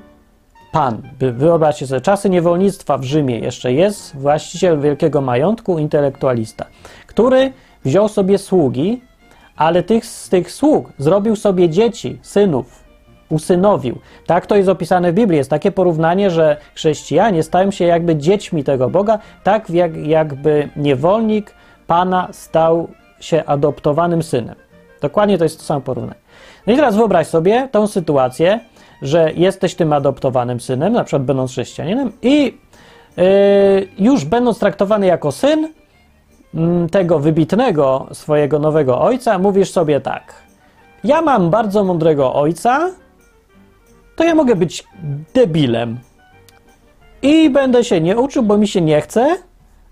Pan, 0.71 1.01
wyobraźcie 1.19 1.87
sobie, 1.87 2.01
czasy 2.01 2.29
niewolnictwa 2.29 2.97
w 2.97 3.03
Rzymie 3.03 3.39
jeszcze 3.39 3.73
jest 3.73 4.15
właściciel 4.15 4.79
wielkiego 4.79 5.21
majątku, 5.21 5.79
intelektualista, 5.79 6.65
który 7.07 7.53
wziął 7.85 8.07
sobie 8.07 8.37
sługi, 8.37 9.01
ale 9.55 9.83
tych, 9.83 10.05
z 10.05 10.29
tych 10.29 10.51
sług 10.51 10.93
zrobił 10.97 11.35
sobie 11.35 11.69
dzieci, 11.69 12.19
synów, 12.21 12.83
usynowił. 13.29 13.99
Tak 14.25 14.45
to 14.45 14.55
jest 14.55 14.69
opisane 14.69 15.11
w 15.11 15.15
Biblii. 15.15 15.37
Jest 15.37 15.49
takie 15.49 15.71
porównanie, 15.71 16.29
że 16.29 16.57
chrześcijanie 16.75 17.43
stają 17.43 17.71
się 17.71 17.85
jakby 17.85 18.15
dziećmi 18.15 18.63
tego 18.63 18.89
Boga, 18.89 19.19
tak 19.43 19.69
jak, 19.69 19.97
jakby 19.97 20.69
niewolnik 20.75 21.53
Pana 21.87 22.27
stał 22.31 22.87
się 23.19 23.45
adoptowanym 23.45 24.23
synem. 24.23 24.55
Dokładnie 25.01 25.37
to 25.37 25.43
jest 25.43 25.57
to 25.57 25.63
samo 25.63 25.81
porównanie. 25.81 26.19
No 26.67 26.73
i 26.73 26.75
teraz 26.75 26.95
wyobraź 26.95 27.27
sobie 27.27 27.67
tą 27.71 27.87
sytuację, 27.87 28.59
że 29.01 29.31
jesteś 29.35 29.75
tym 29.75 29.93
adoptowanym 29.93 30.59
synem, 30.59 30.93
na 30.93 31.03
przykład 31.03 31.23
będąc 31.23 31.51
chrześcijaninem 31.51 32.11
i 32.21 32.57
yy, 33.17 33.23
już 33.99 34.25
będąc 34.25 34.59
traktowany 34.59 35.05
jako 35.05 35.31
syn, 35.31 35.67
Mm, 36.53 36.89
tego 36.89 37.19
wybitnego 37.19 38.07
swojego 38.13 38.59
nowego 38.59 39.01
ojca, 39.01 39.39
mówisz 39.39 39.71
sobie 39.71 40.01
tak: 40.01 40.33
Ja 41.03 41.21
mam 41.21 41.49
bardzo 41.49 41.83
mądrego 41.83 42.33
ojca, 42.33 42.91
to 44.15 44.23
ja 44.23 44.35
mogę 44.35 44.55
być 44.55 44.83
debilem. 45.33 45.99
I 47.21 47.49
będę 47.49 47.83
się 47.83 48.01
nie 48.01 48.17
uczył, 48.17 48.43
bo 48.43 48.57
mi 48.57 48.67
się 48.67 48.81
nie 48.81 49.01
chce, 49.01 49.35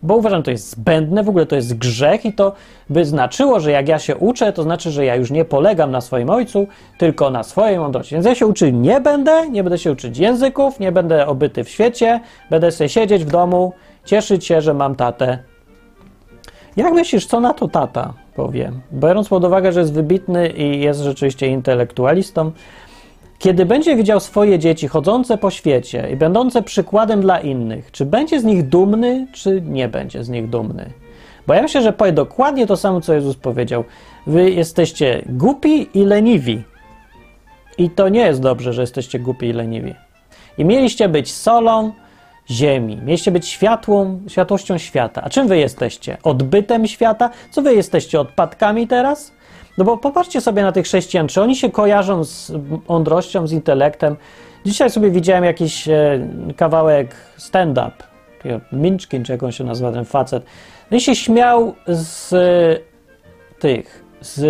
bo 0.03 0.15
uważam, 0.15 0.39
że 0.39 0.43
to 0.43 0.51
jest 0.51 0.69
zbędne, 0.69 1.23
w 1.23 1.29
ogóle 1.29 1.45
to 1.45 1.55
jest 1.55 1.77
grzech 1.77 2.25
i 2.25 2.33
to 2.33 2.53
by 2.89 3.05
znaczyło, 3.05 3.59
że 3.59 3.71
jak 3.71 3.87
ja 3.87 3.99
się 3.99 4.15
uczę, 4.15 4.53
to 4.53 4.63
znaczy, 4.63 4.91
że 4.91 5.05
ja 5.05 5.15
już 5.15 5.31
nie 5.31 5.45
polegam 5.45 5.91
na 5.91 6.01
swoim 6.01 6.29
ojcu, 6.29 6.67
tylko 6.97 7.29
na 7.29 7.43
swojej 7.43 7.79
mądrości. 7.79 8.15
Więc 8.15 8.25
ja 8.25 8.35
się 8.35 8.47
uczyć 8.47 8.75
nie 8.75 9.01
będę, 9.01 9.49
nie 9.49 9.63
będę 9.63 9.77
się 9.77 9.91
uczyć 9.91 10.17
języków, 10.17 10.79
nie 10.79 10.91
będę 10.91 11.27
obyty 11.27 11.63
w 11.63 11.69
świecie, 11.69 12.19
będę 12.49 12.71
sobie 12.71 12.89
siedzieć 12.89 13.25
w 13.25 13.31
domu, 13.31 13.73
cieszyć 14.05 14.45
się, 14.45 14.61
że 14.61 14.73
mam 14.73 14.95
tatę 14.95 15.39
jak 16.77 16.93
myślisz, 16.93 17.25
co 17.25 17.39
na 17.39 17.53
to 17.53 17.67
tata 17.67 18.13
powie? 18.35 18.71
Biorąc 18.93 19.27
pod 19.27 19.43
uwagę, 19.43 19.71
że 19.71 19.79
jest 19.79 19.93
wybitny 19.93 20.49
i 20.49 20.81
jest 20.81 20.99
rzeczywiście 21.01 21.47
intelektualistą, 21.47 22.51
kiedy 23.39 23.65
będzie 23.65 23.95
widział 23.95 24.19
swoje 24.19 24.59
dzieci 24.59 24.87
chodzące 24.87 25.37
po 25.37 25.51
świecie 25.51 26.09
i 26.13 26.15
będące 26.15 26.61
przykładem 26.61 27.21
dla 27.21 27.39
innych, 27.39 27.91
czy 27.91 28.05
będzie 28.05 28.39
z 28.39 28.43
nich 28.43 28.67
dumny, 28.67 29.27
czy 29.33 29.61
nie 29.61 29.87
będzie 29.87 30.23
z 30.23 30.29
nich 30.29 30.49
dumny? 30.49 30.89
Bo 31.47 31.53
ja 31.53 31.61
myślę, 31.61 31.81
że 31.81 31.93
powie 31.93 32.11
dokładnie 32.11 32.67
to 32.67 32.77
samo, 32.77 33.01
co 33.01 33.13
Jezus 33.13 33.35
powiedział. 33.35 33.83
Wy 34.27 34.51
jesteście 34.51 35.21
głupi 35.25 35.89
i 35.93 36.05
leniwi. 36.05 36.63
I 37.77 37.89
to 37.89 38.09
nie 38.09 38.19
jest 38.19 38.41
dobrze, 38.41 38.73
że 38.73 38.81
jesteście 38.81 39.19
głupi 39.19 39.47
i 39.47 39.53
leniwi. 39.53 39.95
I 40.57 40.65
mieliście 40.65 41.09
być 41.09 41.33
solą, 41.33 41.91
ziemi. 42.49 42.99
Mieliście 43.03 43.31
być 43.31 43.47
światłą, 43.47 44.19
światłością 44.27 44.77
świata. 44.77 45.21
A 45.23 45.29
czym 45.29 45.47
wy 45.47 45.57
jesteście? 45.57 46.17
Odbytem 46.23 46.87
świata? 46.87 47.29
Co 47.51 47.61
wy 47.61 47.73
jesteście? 47.73 48.19
Odpadkami 48.19 48.87
teraz? 48.87 49.31
No 49.77 49.85
bo 49.85 49.97
popatrzcie 49.97 50.41
sobie 50.41 50.61
na 50.61 50.71
tych 50.71 50.85
chrześcijan, 50.85 51.27
czy 51.27 51.41
oni 51.41 51.55
się 51.55 51.71
kojarzą 51.71 52.23
z 52.23 52.51
mądrością, 52.89 53.47
z 53.47 53.51
intelektem. 53.51 54.15
Dzisiaj 54.65 54.89
sobie 54.89 55.11
widziałem 55.11 55.43
jakiś 55.43 55.87
e, 55.87 56.19
kawałek 56.57 57.15
stand-up, 57.37 57.91
Minczkin, 58.71 59.23
czy 59.23 59.31
jak 59.31 59.43
on 59.43 59.51
się 59.51 59.63
nazywa, 59.63 59.91
ten 59.91 60.05
facet. 60.05 60.45
No 60.91 60.97
i 60.97 61.01
się 61.01 61.15
śmiał 61.15 61.73
z 61.87 62.33
e, 62.33 63.59
tych, 63.59 64.03
z 64.21 64.43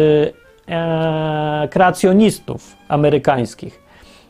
e, 0.68 1.68
kreacjonistów 1.68 2.76
amerykańskich. 2.88 3.88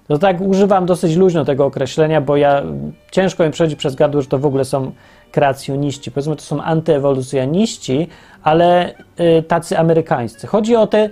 No 0.10 0.18
tak 0.18 0.42
używam 0.42 0.86
dosyć 0.86 1.16
luźno 1.16 1.46
tego 1.46 1.66
określenia, 1.66 2.22
bo 2.22 2.38
ja 2.38 2.64
ciężko 3.12 3.46
mi 3.46 3.52
przejść 3.52 3.76
przez 3.76 3.96
gardło, 3.96 4.22
że 4.22 4.28
to 4.28 4.40
w 4.40 4.46
ogóle 4.46 4.66
są 4.66 4.92
kreacjoniści. 5.38 6.12
Powiedzmy, 6.12 6.36
to 6.36 6.42
są 6.42 6.62
antyewolucjoniści, 6.62 8.08
ale 8.44 8.94
y, 9.40 9.44
tacy 9.44 9.78
amerykańscy. 9.78 10.48
Chodzi 10.48 10.76
o 10.76 10.88
te 10.88 11.10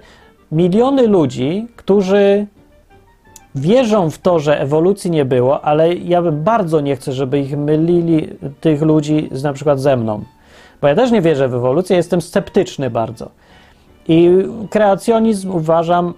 miliony 0.51 1.07
ludzi, 1.07 1.67
którzy 1.75 2.47
wierzą 3.55 4.09
w 4.09 4.17
to, 4.17 4.39
że 4.39 4.61
ewolucji 4.61 5.11
nie 5.11 5.25
było, 5.25 5.61
ale 5.61 5.93
ja 5.93 6.21
bardzo 6.21 6.81
nie 6.81 6.95
chcę, 6.95 7.13
żeby 7.13 7.39
ich 7.39 7.57
mylili, 7.57 8.29
tych 8.61 8.81
ludzi 8.81 9.29
z, 9.31 9.43
na 9.43 9.53
przykład 9.53 9.79
ze 9.79 9.97
mną. 9.97 10.23
Bo 10.81 10.87
ja 10.87 10.95
też 10.95 11.11
nie 11.11 11.21
wierzę 11.21 11.47
w 11.47 11.53
ewolucję, 11.53 11.97
jestem 11.97 12.21
sceptyczny 12.21 12.89
bardzo. 12.89 13.29
I 14.07 14.29
kreacjonizm 14.69 15.51
uważam 15.51 16.13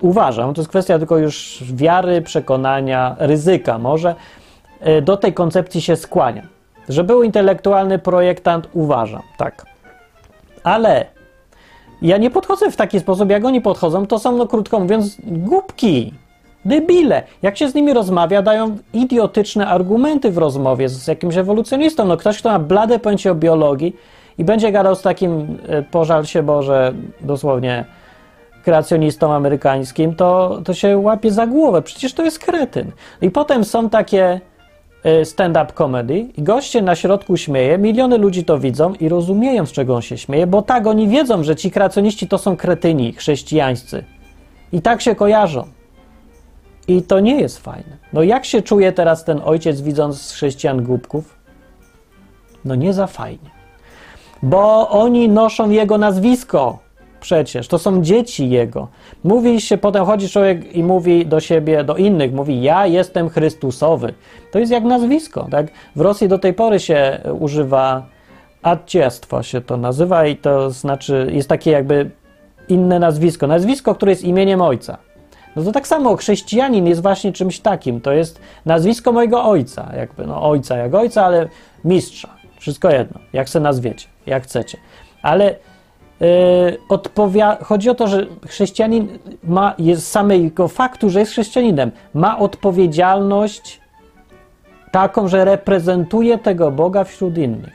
uważam, 0.00 0.54
to 0.54 0.60
jest 0.60 0.68
kwestia 0.68 0.98
tylko 0.98 1.18
już 1.18 1.64
wiary, 1.74 2.22
przekonania, 2.22 3.16
ryzyka 3.18 3.78
może, 3.78 4.14
e, 4.80 5.02
do 5.02 5.16
tej 5.16 5.32
koncepcji 5.32 5.80
się 5.80 5.96
skłaniam. 5.96 6.55
Że 6.88 7.04
był 7.04 7.22
intelektualny 7.22 7.98
projektant, 7.98 8.68
uważam, 8.72 9.22
tak. 9.38 9.66
Ale 10.64 11.06
ja 12.02 12.16
nie 12.16 12.30
podchodzę 12.30 12.70
w 12.70 12.76
taki 12.76 13.00
sposób, 13.00 13.30
jak 13.30 13.44
oni 13.44 13.60
podchodzą, 13.60 14.06
to 14.06 14.18
są, 14.18 14.36
no 14.36 14.46
krótko 14.46 14.80
mówiąc, 14.80 15.16
głupki, 15.24 16.14
debile. 16.64 17.22
Jak 17.42 17.56
się 17.56 17.68
z 17.68 17.74
nimi 17.74 17.92
rozmawia, 17.92 18.42
dają 18.42 18.76
idiotyczne 18.92 19.66
argumenty 19.66 20.30
w 20.30 20.38
rozmowie 20.38 20.88
z 20.88 21.06
jakimś 21.06 21.36
ewolucjonistą. 21.36 22.04
No 22.04 22.16
ktoś, 22.16 22.38
kto 22.38 22.50
ma 22.50 22.58
blade 22.58 22.98
pojęcie 22.98 23.32
o 23.32 23.34
biologii 23.34 23.96
i 24.38 24.44
będzie 24.44 24.72
gadał 24.72 24.94
z 24.94 25.02
takim, 25.02 25.58
e, 25.68 25.82
pożal 25.82 26.24
się 26.24 26.42
Boże, 26.42 26.92
dosłownie 27.20 27.84
kreacjonistom 28.64 29.30
amerykańskim, 29.30 30.14
to, 30.14 30.60
to 30.64 30.74
się 30.74 30.98
łapie 30.98 31.30
za 31.30 31.46
głowę. 31.46 31.82
Przecież 31.82 32.14
to 32.14 32.24
jest 32.24 32.38
kretyn. 32.38 32.90
I 33.22 33.30
potem 33.30 33.64
są 33.64 33.90
takie 33.90 34.40
stand-up 35.24 35.72
comedy 35.72 36.18
i 36.18 36.42
goście 36.42 36.82
na 36.82 36.94
środku 36.94 37.36
śmieje, 37.36 37.78
miliony 37.78 38.18
ludzi 38.18 38.44
to 38.44 38.58
widzą 38.58 38.94
i 38.94 39.08
rozumieją, 39.08 39.66
z 39.66 39.72
czego 39.72 39.94
on 39.94 40.02
się 40.02 40.18
śmieje, 40.18 40.46
bo 40.46 40.62
tak 40.62 40.86
oni 40.86 41.08
wiedzą, 41.08 41.42
że 41.42 41.56
ci 41.56 41.70
kreacjoniści 41.70 42.28
to 42.28 42.38
są 42.38 42.56
kretyni 42.56 43.12
chrześcijańscy. 43.12 44.04
I 44.72 44.82
tak 44.82 45.02
się 45.02 45.14
kojarzą. 45.14 45.66
I 46.88 47.02
to 47.02 47.20
nie 47.20 47.40
jest 47.40 47.58
fajne. 47.58 47.96
No 48.12 48.22
jak 48.22 48.44
się 48.44 48.62
czuje 48.62 48.92
teraz 48.92 49.24
ten 49.24 49.40
ojciec, 49.44 49.80
widząc 49.80 50.32
chrześcijan 50.32 50.82
głupków? 50.82 51.36
No 52.64 52.74
nie 52.74 52.92
za 52.92 53.06
fajnie. 53.06 53.50
Bo 54.42 54.88
oni 54.88 55.28
noszą 55.28 55.70
jego 55.70 55.98
nazwisko. 55.98 56.78
Przecież 57.26 57.68
to 57.68 57.78
są 57.78 58.02
dzieci 58.02 58.50
jego. 58.50 58.88
Mówi 59.24 59.60
się, 59.60 59.78
potem 59.78 60.04
chodzi 60.04 60.28
człowiek 60.28 60.76
i 60.76 60.82
mówi 60.82 61.26
do 61.26 61.40
siebie, 61.40 61.84
do 61.84 61.96
innych, 61.96 62.32
mówi: 62.32 62.62
Ja 62.62 62.86
jestem 62.86 63.28
Chrystusowy. 63.28 64.14
To 64.52 64.58
jest 64.58 64.72
jak 64.72 64.84
nazwisko, 64.84 65.48
tak? 65.50 65.66
W 65.96 66.00
Rosji 66.00 66.28
do 66.28 66.38
tej 66.38 66.54
pory 66.54 66.80
się 66.80 67.20
używa 67.40 68.06
atciestwo 68.62 69.42
się 69.42 69.60
to 69.60 69.76
nazywa 69.76 70.26
i 70.26 70.36
to 70.36 70.70
znaczy 70.70 71.30
jest 71.32 71.48
takie 71.48 71.70
jakby 71.70 72.10
inne 72.68 72.98
nazwisko. 72.98 73.46
Nazwisko, 73.46 73.94
które 73.94 74.12
jest 74.12 74.24
imieniem 74.24 74.62
ojca. 74.62 74.98
No 75.56 75.62
to 75.62 75.72
tak 75.72 75.86
samo 75.86 76.16
chrześcijanin 76.16 76.86
jest 76.86 77.02
właśnie 77.02 77.32
czymś 77.32 77.60
takim. 77.60 78.00
To 78.00 78.12
jest 78.12 78.40
nazwisko 78.66 79.12
mojego 79.12 79.44
ojca, 79.44 79.92
jakby 79.96 80.26
no 80.26 80.50
ojca 80.50 80.76
jak 80.76 80.94
ojca, 80.94 81.24
ale 81.24 81.48
mistrza. 81.84 82.28
Wszystko 82.58 82.90
jedno, 82.90 83.20
jak 83.32 83.48
se 83.48 83.60
nazwiecie, 83.60 84.08
jak 84.26 84.42
chcecie. 84.42 84.78
Ale 85.22 85.54
Odpowia- 86.88 87.64
chodzi 87.64 87.90
o 87.90 87.94
to, 87.94 88.08
że 88.08 88.26
chrześcijanin 88.46 89.08
ma, 89.44 89.74
jest 89.78 90.10
samego 90.10 90.68
faktu, 90.68 91.10
że 91.10 91.20
jest 91.20 91.32
chrześcijaninem, 91.32 91.90
ma 92.14 92.38
odpowiedzialność 92.38 93.80
taką, 94.92 95.28
że 95.28 95.44
reprezentuje 95.44 96.38
tego 96.38 96.70
Boga 96.70 97.04
wśród 97.04 97.38
innych. 97.38 97.74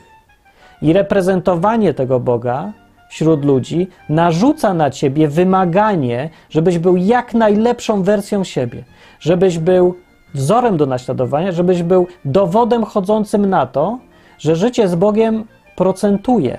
I 0.82 0.94
reprezentowanie 0.94 1.94
tego 1.94 2.20
Boga 2.20 2.72
wśród 3.10 3.46
ludzi 3.46 3.88
narzuca 4.10 4.74
na 4.74 4.90
ciebie 4.90 5.28
wymaganie, 5.28 6.30
żebyś 6.50 6.78
był 6.78 6.98
jak 6.98 7.34
najlepszą 7.34 8.04
wersją 8.04 8.44
siebie, 8.44 8.84
żebyś 9.20 9.58
był 9.58 9.96
wzorem 10.34 10.78
do 10.78 10.86
naśladowania, 10.86 11.52
żebyś 11.52 11.84
był 11.84 12.08
dowodem 12.26 12.86
chodzącym 12.86 13.50
na 13.50 13.66
to, 13.66 14.00
że 14.38 14.56
życie 14.56 14.88
z 14.88 14.96
Bogiem 14.96 15.44
procentuje, 15.76 16.58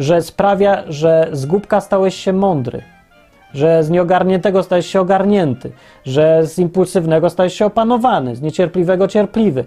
że 0.00 0.22
sprawia, 0.22 0.82
że 0.88 1.28
z 1.32 1.46
głupka 1.46 1.80
stałeś 1.80 2.14
się 2.14 2.32
mądry, 2.32 2.82
że 3.54 3.84
z 3.84 3.90
nieogarniętego 3.90 4.62
stałeś 4.62 4.86
się 4.86 5.00
ogarnięty, 5.00 5.72
że 6.04 6.46
z 6.46 6.58
impulsywnego 6.58 7.30
stałeś 7.30 7.54
się 7.54 7.66
opanowany, 7.66 8.36
z 8.36 8.42
niecierpliwego 8.42 9.08
cierpliwy. 9.08 9.64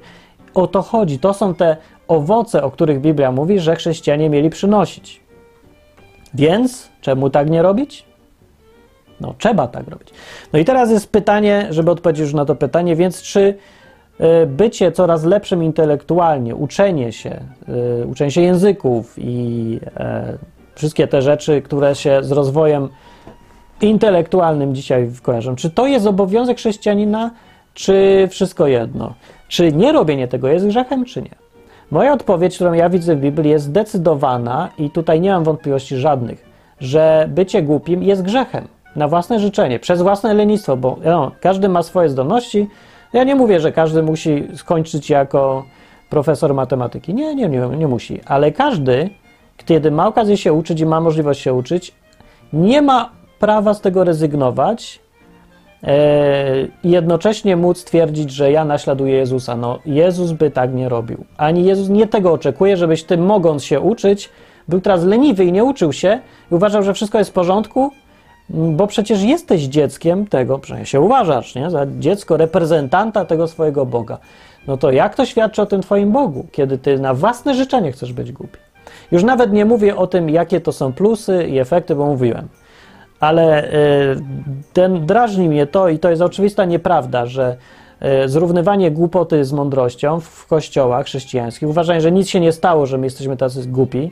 O 0.53 0.67
to 0.67 0.81
chodzi. 0.81 1.19
To 1.19 1.33
są 1.33 1.55
te 1.55 1.77
owoce, 2.07 2.63
o 2.63 2.71
których 2.71 3.01
Biblia 3.01 3.31
mówi, 3.31 3.59
że 3.59 3.75
chrześcijanie 3.75 4.29
mieli 4.29 4.49
przynosić. 4.49 5.21
Więc 6.33 6.89
czemu 7.01 7.29
tak 7.29 7.49
nie 7.49 7.61
robić? 7.61 8.05
No, 9.21 9.35
trzeba 9.37 9.67
tak 9.67 9.87
robić. 9.87 10.09
No 10.53 10.59
i 10.59 10.65
teraz 10.65 10.91
jest 10.91 11.11
pytanie, 11.11 11.67
żeby 11.69 11.91
odpowiedzieć 11.91 12.21
już 12.21 12.33
na 12.33 12.45
to 12.45 12.55
pytanie, 12.55 12.95
więc 12.95 13.21
czy 13.21 13.57
bycie 14.47 14.91
coraz 14.91 15.23
lepszym 15.23 15.63
intelektualnie, 15.63 16.55
uczenie 16.55 17.11
się, 17.11 17.39
y, 18.01 18.07
uczenie 18.07 18.31
się 18.31 18.41
języków 18.41 19.13
i 19.17 19.79
e, 19.97 20.37
wszystkie 20.75 21.07
te 21.07 21.21
rzeczy, 21.21 21.61
które 21.61 21.95
się 21.95 22.23
z 22.23 22.31
rozwojem 22.31 22.89
intelektualnym 23.81 24.75
dzisiaj 24.75 25.11
kojarzą, 25.21 25.55
czy 25.55 25.69
to 25.69 25.87
jest 25.87 26.07
obowiązek 26.07 26.57
chrześcijanina, 26.57 27.31
czy 27.73 28.27
wszystko 28.31 28.67
jedno? 28.67 29.13
Czy 29.47 29.71
nie 29.71 29.91
robienie 29.91 30.27
tego 30.27 30.47
jest 30.47 30.67
grzechem, 30.67 31.05
czy 31.05 31.21
nie? 31.21 31.35
Moja 31.91 32.13
odpowiedź, 32.13 32.55
którą 32.55 32.73
ja 32.73 32.89
widzę 32.89 33.15
w 33.15 33.19
Biblii, 33.19 33.51
jest 33.51 33.65
zdecydowana 33.65 34.69
i 34.77 34.89
tutaj 34.89 35.21
nie 35.21 35.31
mam 35.31 35.43
wątpliwości 35.43 35.97
żadnych, 35.97 36.45
że 36.79 37.25
bycie 37.29 37.61
głupim 37.61 38.03
jest 38.03 38.21
grzechem 38.21 38.67
na 38.95 39.07
własne 39.07 39.39
życzenie, 39.39 39.79
przez 39.79 40.01
własne 40.01 40.33
lenistwo, 40.33 40.77
bo 40.77 40.97
no, 41.05 41.31
każdy 41.41 41.69
ma 41.69 41.83
swoje 41.83 42.09
zdolności. 42.09 42.69
Ja 43.13 43.23
nie 43.23 43.35
mówię, 43.35 43.59
że 43.59 43.71
każdy 43.71 44.03
musi 44.03 44.47
skończyć 44.55 45.09
jako 45.09 45.65
profesor 46.09 46.53
matematyki. 46.53 47.13
Nie, 47.13 47.35
nie, 47.35 47.49
nie, 47.49 47.59
nie 47.59 47.87
musi, 47.87 48.19
ale 48.25 48.51
każdy, 48.51 49.09
kiedy 49.65 49.91
ma 49.91 50.07
okazję 50.07 50.37
się 50.37 50.53
uczyć 50.53 50.79
i 50.79 50.85
ma 50.85 51.01
możliwość 51.01 51.41
się 51.41 51.53
uczyć, 51.53 51.93
nie 52.53 52.81
ma 52.81 53.09
prawa 53.39 53.73
z 53.73 53.81
tego 53.81 54.03
rezygnować 54.03 54.99
i 56.83 56.89
jednocześnie 56.91 57.55
móc 57.55 57.83
twierdzić, 57.83 58.31
że 58.31 58.51
ja 58.51 58.65
naśladuję 58.65 59.13
Jezusa. 59.15 59.55
No, 59.55 59.79
Jezus 59.85 60.31
by 60.31 60.51
tak 60.51 60.73
nie 60.73 60.89
robił. 60.89 61.25
Ani 61.37 61.65
Jezus 61.65 61.89
nie 61.89 62.07
tego 62.07 62.33
oczekuje, 62.33 62.77
żebyś 62.77 63.03
ty, 63.03 63.17
mogąc 63.17 63.63
się 63.63 63.79
uczyć, 63.79 64.29
był 64.67 64.81
teraz 64.81 65.03
leniwy 65.03 65.45
i 65.45 65.51
nie 65.51 65.63
uczył 65.63 65.93
się 65.93 66.19
i 66.51 66.55
uważał, 66.55 66.83
że 66.83 66.93
wszystko 66.93 67.17
jest 67.17 67.29
w 67.29 67.33
porządku, 67.33 67.91
bo 68.49 68.87
przecież 68.87 69.21
jesteś 69.21 69.61
dzieckiem 69.61 70.27
tego, 70.27 70.59
przynajmniej 70.59 70.85
się 70.87 71.01
uważasz, 71.01 71.55
nie? 71.55 71.69
za 71.69 71.85
dziecko 71.99 72.37
reprezentanta 72.37 73.25
tego 73.25 73.47
swojego 73.47 73.85
Boga. 73.85 74.17
No 74.67 74.77
to 74.77 74.91
jak 74.91 75.15
to 75.15 75.25
świadczy 75.25 75.61
o 75.61 75.65
tym 75.65 75.81
Twoim 75.81 76.11
Bogu, 76.11 76.45
kiedy 76.51 76.77
Ty 76.77 76.99
na 76.99 77.13
własne 77.13 77.55
życzenie 77.55 77.91
chcesz 77.91 78.13
być 78.13 78.31
głupi? 78.31 78.57
Już 79.11 79.23
nawet 79.23 79.53
nie 79.53 79.65
mówię 79.65 79.95
o 79.95 80.07
tym, 80.07 80.29
jakie 80.29 80.61
to 80.61 80.71
są 80.71 80.93
plusy 80.93 81.47
i 81.47 81.59
efekty, 81.59 81.95
bo 81.95 82.05
mówiłem 82.05 82.47
ale 83.23 83.73
y, 83.73 84.21
ten 84.73 85.05
drażni 85.05 85.49
mnie 85.49 85.67
to 85.67 85.89
i 85.89 85.99
to 85.99 86.09
jest 86.09 86.21
oczywista 86.21 86.65
nieprawda, 86.65 87.25
że 87.25 87.57
y, 88.25 88.29
zrównywanie 88.29 88.91
głupoty 88.91 89.45
z 89.45 89.53
mądrością 89.53 90.19
w 90.19 90.47
kościołach 90.47 91.05
chrześcijańskich, 91.05 91.69
uważanie, 91.69 92.01
że 92.01 92.11
nic 92.11 92.29
się 92.29 92.39
nie 92.39 92.51
stało, 92.51 92.85
że 92.85 92.97
my 92.97 93.05
jesteśmy 93.05 93.37
tacy 93.37 93.67
głupi, 93.67 94.11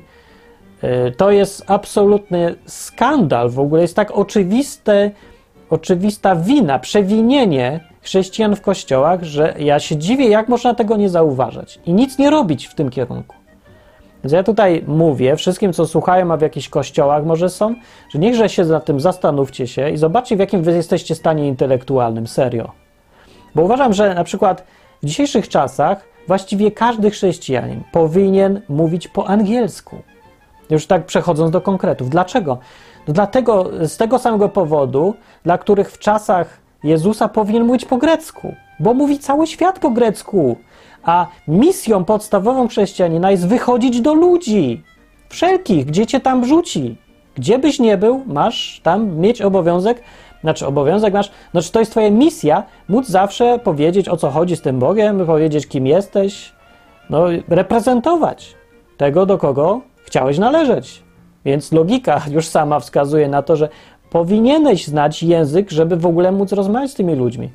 to 1.18 1.32
jest 1.32 1.64
absolutny 1.68 2.56
skandal. 2.66 3.50
W 3.50 3.60
ogóle 3.60 3.82
jest 3.82 3.96
tak 3.96 4.12
oczywiste, 4.12 5.12
oczywista 5.70 6.36
wina, 6.36 6.80
przewinienie 6.80 7.80
chrześcijan 8.02 8.56
w 8.56 8.62
kościołach, 8.62 9.24
że 9.24 9.56
ja 9.60 9.80
się 9.80 9.98
dziwię, 9.98 10.28
jak 10.28 10.50
można 10.50 10.76
tego 10.76 10.98
nie 10.98 11.10
zauważać 11.10 11.80
i 11.86 11.94
nic 11.94 12.18
nie 12.18 12.30
robić 12.30 12.68
w 12.68 12.76
tym 12.76 12.90
kierunku. 12.90 13.36
Więc 14.24 14.34
ja 14.34 14.44
tutaj 14.44 14.84
mówię 14.88 15.36
wszystkim, 15.36 15.74
co 15.74 15.88
słuchają, 15.88 16.34
a 16.34 16.38
w 16.38 16.42
jakichś 16.42 16.70
kościołach 16.70 17.26
może 17.26 17.50
są, 17.50 17.76
że 18.10 18.20
niechże 18.20 18.50
się 18.50 18.64
nad 18.64 18.86
tym 18.86 19.00
zastanówcie 19.00 19.68
się 19.68 19.90
i 19.90 19.98
zobaczcie, 19.98 20.36
w 20.36 20.40
jakim 20.40 20.64
wy 20.64 20.72
jesteście 20.72 21.16
stanie 21.16 21.48
intelektualnym, 21.48 22.28
serio. 22.28 22.72
Bo 23.56 23.62
uważam, 23.62 23.94
że 23.94 24.16
na 24.16 24.24
przykład 24.24 24.64
w 25.04 25.06
dzisiejszych 25.06 25.50
czasach 25.50 26.04
właściwie 26.28 26.72
każdy 26.72 27.12
chrześcijanin 27.12 27.84
powinien 27.92 28.62
mówić 28.70 29.08
po 29.08 29.28
angielsku. 29.28 29.98
Już 30.72 30.88
tak 30.88 31.06
przechodząc 31.06 31.52
do 31.52 31.62
konkretów. 31.62 32.10
Dlaczego? 32.10 32.58
No 33.08 33.14
dlatego, 33.14 33.70
z 33.88 33.98
tego 33.98 34.20
samego 34.20 34.50
powodu, 34.50 35.14
dla 35.44 35.58
których 35.58 35.92
w 35.92 36.00
czasach 36.00 36.62
Jezusa 36.84 37.28
powinien 37.28 37.66
mówić 37.66 37.86
po 37.86 37.98
grecku, 37.98 38.56
bo 38.80 38.94
mówi 38.94 39.20
cały 39.20 39.48
świat 39.48 39.80
po 39.80 39.90
grecku. 39.90 40.58
A 41.04 41.28
misją 41.48 42.06
podstawową 42.06 42.68
chrześcijanina 42.68 43.32
jest 43.32 43.48
wychodzić 43.48 44.02
do 44.02 44.14
ludzi. 44.14 44.84
Wszelkich, 45.30 45.86
gdzie 45.86 46.08
cię 46.08 46.20
tam 46.20 46.42
wrzuci. 46.42 46.98
Gdzie 47.36 47.60
byś 47.60 47.80
nie 47.80 47.98
był, 47.98 48.24
masz 48.28 48.82
tam 48.84 49.18
mieć 49.18 49.42
obowiązek, 49.42 50.04
znaczy 50.42 50.68
obowiązek 50.68 51.14
masz, 51.14 51.32
znaczy 51.52 51.72
to 51.72 51.80
jest 51.80 51.92
twoja 51.92 52.12
misja, 52.12 52.64
móc 52.90 53.08
zawsze 53.08 53.60
powiedzieć 53.60 54.10
o 54.10 54.18
co 54.18 54.30
chodzi 54.30 54.56
z 54.56 54.62
tym 54.62 54.80
Bogiem, 54.80 55.26
powiedzieć 55.26 55.68
kim 55.68 55.88
jesteś, 55.88 56.54
no 57.10 57.26
reprezentować 57.48 58.56
tego, 58.98 59.26
do 59.26 59.38
kogo 59.38 59.82
chciałeś 60.12 60.38
należeć. 60.38 61.04
Więc 61.46 61.72
logika 61.72 62.22
już 62.32 62.48
sama 62.48 62.80
wskazuje 62.80 63.28
na 63.28 63.42
to, 63.42 63.56
że 63.56 63.70
powinieneś 64.10 64.88
znać 64.88 65.24
język, 65.24 65.72
żeby 65.72 65.98
w 65.98 66.06
ogóle 66.06 66.32
móc 66.32 66.52
rozmawiać 66.52 66.92
z 66.92 66.96
tymi 66.96 67.16
ludźmi. 67.16 67.50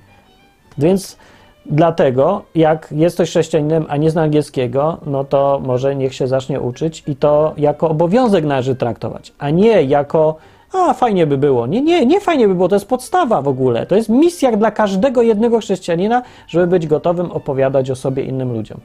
Więc 0.78 1.16
Dlatego, 1.70 2.42
jak 2.54 2.88
jesteś 2.92 3.30
chrześcijaninem, 3.30 3.86
a 3.88 3.96
nie 3.96 4.10
zna 4.10 4.22
angielskiego, 4.22 4.98
no 5.06 5.24
to 5.24 5.60
może 5.64 5.96
niech 5.96 6.14
się 6.14 6.26
zacznie 6.26 6.60
uczyć 6.60 7.02
i 7.06 7.16
to 7.16 7.54
jako 7.56 7.88
obowiązek 7.88 8.44
należy 8.44 8.76
traktować, 8.76 9.32
a 9.38 9.50
nie 9.50 9.82
jako 9.82 10.36
a 10.72 10.94
fajnie 10.94 11.26
by 11.26 11.38
było. 11.38 11.66
Nie, 11.66 11.82
nie, 11.82 12.06
nie 12.06 12.20
fajnie 12.20 12.48
by 12.48 12.54
było, 12.54 12.68
to 12.68 12.76
jest 12.76 12.88
podstawa 12.88 13.42
w 13.42 13.48
ogóle. 13.48 13.86
To 13.86 13.96
jest 13.96 14.08
misja 14.08 14.56
dla 14.56 14.70
każdego 14.70 15.22
jednego 15.22 15.58
chrześcijanina, 15.58 16.22
żeby 16.48 16.66
być 16.66 16.86
gotowym 16.86 17.32
opowiadać 17.32 17.90
o 17.90 17.96
sobie 17.96 18.22
innym 18.22 18.52
ludziom. 18.52 18.80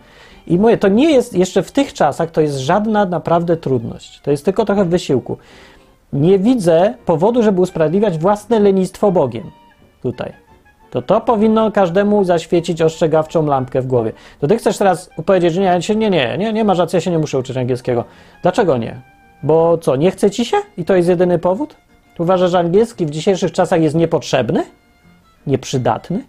I 0.47 0.59
mówię, 0.59 0.77
to 0.77 0.87
nie 0.87 1.11
jest 1.11 1.33
jeszcze 1.33 1.63
w 1.63 1.71
tych 1.71 1.93
czasach, 1.93 2.31
to 2.31 2.41
jest 2.41 2.57
żadna 2.57 3.05
naprawdę 3.05 3.57
trudność. 3.57 4.21
To 4.21 4.31
jest 4.31 4.45
tylko 4.45 4.65
trochę 4.65 4.85
wysiłku. 4.85 5.37
Nie 6.13 6.39
widzę 6.39 6.93
powodu, 7.05 7.43
żeby 7.43 7.61
usprawiedliwiać 7.61 8.17
własne 8.17 8.59
lenistwo 8.59 9.11
Bogiem 9.11 9.51
tutaj 10.01 10.33
to 10.91 11.01
to 11.01 11.21
powinno 11.21 11.71
każdemu 11.71 12.23
zaświecić 12.23 12.81
ostrzegawczą 12.81 13.45
lampkę 13.45 13.81
w 13.81 13.87
głowie. 13.87 14.11
To 14.39 14.47
ty 14.47 14.57
chcesz 14.57 14.77
teraz 14.77 15.09
powiedzieć, 15.25 15.53
że 15.53 15.61
nie, 15.61 15.79
nie, 15.95 16.09
nie, 16.09 16.37
nie, 16.37 16.53
nie 16.53 16.63
masz 16.63 16.77
racji, 16.77 16.97
ja 16.97 17.01
się 17.01 17.11
nie 17.11 17.19
muszę 17.19 17.39
uczyć 17.39 17.57
angielskiego. 17.57 18.05
Dlaczego 18.41 18.77
nie? 18.77 19.01
Bo 19.43 19.77
co, 19.77 19.95
nie 19.95 20.11
chce 20.11 20.31
ci 20.31 20.45
się? 20.45 20.57
I 20.77 20.85
to 20.85 20.95
jest 20.95 21.09
jedyny 21.09 21.39
powód? 21.39 21.75
Uważasz, 22.19 22.51
że 22.51 22.59
angielski 22.59 23.05
w 23.05 23.09
dzisiejszych 23.09 23.51
czasach 23.51 23.81
jest 23.81 23.95
niepotrzebny? 23.95 24.63
Nieprzydatny? 25.47 26.23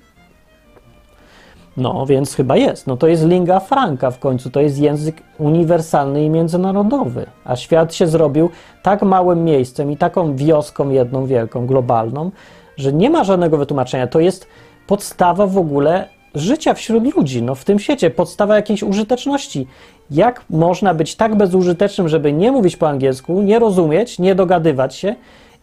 No, 1.77 2.07
więc 2.07 2.35
chyba 2.35 2.57
jest. 2.57 2.87
No 2.87 2.97
to 2.97 3.07
jest 3.07 3.25
lingua 3.25 3.61
franca 3.61 4.11
w 4.11 4.19
końcu, 4.19 4.51
to 4.51 4.61
jest 4.61 4.79
język 4.79 5.23
uniwersalny 5.39 6.25
i 6.25 6.31
międzynarodowy. 6.31 7.27
A 7.45 7.57
świat 7.57 7.95
się 7.95 8.07
zrobił 8.07 8.51
tak 8.83 9.03
małym 9.03 9.45
miejscem 9.45 9.93
i 9.93 9.97
taką 9.97 10.37
wioską 10.37 10.91
jedną 10.91 11.27
wielką, 11.27 11.67
globalną, 11.67 12.31
że 12.77 12.93
nie 12.93 13.11
ma 13.11 13.25
żadnego 13.25 13.57
wytłumaczenia. 13.57 14.07
To 14.07 14.21
jest 14.21 14.47
podstawa 14.87 15.47
w 15.47 15.59
ogóle 15.59 16.09
życia 16.35 16.75
wśród 16.75 17.17
ludzi, 17.17 17.43
no 17.43 17.55
w 17.55 17.65
tym 17.65 17.79
świecie, 17.79 18.11
podstawa 18.11 18.57
jakiejś 18.57 18.83
użyteczności. 18.83 19.67
Jak 20.11 20.45
można 20.51 20.95
być 20.95 21.17
tak 21.17 21.35
bezużytecznym, 21.35 22.09
żeby 22.09 22.33
nie 22.33 22.53
mówić 22.53 22.77
po 22.77 22.89
angielsku, 22.89 23.43
nie 23.43 23.59
rozumieć, 23.59 24.19
nie 24.19 24.35
dogadywać 24.35 24.97
się 24.97 25.15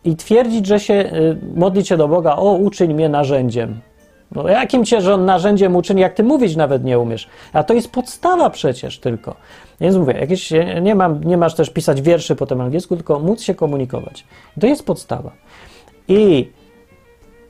i 0.04 0.16
twierdzić, 0.16 0.66
że 0.66 0.80
się 0.80 0.94
y, 0.94 1.38
modlić 1.56 1.88
się 1.88 1.98
do 1.98 2.08
Boga, 2.08 2.36
o 2.36 2.54
uczyń 2.54 2.94
mnie 2.94 3.10
narzędziem. 3.10 3.80
No 4.32 4.50
jakim 4.50 4.86
cię 4.86 5.02
że 5.02 5.14
on 5.14 5.26
narzędziem 5.26 5.76
uczyni, 5.76 6.02
jak 6.02 6.14
ty 6.14 6.24
mówić 6.24 6.56
nawet 6.56 6.84
nie 6.84 7.00
umiesz? 7.00 7.28
A 7.54 7.64
to 7.64 7.74
jest 7.74 7.92
podstawa 7.92 8.50
przecież 8.50 9.00
tylko. 9.00 9.36
Więc 9.82 9.96
mówię, 9.96 10.14
jakieś, 10.14 10.54
nie, 10.82 10.96
mam, 10.96 11.24
nie 11.24 11.38
masz 11.38 11.56
też 11.56 11.70
pisać 11.70 12.02
wierszy 12.02 12.36
po 12.36 12.46
tym 12.46 12.62
angielsku, 12.62 12.96
tylko 12.96 13.20
móc 13.20 13.42
się 13.42 13.56
komunikować. 13.56 14.26
To 14.60 14.68
jest 14.68 14.86
podstawa. 14.86 15.32
I 16.08 16.52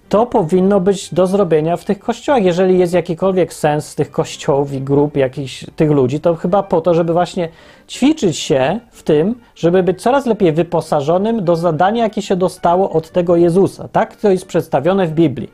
to 0.10 0.26
powinno 0.26 0.80
być 0.80 1.14
do 1.14 1.28
zrobienia 1.28 1.78
w 1.78 1.86
tych 1.86 1.99
kościołach. 1.99 2.43
Jeżeli 2.43 2.80
jest 2.80 2.93
jakikolwiek 2.93 3.53
sens 3.53 3.95
tych 3.95 4.12
kościołów 4.12 4.74
i 4.74 4.82
grup 4.82 5.18
jakichś 5.18 5.66
tych 5.76 5.91
ludzi, 5.91 6.20
to 6.20 6.36
chyba 6.36 6.64
po 6.64 6.82
to, 6.82 6.93
żeby 6.93 7.14
właśnie 7.14 7.49
ćwiczyć 7.88 8.38
się 8.38 8.80
w 8.91 9.03
tym, 9.03 9.36
żeby 9.55 9.84
być 9.84 10.01
coraz 10.01 10.26
lepiej 10.26 10.51
wyposażonym 10.51 11.43
do 11.43 11.55
zadania, 11.55 12.03
jakie 12.03 12.22
się 12.22 12.36
dostało 12.36 12.91
od 12.91 13.12
tego 13.12 13.36
Jezusa. 13.36 13.88
Tak 13.88 14.16
to 14.16 14.32
jest 14.32 14.45
przedstawione 14.45 15.07
w 15.07 15.12
Biblii. 15.12 15.49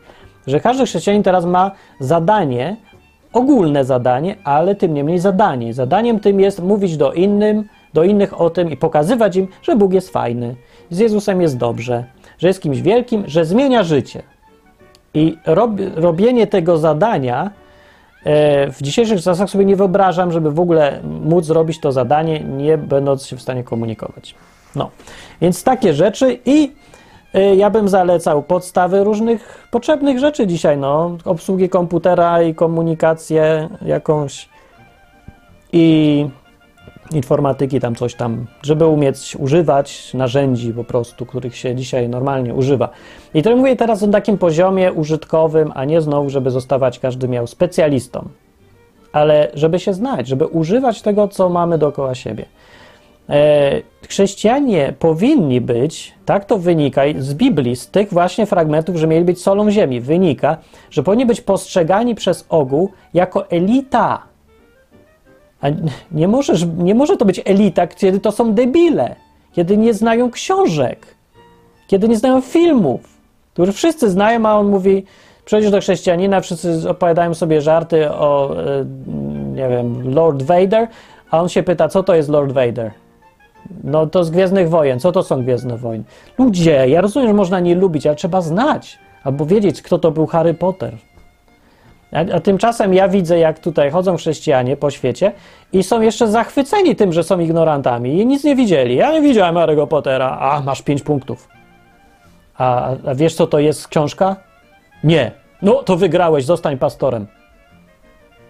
Że 0.47 0.60
każdy 0.60 0.86
chrześcijanin 0.86 1.24
teraz 1.24 1.45
ma 1.45 1.72
zadanie, 1.99 2.76
ogólne 3.34 3.86
zadanie, 3.86 4.36
ale 4.43 4.76
tym 4.76 4.93
niemniej 4.93 5.20
zadanie. 5.20 5.74
Zadaniem 5.74 6.20
tym 6.20 6.39
jest 6.39 6.64
mówić 6.64 6.97
do 6.97 7.14
innym, 7.14 7.64
do 7.93 8.03
innych 8.03 8.41
o 8.41 8.49
tym 8.49 8.72
i 8.72 8.78
pokazywać 8.78 9.36
im, 9.36 9.47
że 9.62 9.76
Bóg 9.76 9.93
jest 9.93 10.10
fajny, 10.10 10.56
z 10.89 10.99
Jezusem 10.99 11.41
jest 11.41 11.58
dobrze, 11.58 12.03
że 12.38 12.47
jest 12.47 12.62
kimś 12.62 12.82
wielkim, 12.82 13.24
że 13.28 13.45
zmienia 13.45 13.84
życie. 13.84 14.24
I 15.16 15.38
rob, 15.45 15.72
robienie 15.95 16.47
tego 16.47 16.78
zadania 16.78 17.51
e, 18.24 18.72
w 18.72 18.82
dzisiejszych 18.82 19.22
czasach 19.22 19.49
sobie 19.49 19.66
nie 19.66 19.76
wyobrażam, 19.76 20.32
żeby 20.32 20.51
w 20.51 20.59
ogóle 20.59 20.99
móc 21.03 21.45
zrobić 21.45 21.80
to 21.80 21.91
zadanie, 21.91 22.39
nie 22.39 22.78
będąc 22.78 23.26
się 23.26 23.36
w 23.36 23.41
stanie 23.41 23.63
komunikować. 23.63 24.36
No, 24.76 24.89
więc 25.41 25.63
takie 25.63 25.93
rzeczy 25.93 26.39
i 26.45 26.72
e, 27.34 27.55
ja 27.55 27.70
bym 27.70 27.89
zalecał 27.89 28.43
podstawy 28.43 29.03
różnych 29.03 29.68
potrzebnych 29.72 30.20
rzeczy 30.20 30.47
dzisiaj, 30.47 30.78
no, 30.78 31.18
obsługi 31.26 31.70
komputera 31.70 32.41
i 32.41 32.55
komunikację 32.55 33.70
jakąś. 33.82 34.49
I 35.74 36.30
informatyki, 37.12 37.80
tam 37.80 37.95
coś 37.95 38.16
tam, 38.16 38.45
żeby 38.62 38.88
umieć 38.88 39.36
używać 39.39 40.14
narzędzi 40.14 40.74
po 40.74 40.84
prostu, 40.84 41.26
których 41.26 41.58
się 41.58 41.76
dzisiaj 41.76 42.10
normalnie 42.10 42.53
używa. 42.53 42.89
I 43.34 43.43
to 43.43 43.56
mówię 43.56 43.76
teraz 43.76 44.03
o 44.03 44.08
takim 44.08 44.38
poziomie 44.38 44.93
użytkowym, 44.93 45.72
a 45.76 45.86
nie 45.86 46.01
znowu, 46.01 46.30
żeby 46.30 46.51
zostawać 46.51 46.99
każdy 46.99 47.28
miał 47.28 47.47
specjalistą, 47.47 48.30
ale 49.14 49.51
żeby 49.53 49.80
się 49.80 49.93
znać, 49.93 50.28
żeby 50.28 50.47
używać 50.47 51.01
tego, 51.01 51.28
co 51.28 51.49
mamy 51.49 51.78
dookoła 51.78 52.16
siebie. 52.16 52.45
E, 53.30 53.82
chrześcijanie 54.08 54.93
powinni 54.99 55.62
być, 55.62 56.14
tak 56.26 56.45
to 56.45 56.58
wynika 56.58 57.01
z 57.18 57.34
Biblii, 57.34 57.76
z 57.76 57.88
tych 57.88 58.14
właśnie 58.14 58.45
fragmentów, 58.45 58.95
że 58.95 59.08
mieli 59.08 59.26
być 59.26 59.41
solą 59.41 59.72
ziemi, 59.72 60.01
wynika, 60.01 60.58
że 60.91 61.03
powinni 61.03 61.26
być 61.26 61.41
postrzegani 61.41 62.16
przez 62.16 62.45
ogół 62.49 62.91
jako 63.14 63.49
elita, 63.49 64.22
nie, 66.11 66.28
możesz, 66.28 66.66
nie 66.78 66.95
może 66.95 67.18
to 67.18 67.26
być 67.26 67.41
elita, 67.45 67.88
kiedy 67.88 68.20
to 68.20 68.32
są 68.32 68.53
debile, 68.53 69.16
kiedy 69.53 69.78
nie 69.78 69.93
znają 69.93 70.32
książek, 70.32 71.07
kiedy 71.88 72.09
nie 72.09 72.18
znają 72.18 72.41
filmów, 72.41 73.01
które 73.53 73.72
wszyscy 73.72 74.09
znają, 74.09 74.45
a 74.45 74.53
on 74.53 74.68
mówi, 74.68 75.05
przejdziesz 75.45 75.72
do 75.72 75.80
chrześcijanina, 75.80 76.41
wszyscy 76.41 76.89
opowiadają 76.89 77.34
sobie 77.34 77.61
żarty 77.61 78.11
o, 78.11 78.55
e, 78.59 78.86
nie 79.55 79.70
wiem, 79.70 80.13
Lord 80.13 80.43
Vader, 80.43 80.88
a 81.32 81.41
on 81.41 81.49
się 81.49 81.63
pyta, 81.63 81.88
co 81.88 82.03
to 82.03 82.16
jest 82.16 82.30
Lord 82.30 82.51
Vader? 82.51 82.91
No 83.84 84.07
to 84.07 84.24
z 84.24 84.30
Gwiezdnych 84.30 84.70
Wojen. 84.70 84.99
Co 84.99 85.11
to 85.11 85.24
są 85.24 85.43
Gwiezdne 85.43 85.78
Wojny? 85.78 86.03
Ludzie, 86.38 86.89
ja 86.89 87.01
rozumiem, 87.01 87.28
że 87.28 87.34
można 87.34 87.59
nie 87.59 87.76
lubić, 87.76 88.07
ale 88.07 88.16
trzeba 88.16 88.41
znać 88.41 88.99
albo 89.24 89.45
wiedzieć, 89.45 89.82
kto 89.82 89.97
to 89.97 90.11
był 90.11 90.26
Harry 90.26 90.53
Potter. 90.53 90.93
A, 92.16 92.36
a, 92.36 92.39
tymczasem 92.39 92.93
ja 92.93 93.07
widzę, 93.07 93.39
jak 93.39 93.59
tutaj 93.59 93.91
chodzą 93.91 94.18
chrześcijanie 94.18 94.78
po 94.78 94.91
świecie 94.91 95.32
i 95.74 95.84
są 95.84 96.01
jeszcze 96.01 96.28
zachwyceni 96.28 96.95
tym, 96.95 97.13
że 97.13 97.24
są 97.24 97.39
ignorantami 97.39 98.22
i 98.22 98.26
nic 98.26 98.43
nie 98.43 98.55
widzieli. 98.55 98.95
Ja 98.95 99.11
nie 99.11 99.22
widziałem 99.22 99.55
Harry'ego 99.55 99.88
Pottera. 99.88 100.38
A, 100.39 100.61
masz 100.61 100.82
pięć 100.82 101.01
punktów. 101.01 101.47
A, 102.57 102.89
a 103.05 103.16
wiesz, 103.16 103.36
co 103.36 103.47
to 103.47 103.59
jest 103.59 103.88
książka? 103.88 104.36
Nie. 105.03 105.32
No, 105.61 105.84
to 105.84 105.97
wygrałeś, 105.97 106.45
zostań 106.45 106.78
pastorem. 106.78 107.28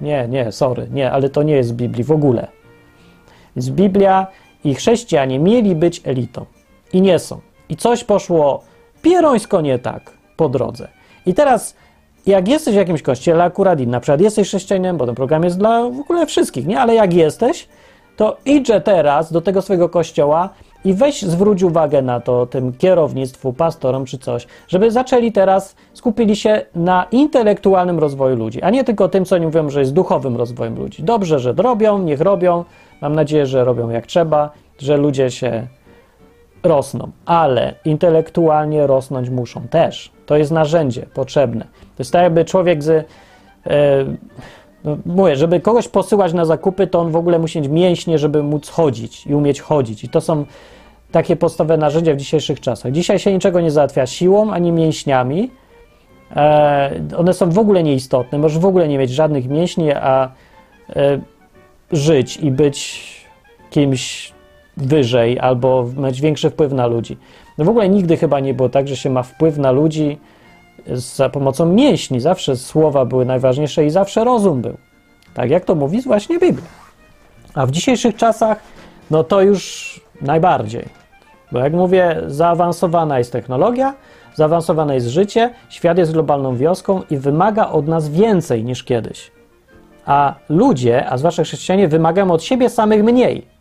Nie, 0.01 0.27
nie, 0.27 0.51
sorry, 0.51 0.87
nie, 0.91 1.11
ale 1.11 1.29
to 1.29 1.43
nie 1.43 1.53
jest 1.53 1.69
z 1.69 1.73
Biblii 1.73 2.03
w 2.03 2.11
ogóle. 2.11 2.47
Więc 3.55 3.69
Biblia 3.69 4.27
i 4.63 4.75
chrześcijanie 4.75 5.39
mieli 5.39 5.75
być 5.75 6.01
elitą 6.03 6.45
i 6.93 7.01
nie 7.01 7.19
są. 7.19 7.41
I 7.69 7.75
coś 7.75 8.03
poszło 8.03 8.63
pierońsko 9.01 9.61
nie 9.61 9.79
tak 9.79 10.11
po 10.37 10.49
drodze. 10.49 10.87
I 11.25 11.33
teraz 11.33 11.75
jak 12.25 12.47
jesteś 12.47 12.73
w 12.73 12.77
jakimś 12.77 13.01
kościele, 13.01 13.43
akurat 13.43 13.79
i 13.79 13.87
na 13.87 13.99
przykład 13.99 14.21
jesteś 14.21 14.47
chrześcijaninem, 14.47 14.97
bo 14.97 15.05
ten 15.05 15.15
program 15.15 15.43
jest 15.43 15.57
dla 15.57 15.89
w 15.89 15.99
ogóle 15.99 16.25
wszystkich, 16.25 16.67
nie? 16.67 16.79
Ale 16.79 16.95
jak 16.95 17.13
jesteś, 17.13 17.67
to 18.17 18.37
idźże 18.45 18.81
teraz 18.81 19.31
do 19.31 19.41
tego 19.41 19.61
swojego 19.61 19.89
kościoła 19.89 20.49
i 20.85 20.93
weź 20.93 21.21
zwróć 21.21 21.63
uwagę 21.63 22.01
na 22.01 22.19
to 22.19 22.45
tym 22.45 22.73
kierownictwu, 22.73 23.53
pastorom 23.53 24.05
czy 24.05 24.17
coś, 24.17 24.47
żeby 24.67 24.91
zaczęli 24.91 25.31
teraz, 25.31 25.75
skupili 25.93 26.35
się 26.35 26.65
na 26.75 27.05
intelektualnym 27.11 27.99
rozwoju 27.99 28.35
ludzi, 28.35 28.61
a 28.61 28.69
nie 28.69 28.83
tylko 28.83 29.09
tym, 29.09 29.25
co 29.25 29.35
oni 29.35 29.45
mówią, 29.45 29.69
że 29.69 29.79
jest 29.79 29.93
duchowym 29.93 30.37
rozwojem 30.37 30.75
ludzi. 30.75 31.03
Dobrze, 31.03 31.39
że 31.39 31.53
robią, 31.53 31.99
niech 31.99 32.21
robią, 32.21 32.65
mam 33.01 33.15
nadzieję, 33.15 33.45
że 33.45 33.65
robią 33.65 33.89
jak 33.89 34.05
trzeba, 34.05 34.51
że 34.79 34.97
ludzie 34.97 35.31
się 35.31 35.67
rosną, 36.65 37.11
ale 37.25 37.73
intelektualnie 37.85 38.87
rosnąć 38.87 39.29
muszą 39.29 39.61
też. 39.61 40.11
To 40.25 40.37
jest 40.37 40.51
narzędzie 40.51 41.05
potrzebne. 41.13 41.63
To 41.63 41.99
jest 41.99 42.11
tak, 42.11 42.23
jakby 42.23 42.45
człowiek 42.45 42.83
z. 42.83 42.89
E, 42.89 43.05
no, 44.83 44.97
mówię, 45.05 45.35
żeby 45.35 45.59
kogoś 45.59 45.87
posyłać 45.87 46.33
na 46.33 46.45
zakupy, 46.45 46.87
to 46.87 46.99
on 46.99 47.11
w 47.11 47.15
ogóle 47.15 47.39
musi 47.39 47.61
mieć 47.61 47.69
mięśnie, 47.69 48.17
żeby 48.17 48.43
móc 48.43 48.69
chodzić 48.69 49.27
i 49.27 49.35
umieć 49.35 49.61
chodzić. 49.61 50.03
I 50.03 50.09
to 50.09 50.21
są 50.21 50.45
takie 51.11 51.35
podstawowe 51.35 51.77
narzędzia 51.77 52.13
w 52.13 52.17
dzisiejszych 52.17 52.59
czasach. 52.59 52.91
Dzisiaj 52.91 53.19
się 53.19 53.33
niczego 53.33 53.61
nie 53.61 53.71
załatwia 53.71 54.05
siłą 54.05 54.51
ani 54.51 54.71
mięśniami. 54.71 55.51
E, 56.35 56.91
one 57.17 57.33
są 57.33 57.49
w 57.49 57.59
ogóle 57.59 57.83
nieistotne. 57.83 58.37
Możesz 58.37 58.59
w 58.59 58.65
ogóle 58.65 58.87
nie 58.87 58.97
mieć 58.97 59.09
żadnych 59.11 59.47
mięśni, 59.47 59.91
a 59.91 60.31
e, 60.95 61.19
żyć 61.91 62.37
i 62.37 62.51
być 62.51 63.03
kimś 63.69 64.34
wyżej 64.77 65.39
albo 65.39 65.85
mieć 65.97 66.21
większy 66.21 66.49
wpływ 66.49 66.73
na 66.73 66.87
ludzi. 66.87 67.17
No 67.57 67.65
w 67.65 67.69
ogóle 67.69 67.89
nigdy 67.89 68.17
chyba 68.17 68.39
nie 68.39 68.53
było 68.53 68.69
tak, 68.69 68.87
że 68.87 68.95
się 68.95 69.09
ma 69.09 69.23
wpływ 69.23 69.57
na 69.57 69.71
ludzi 69.71 70.17
za 70.93 71.29
pomocą 71.29 71.65
mięśni. 71.65 72.19
Zawsze 72.19 72.55
słowa 72.55 73.05
były 73.05 73.25
najważniejsze 73.25 73.85
i 73.85 73.89
zawsze 73.89 74.23
rozum 74.23 74.61
był. 74.61 74.77
Tak 75.33 75.49
jak 75.49 75.65
to 75.65 75.75
mówi 75.75 76.01
właśnie 76.01 76.39
Biblia. 76.39 76.67
A 77.53 77.65
w 77.65 77.71
dzisiejszych 77.71 78.15
czasach, 78.15 78.59
no 79.11 79.23
to 79.23 79.41
już 79.41 80.01
najbardziej. 80.21 80.85
Bo 81.51 81.59
jak 81.59 81.73
mówię, 81.73 82.21
zaawansowana 82.27 83.17
jest 83.17 83.31
technologia, 83.31 83.93
zaawansowane 84.33 84.95
jest 84.95 85.07
życie, 85.07 85.49
świat 85.69 85.97
jest 85.97 86.11
globalną 86.11 86.57
wioską 86.57 87.01
i 87.09 87.17
wymaga 87.17 87.69
od 87.69 87.87
nas 87.87 88.09
więcej 88.09 88.63
niż 88.63 88.83
kiedyś. 88.83 89.31
A 90.05 90.35
ludzie, 90.49 91.09
a 91.09 91.17
zwłaszcza 91.17 91.43
chrześcijanie, 91.43 91.87
wymagają 91.87 92.31
od 92.31 92.43
siebie 92.43 92.69
samych 92.69 93.03
mniej. 93.03 93.54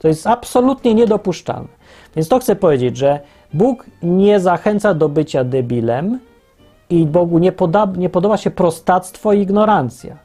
To 0.00 0.08
jest 0.08 0.26
absolutnie 0.26 0.94
niedopuszczalne. 0.94 1.68
Więc 2.16 2.28
to 2.28 2.38
chcę 2.38 2.56
powiedzieć, 2.56 2.96
że 2.96 3.20
Bóg 3.54 3.86
nie 4.02 4.40
zachęca 4.40 4.94
do 4.94 5.08
bycia 5.08 5.44
debilem 5.44 6.18
i 6.90 7.06
Bogu 7.06 7.38
nie, 7.38 7.52
poda, 7.52 7.88
nie 7.96 8.08
podoba 8.08 8.36
się 8.36 8.50
prostactwo 8.50 9.32
i 9.32 9.40
ignorancja. 9.40 10.16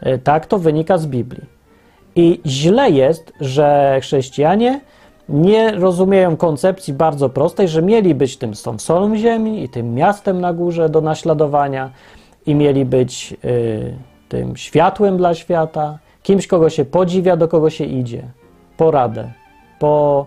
E, 0.00 0.18
tak 0.18 0.46
to 0.46 0.58
wynika 0.58 0.98
z 0.98 1.06
Biblii. 1.06 1.44
I 2.16 2.40
źle 2.46 2.90
jest, 2.90 3.32
że 3.40 3.98
chrześcijanie 4.02 4.80
nie 5.28 5.72
rozumieją 5.72 6.36
koncepcji 6.36 6.92
bardzo 6.92 7.28
prostej, 7.28 7.68
że 7.68 7.82
mieli 7.82 8.14
być 8.14 8.36
tym 8.36 8.52
tą 8.64 8.78
solą 8.78 9.16
ziemi 9.16 9.62
i 9.62 9.68
tym 9.68 9.94
miastem 9.94 10.40
na 10.40 10.52
górze 10.52 10.88
do 10.88 11.00
naśladowania 11.00 11.90
i 12.46 12.54
mieli 12.54 12.84
być 12.84 13.36
y, 13.44 13.96
tym 14.28 14.56
światłem 14.56 15.16
dla 15.16 15.34
świata, 15.34 15.98
kimś, 16.22 16.46
kogo 16.46 16.70
się 16.70 16.84
podziwia, 16.84 17.36
do 17.36 17.48
kogo 17.48 17.70
się 17.70 17.84
idzie 17.84 18.22
poradę, 18.76 19.32
po, 19.78 20.26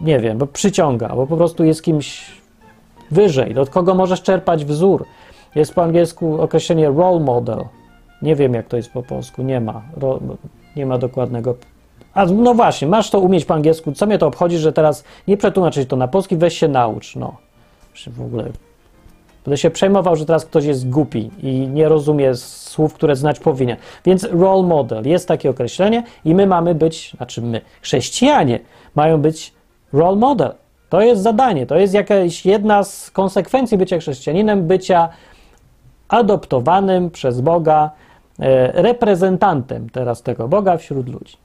nie 0.00 0.20
wiem, 0.20 0.38
bo 0.38 0.46
przyciąga, 0.46 1.08
bo 1.08 1.26
po 1.26 1.36
prostu 1.36 1.64
jest 1.64 1.82
kimś 1.82 2.32
wyżej, 3.10 3.58
od 3.58 3.70
kogo 3.70 3.94
możesz 3.94 4.22
czerpać 4.22 4.64
wzór. 4.64 5.06
Jest 5.54 5.74
po 5.74 5.82
angielsku 5.82 6.42
określenie 6.42 6.88
role 6.88 7.20
model. 7.20 7.64
Nie 8.22 8.36
wiem, 8.36 8.54
jak 8.54 8.68
to 8.68 8.76
jest 8.76 8.92
po 8.92 9.02
polsku, 9.02 9.42
nie 9.42 9.60
ma, 9.60 9.82
ro, 9.96 10.20
nie 10.76 10.86
ma 10.86 10.98
dokładnego. 10.98 11.54
A 12.14 12.24
no 12.24 12.54
właśnie, 12.54 12.88
masz 12.88 13.10
to 13.10 13.20
umieć 13.20 13.44
po 13.44 13.54
angielsku, 13.54 13.92
co 13.92 14.06
mnie 14.06 14.18
to 14.18 14.26
obchodzi, 14.26 14.58
że 14.58 14.72
teraz 14.72 15.04
nie 15.28 15.36
przetłumaczyć 15.36 15.88
to 15.88 15.96
na 15.96 16.08
polski, 16.08 16.36
weź 16.36 16.58
się 16.58 16.68
naucz, 16.68 17.16
no. 17.16 17.36
W 18.06 18.20
ogóle 18.20 18.44
Będę 19.44 19.56
się 19.56 19.70
przejmował, 19.70 20.16
że 20.16 20.26
teraz 20.26 20.44
ktoś 20.44 20.64
jest 20.64 20.90
głupi 20.90 21.30
i 21.42 21.68
nie 21.68 21.88
rozumie 21.88 22.34
słów, 22.34 22.94
które 22.94 23.16
znać 23.16 23.40
powinien. 23.40 23.76
Więc 24.04 24.24
role 24.24 24.62
model 24.62 25.08
jest 25.08 25.28
takie 25.28 25.50
określenie 25.50 26.02
i 26.24 26.34
my 26.34 26.46
mamy 26.46 26.74
być, 26.74 27.12
znaczy 27.16 27.42
my, 27.42 27.60
chrześcijanie, 27.82 28.60
mają 28.94 29.20
być 29.20 29.52
role 29.92 30.16
model. 30.16 30.52
To 30.88 31.00
jest 31.00 31.22
zadanie, 31.22 31.66
to 31.66 31.76
jest 31.76 31.94
jakaś 31.94 32.46
jedna 32.46 32.84
z 32.84 33.10
konsekwencji 33.10 33.78
bycia 33.78 33.98
chrześcijaninem, 33.98 34.66
bycia 34.66 35.08
adoptowanym 36.08 37.10
przez 37.10 37.40
Boga, 37.40 37.90
e, 38.38 38.82
reprezentantem 38.82 39.90
teraz 39.90 40.22
tego 40.22 40.48
Boga 40.48 40.76
wśród 40.76 41.08
ludzi. 41.08 41.36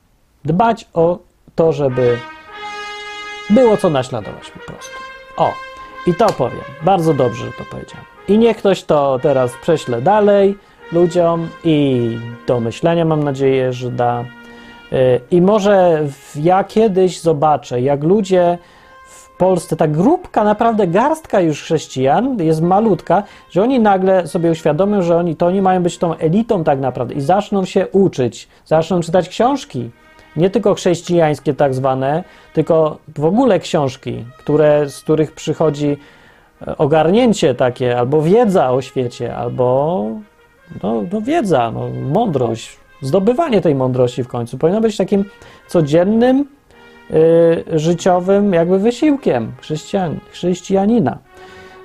Dbać 0.46 0.88
o 0.94 1.20
to, 1.56 1.74
żeby 1.74 2.18
było 3.50 3.78
co 3.78 3.90
naśladować 3.90 4.52
po 4.52 4.60
prostu. 4.60 4.92
O, 5.38 5.67
I 6.08 6.14
to 6.14 6.26
powiem. 6.26 6.62
Bardzo 6.86 7.14
dobrze 7.14 7.46
że 7.46 7.52
to 7.52 7.64
powiedziałem. 7.72 8.06
I 8.28 8.38
niech 8.38 8.58
ktoś 8.58 8.84
to 8.84 9.20
teraz 9.22 9.52
prześle 9.62 10.02
dalej 10.02 10.58
ludziom 10.92 11.50
i 11.64 12.18
do 12.48 12.60
myślenia 12.60 13.06
mam 13.06 13.24
nadzieję, 13.24 13.74
że 13.74 13.92
da. 13.92 14.26
Y, 14.94 15.22
I 15.32 15.42
może 15.42 16.08
ja 16.36 16.64
kiedyś 16.64 17.22
zobaczę, 17.22 17.82
jak 17.82 18.04
ludzie 18.04 18.58
w 19.10 19.38
Polsce, 19.38 19.76
ta 19.76 19.88
grupka, 19.88 20.44
naprawdę 20.44 20.88
garstka 20.88 21.42
już 21.42 21.64
chrześcijan, 21.64 22.38
jest 22.44 22.62
malutka, 22.62 23.24
że 23.50 23.64
oni 23.64 23.80
nagle 23.80 24.28
sobie 24.28 24.52
uświadomią, 24.52 25.02
że 25.02 25.18
oni, 25.18 25.36
to 25.36 25.46
oni 25.46 25.62
mają 25.62 25.84
być 25.84 25.98
tą 25.98 26.16
elitą 26.16 26.64
tak 26.64 26.80
naprawdę 26.80 27.14
i 27.14 27.22
zaczną 27.22 27.66
się 27.66 27.88
uczyć, 27.88 28.48
zaczną 28.66 29.02
czytać 29.02 29.30
książki. 29.30 29.92
Nie 30.38 30.50
tylko 30.50 30.76
chrześcijańskie 30.76 31.54
tak 31.54 31.74
zwane, 31.74 32.24
tylko 32.54 32.98
w 33.18 33.26
ogóle 33.26 33.60
książki, 33.60 34.26
które, 34.38 34.90
z 34.90 35.02
których 35.02 35.32
przychodzi 35.32 35.98
e, 36.68 36.78
ogarnięcie 36.78 37.56
takie, 37.56 37.98
albo 37.98 38.22
wiedza 38.22 38.72
o 38.72 38.82
świecie, 38.82 39.36
albo 39.36 40.06
no, 40.84 41.04
no 41.12 41.22
wiedza, 41.22 41.72
no, 41.72 41.90
mądrość, 41.90 42.78
zdobywanie 43.02 43.62
tej 43.62 43.76
mądrości 43.76 44.24
w 44.24 44.28
końcu 44.28 44.58
powinno 44.58 44.82
być 44.82 44.98
takim 44.98 45.26
codziennym, 45.68 46.46
y, 47.12 47.80
życiowym 47.80 48.54
jakby 48.54 48.80
wysiłkiem 48.80 49.52
chrześcijan, 49.62 50.20
chrześcijanina. 50.32 51.18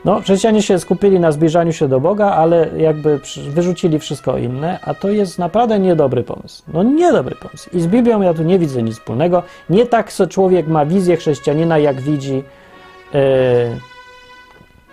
No, 0.05 0.21
chrześcijanie 0.21 0.63
się 0.63 0.79
skupili 0.79 1.21
na 1.21 1.33
zbliżaniu 1.33 1.73
się 1.73 1.89
do 1.89 2.01
Boga, 2.01 2.31
ale 2.31 2.71
jakby 2.77 3.21
wyrzucili 3.49 3.99
wszystko 3.99 4.39
inne, 4.39 4.79
a 4.83 4.95
to 4.95 5.09
jest 5.09 5.39
naprawdę 5.39 5.79
niedobry 5.79 6.23
pomysł. 6.23 6.63
No, 6.73 6.83
niedobry 6.83 7.35
pomysł. 7.35 7.71
I 7.73 7.81
z 7.81 7.87
Biblią 7.87 8.23
ja 8.23 8.35
tu 8.35 8.43
nie 8.43 8.59
widzę 8.59 8.83
nic 8.83 8.99
wspólnego. 8.99 9.43
Nie 9.71 9.87
tak 9.87 10.13
so 10.13 10.27
człowiek 10.27 10.67
ma 10.67 10.87
wizję 10.87 11.17
chrześcijanina, 11.17 11.79
jak 11.79 12.01
widzi 12.01 12.43
y, 13.15 13.19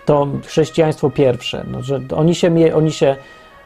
to 0.06 0.28
chrześcijaństwo 0.46 1.10
pierwsze. 1.10 1.66
No, 1.72 1.84
że 1.84 2.00
oni 2.16 2.36
się, 2.36 2.76
oni 2.76 2.92
się 2.92 3.16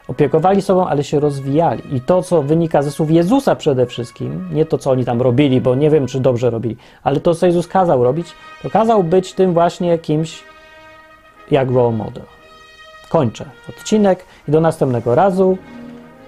opiekowali 0.08 0.62
sobą, 0.62 0.86
ale 0.86 1.04
się 1.04 1.20
rozwijali. 1.20 1.96
I 1.96 2.00
to, 2.00 2.22
co 2.22 2.42
wynika 2.42 2.82
ze 2.82 2.90
słów 2.90 3.10
Jezusa 3.10 3.56
przede 3.56 3.86
wszystkim, 3.86 4.48
nie 4.52 4.64
to, 4.64 4.78
co 4.78 4.90
oni 4.90 5.04
tam 5.04 5.22
robili, 5.22 5.60
bo 5.60 5.74
nie 5.74 5.90
wiem, 5.90 6.06
czy 6.06 6.20
dobrze 6.20 6.50
robili, 6.50 6.76
ale 7.02 7.20
to, 7.20 7.34
co 7.34 7.46
Jezus 7.46 7.68
kazał 7.68 8.04
robić, 8.04 8.26
to 8.62 8.70
kazał 8.70 9.04
być 9.04 9.32
tym 9.32 9.52
właśnie 9.52 9.98
kimś 9.98 10.44
jak 11.50 11.70
role 11.70 11.96
model. 11.96 12.24
Kończę 13.08 13.44
odcinek 13.68 14.24
i 14.48 14.50
do 14.50 14.60
następnego 14.60 15.14
razu. 15.14 15.58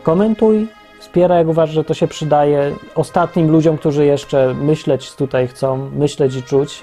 Komentuj, 0.02 0.68
wspieraj, 0.98 1.38
jak 1.38 1.48
uważasz, 1.48 1.74
że 1.74 1.84
to 1.84 1.94
się 1.94 2.08
przydaje 2.08 2.72
ostatnim 2.94 3.50
ludziom, 3.50 3.78
którzy 3.78 4.06
jeszcze 4.06 4.54
myśleć 4.54 5.14
tutaj 5.14 5.48
chcą, 5.48 5.90
myśleć 5.90 6.36
i 6.36 6.42
czuć. 6.42 6.82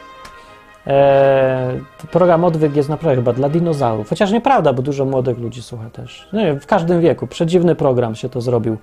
Eee, 0.87 1.81
program 2.11 2.43
Odwyk 2.43 2.75
jest 2.75 2.89
naprawdę 2.89 3.15
chyba 3.15 3.33
dla 3.33 3.49
dinozaurów. 3.49 4.09
Chociaż 4.09 4.31
nieprawda, 4.31 4.73
bo 4.73 4.81
dużo 4.81 5.05
młodych 5.05 5.39
ludzi 5.39 5.61
słucha 5.61 5.89
też. 5.89 6.29
Nie 6.33 6.45
wiem, 6.45 6.59
w 6.59 6.65
każdym 6.65 7.01
wieku. 7.01 7.27
Przedziwny 7.27 7.75
program 7.75 8.15
się 8.15 8.29
to 8.29 8.41
zrobił. 8.41 8.77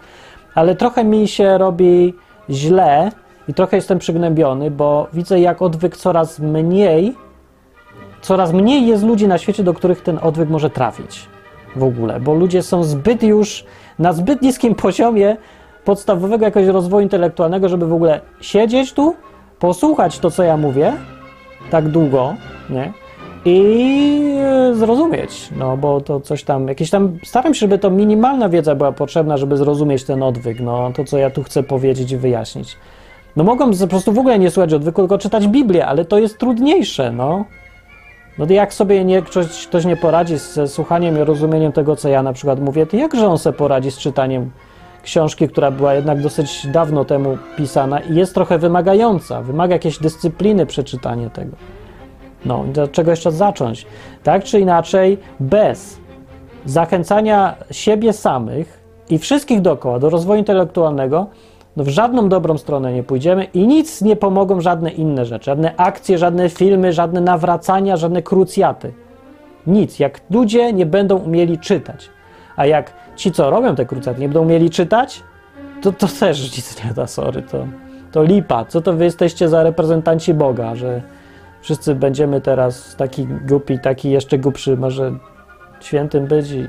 Ale 0.54 0.74
trochę 0.74 1.04
mi 1.04 1.28
się 1.28 1.58
robi 1.58 2.14
źle 2.50 3.10
i 3.48 3.54
trochę 3.54 3.76
jestem 3.76 3.98
przygnębiony, 3.98 4.70
bo 4.70 5.08
widzę, 5.12 5.40
jak 5.40 5.62
odwyk 5.62 5.96
coraz 5.96 6.38
mniej, 6.38 7.14
coraz 8.20 8.52
mniej 8.52 8.86
jest 8.86 9.04
ludzi 9.04 9.28
na 9.28 9.38
świecie, 9.38 9.62
do 9.62 9.74
których 9.74 10.02
ten 10.02 10.18
odwyk 10.22 10.48
może 10.48 10.70
trafić 10.70 11.28
w 11.76 11.82
ogóle, 11.82 12.20
bo 12.20 12.34
ludzie 12.34 12.62
są 12.62 12.84
zbyt 12.84 13.22
już 13.22 13.64
na 13.98 14.12
zbyt 14.12 14.42
niskim 14.42 14.74
poziomie 14.84 15.36
podstawowego 15.84 16.44
jakiegoś 16.44 16.68
rozwoju 16.68 17.02
intelektualnego, 17.02 17.68
żeby 17.68 17.86
w 17.86 17.92
ogóle 17.92 18.20
siedzieć 18.40 18.92
tu, 18.92 19.14
posłuchać 19.58 20.18
to, 20.18 20.30
co 20.30 20.42
ja 20.42 20.56
mówię, 20.56 20.92
tak 21.70 21.88
długo, 21.88 22.34
nie? 22.70 22.92
I 23.44 24.34
e, 24.38 24.74
zrozumieć, 24.74 25.48
no 25.56 25.76
bo 25.76 26.00
to 26.00 26.20
coś 26.20 26.44
tam, 26.44 26.68
jakieś 26.68 26.90
tam, 26.90 27.18
staram 27.24 27.54
się, 27.54 27.58
żeby 27.58 27.78
to 27.78 27.90
minimalna 27.90 28.48
wiedza 28.48 28.74
była 28.74 28.92
potrzebna, 28.92 29.36
żeby 29.36 29.56
zrozumieć 29.56 30.04
ten 30.04 30.22
odwyk, 30.22 30.60
no 30.60 30.92
to, 30.94 31.04
co 31.04 31.18
ja 31.18 31.30
tu 31.30 31.42
chcę 31.42 31.62
powiedzieć 31.62 32.12
i 32.12 32.16
wyjaśnić. 32.16 32.76
No 33.36 33.44
mogą 33.44 33.70
po 33.78 33.86
prostu 33.86 34.12
w 34.12 34.18
ogóle 34.18 34.38
nie 34.38 34.50
słuchać 34.50 34.74
odwyku, 34.74 35.02
tylko 35.02 35.18
czytać 35.18 35.48
Biblię, 35.48 35.86
ale 35.86 36.04
to 36.04 36.18
jest 36.18 36.38
trudniejsze, 36.38 37.12
no. 37.12 37.44
No 38.38 38.46
jak 38.48 38.74
sobie 38.74 39.04
nie, 39.04 39.22
ktoś, 39.22 39.66
ktoś 39.66 39.84
nie 39.84 39.96
poradzi 39.96 40.38
ze 40.38 40.68
słuchaniem 40.68 41.18
i 41.18 41.24
rozumieniem 41.24 41.72
tego, 41.72 41.96
co 41.96 42.08
ja 42.08 42.22
na 42.22 42.32
przykład 42.32 42.60
mówię, 42.60 42.86
to 42.86 42.96
jakże 42.96 43.26
on 43.26 43.38
sobie 43.38 43.58
poradzi 43.58 43.90
z 43.90 43.98
czytaniem 43.98 44.50
książki, 45.02 45.48
która 45.48 45.70
była 45.70 45.94
jednak 45.94 46.20
dosyć 46.20 46.66
dawno 46.66 47.04
temu 47.04 47.38
pisana 47.56 48.00
i 48.00 48.14
jest 48.14 48.34
trochę 48.34 48.58
wymagająca, 48.58 49.42
wymaga 49.42 49.74
jakiejś 49.74 49.98
dyscypliny 49.98 50.66
przeczytanie 50.66 51.30
tego. 51.30 51.56
No, 52.44 52.64
do 52.64 52.88
czego 52.88 53.10
jeszcze 53.10 53.32
zacząć? 53.32 53.86
Tak 54.22 54.44
czy 54.44 54.60
inaczej, 54.60 55.18
bez 55.40 55.98
zachęcania 56.64 57.54
siebie 57.70 58.12
samych 58.12 58.80
i 59.10 59.18
wszystkich 59.18 59.60
dookoła 59.60 59.98
do 59.98 60.10
rozwoju 60.10 60.38
intelektualnego, 60.38 61.26
no 61.76 61.84
w 61.84 61.88
żadną 61.88 62.28
dobrą 62.28 62.58
stronę 62.58 62.92
nie 62.92 63.02
pójdziemy 63.02 63.44
i 63.44 63.66
nic 63.66 64.02
nie 64.02 64.16
pomogą 64.16 64.60
żadne 64.60 64.90
inne 64.90 65.26
rzeczy, 65.26 65.44
żadne 65.44 65.76
akcje, 65.76 66.18
żadne 66.18 66.48
filmy, 66.48 66.92
żadne 66.92 67.20
nawracania, 67.20 67.96
żadne 67.96 68.22
krucjaty. 68.22 68.92
Nic. 69.66 69.98
Jak 69.98 70.20
ludzie 70.30 70.72
nie 70.72 70.86
będą 70.86 71.16
umieli 71.16 71.58
czytać, 71.58 72.10
a 72.56 72.66
jak 72.66 72.92
ci, 73.16 73.32
co 73.32 73.50
robią 73.50 73.74
te 73.74 73.86
krucjaty, 73.86 74.20
nie 74.20 74.28
będą 74.28 74.42
umieli 74.42 74.70
czytać, 74.70 75.22
to, 75.82 75.92
to 75.92 76.06
też 76.20 76.56
nic 76.56 76.84
nie 76.84 76.94
da, 76.94 77.06
sorry, 77.06 77.42
to, 77.42 77.66
to 78.12 78.22
lipa. 78.22 78.64
Co 78.64 78.80
to 78.80 78.92
wy 78.92 79.04
jesteście 79.04 79.48
za 79.48 79.62
reprezentanci 79.62 80.34
Boga, 80.34 80.74
że 80.74 81.02
wszyscy 81.60 81.94
będziemy 81.94 82.40
teraz 82.40 82.96
taki 82.96 83.26
głupi, 83.26 83.78
taki 83.78 84.10
jeszcze 84.10 84.38
głupszy, 84.38 84.76
może 84.76 85.12
świętym 85.80 86.26
być 86.26 86.50
i 86.50 86.66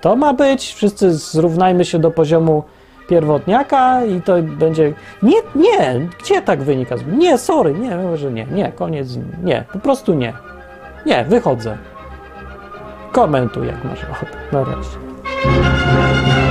to 0.00 0.16
ma 0.16 0.34
być, 0.34 0.74
wszyscy 0.74 1.12
zrównajmy 1.12 1.84
się 1.84 1.98
do 1.98 2.10
poziomu 2.10 2.62
pierwotniaka 3.10 4.04
i 4.04 4.22
to 4.22 4.42
będzie... 4.42 4.92
Nie, 5.22 5.36
nie, 5.54 6.08
gdzie 6.20 6.42
tak 6.42 6.62
wynika? 6.62 6.94
Nie, 7.12 7.38
sorry, 7.38 7.74
nie, 7.74 7.96
może 7.96 8.32
nie, 8.32 8.46
nie, 8.46 8.72
koniec, 8.72 9.08
nie, 9.44 9.64
po 9.72 9.78
prostu 9.78 10.14
nie. 10.14 10.32
Nie, 11.06 11.24
wychodzę. 11.24 11.78
Komentuj, 13.12 13.66
jak 13.66 13.84
masz 13.84 14.04
ochotę. 14.04 14.36
Na 14.52 14.64
razie. 14.64 16.49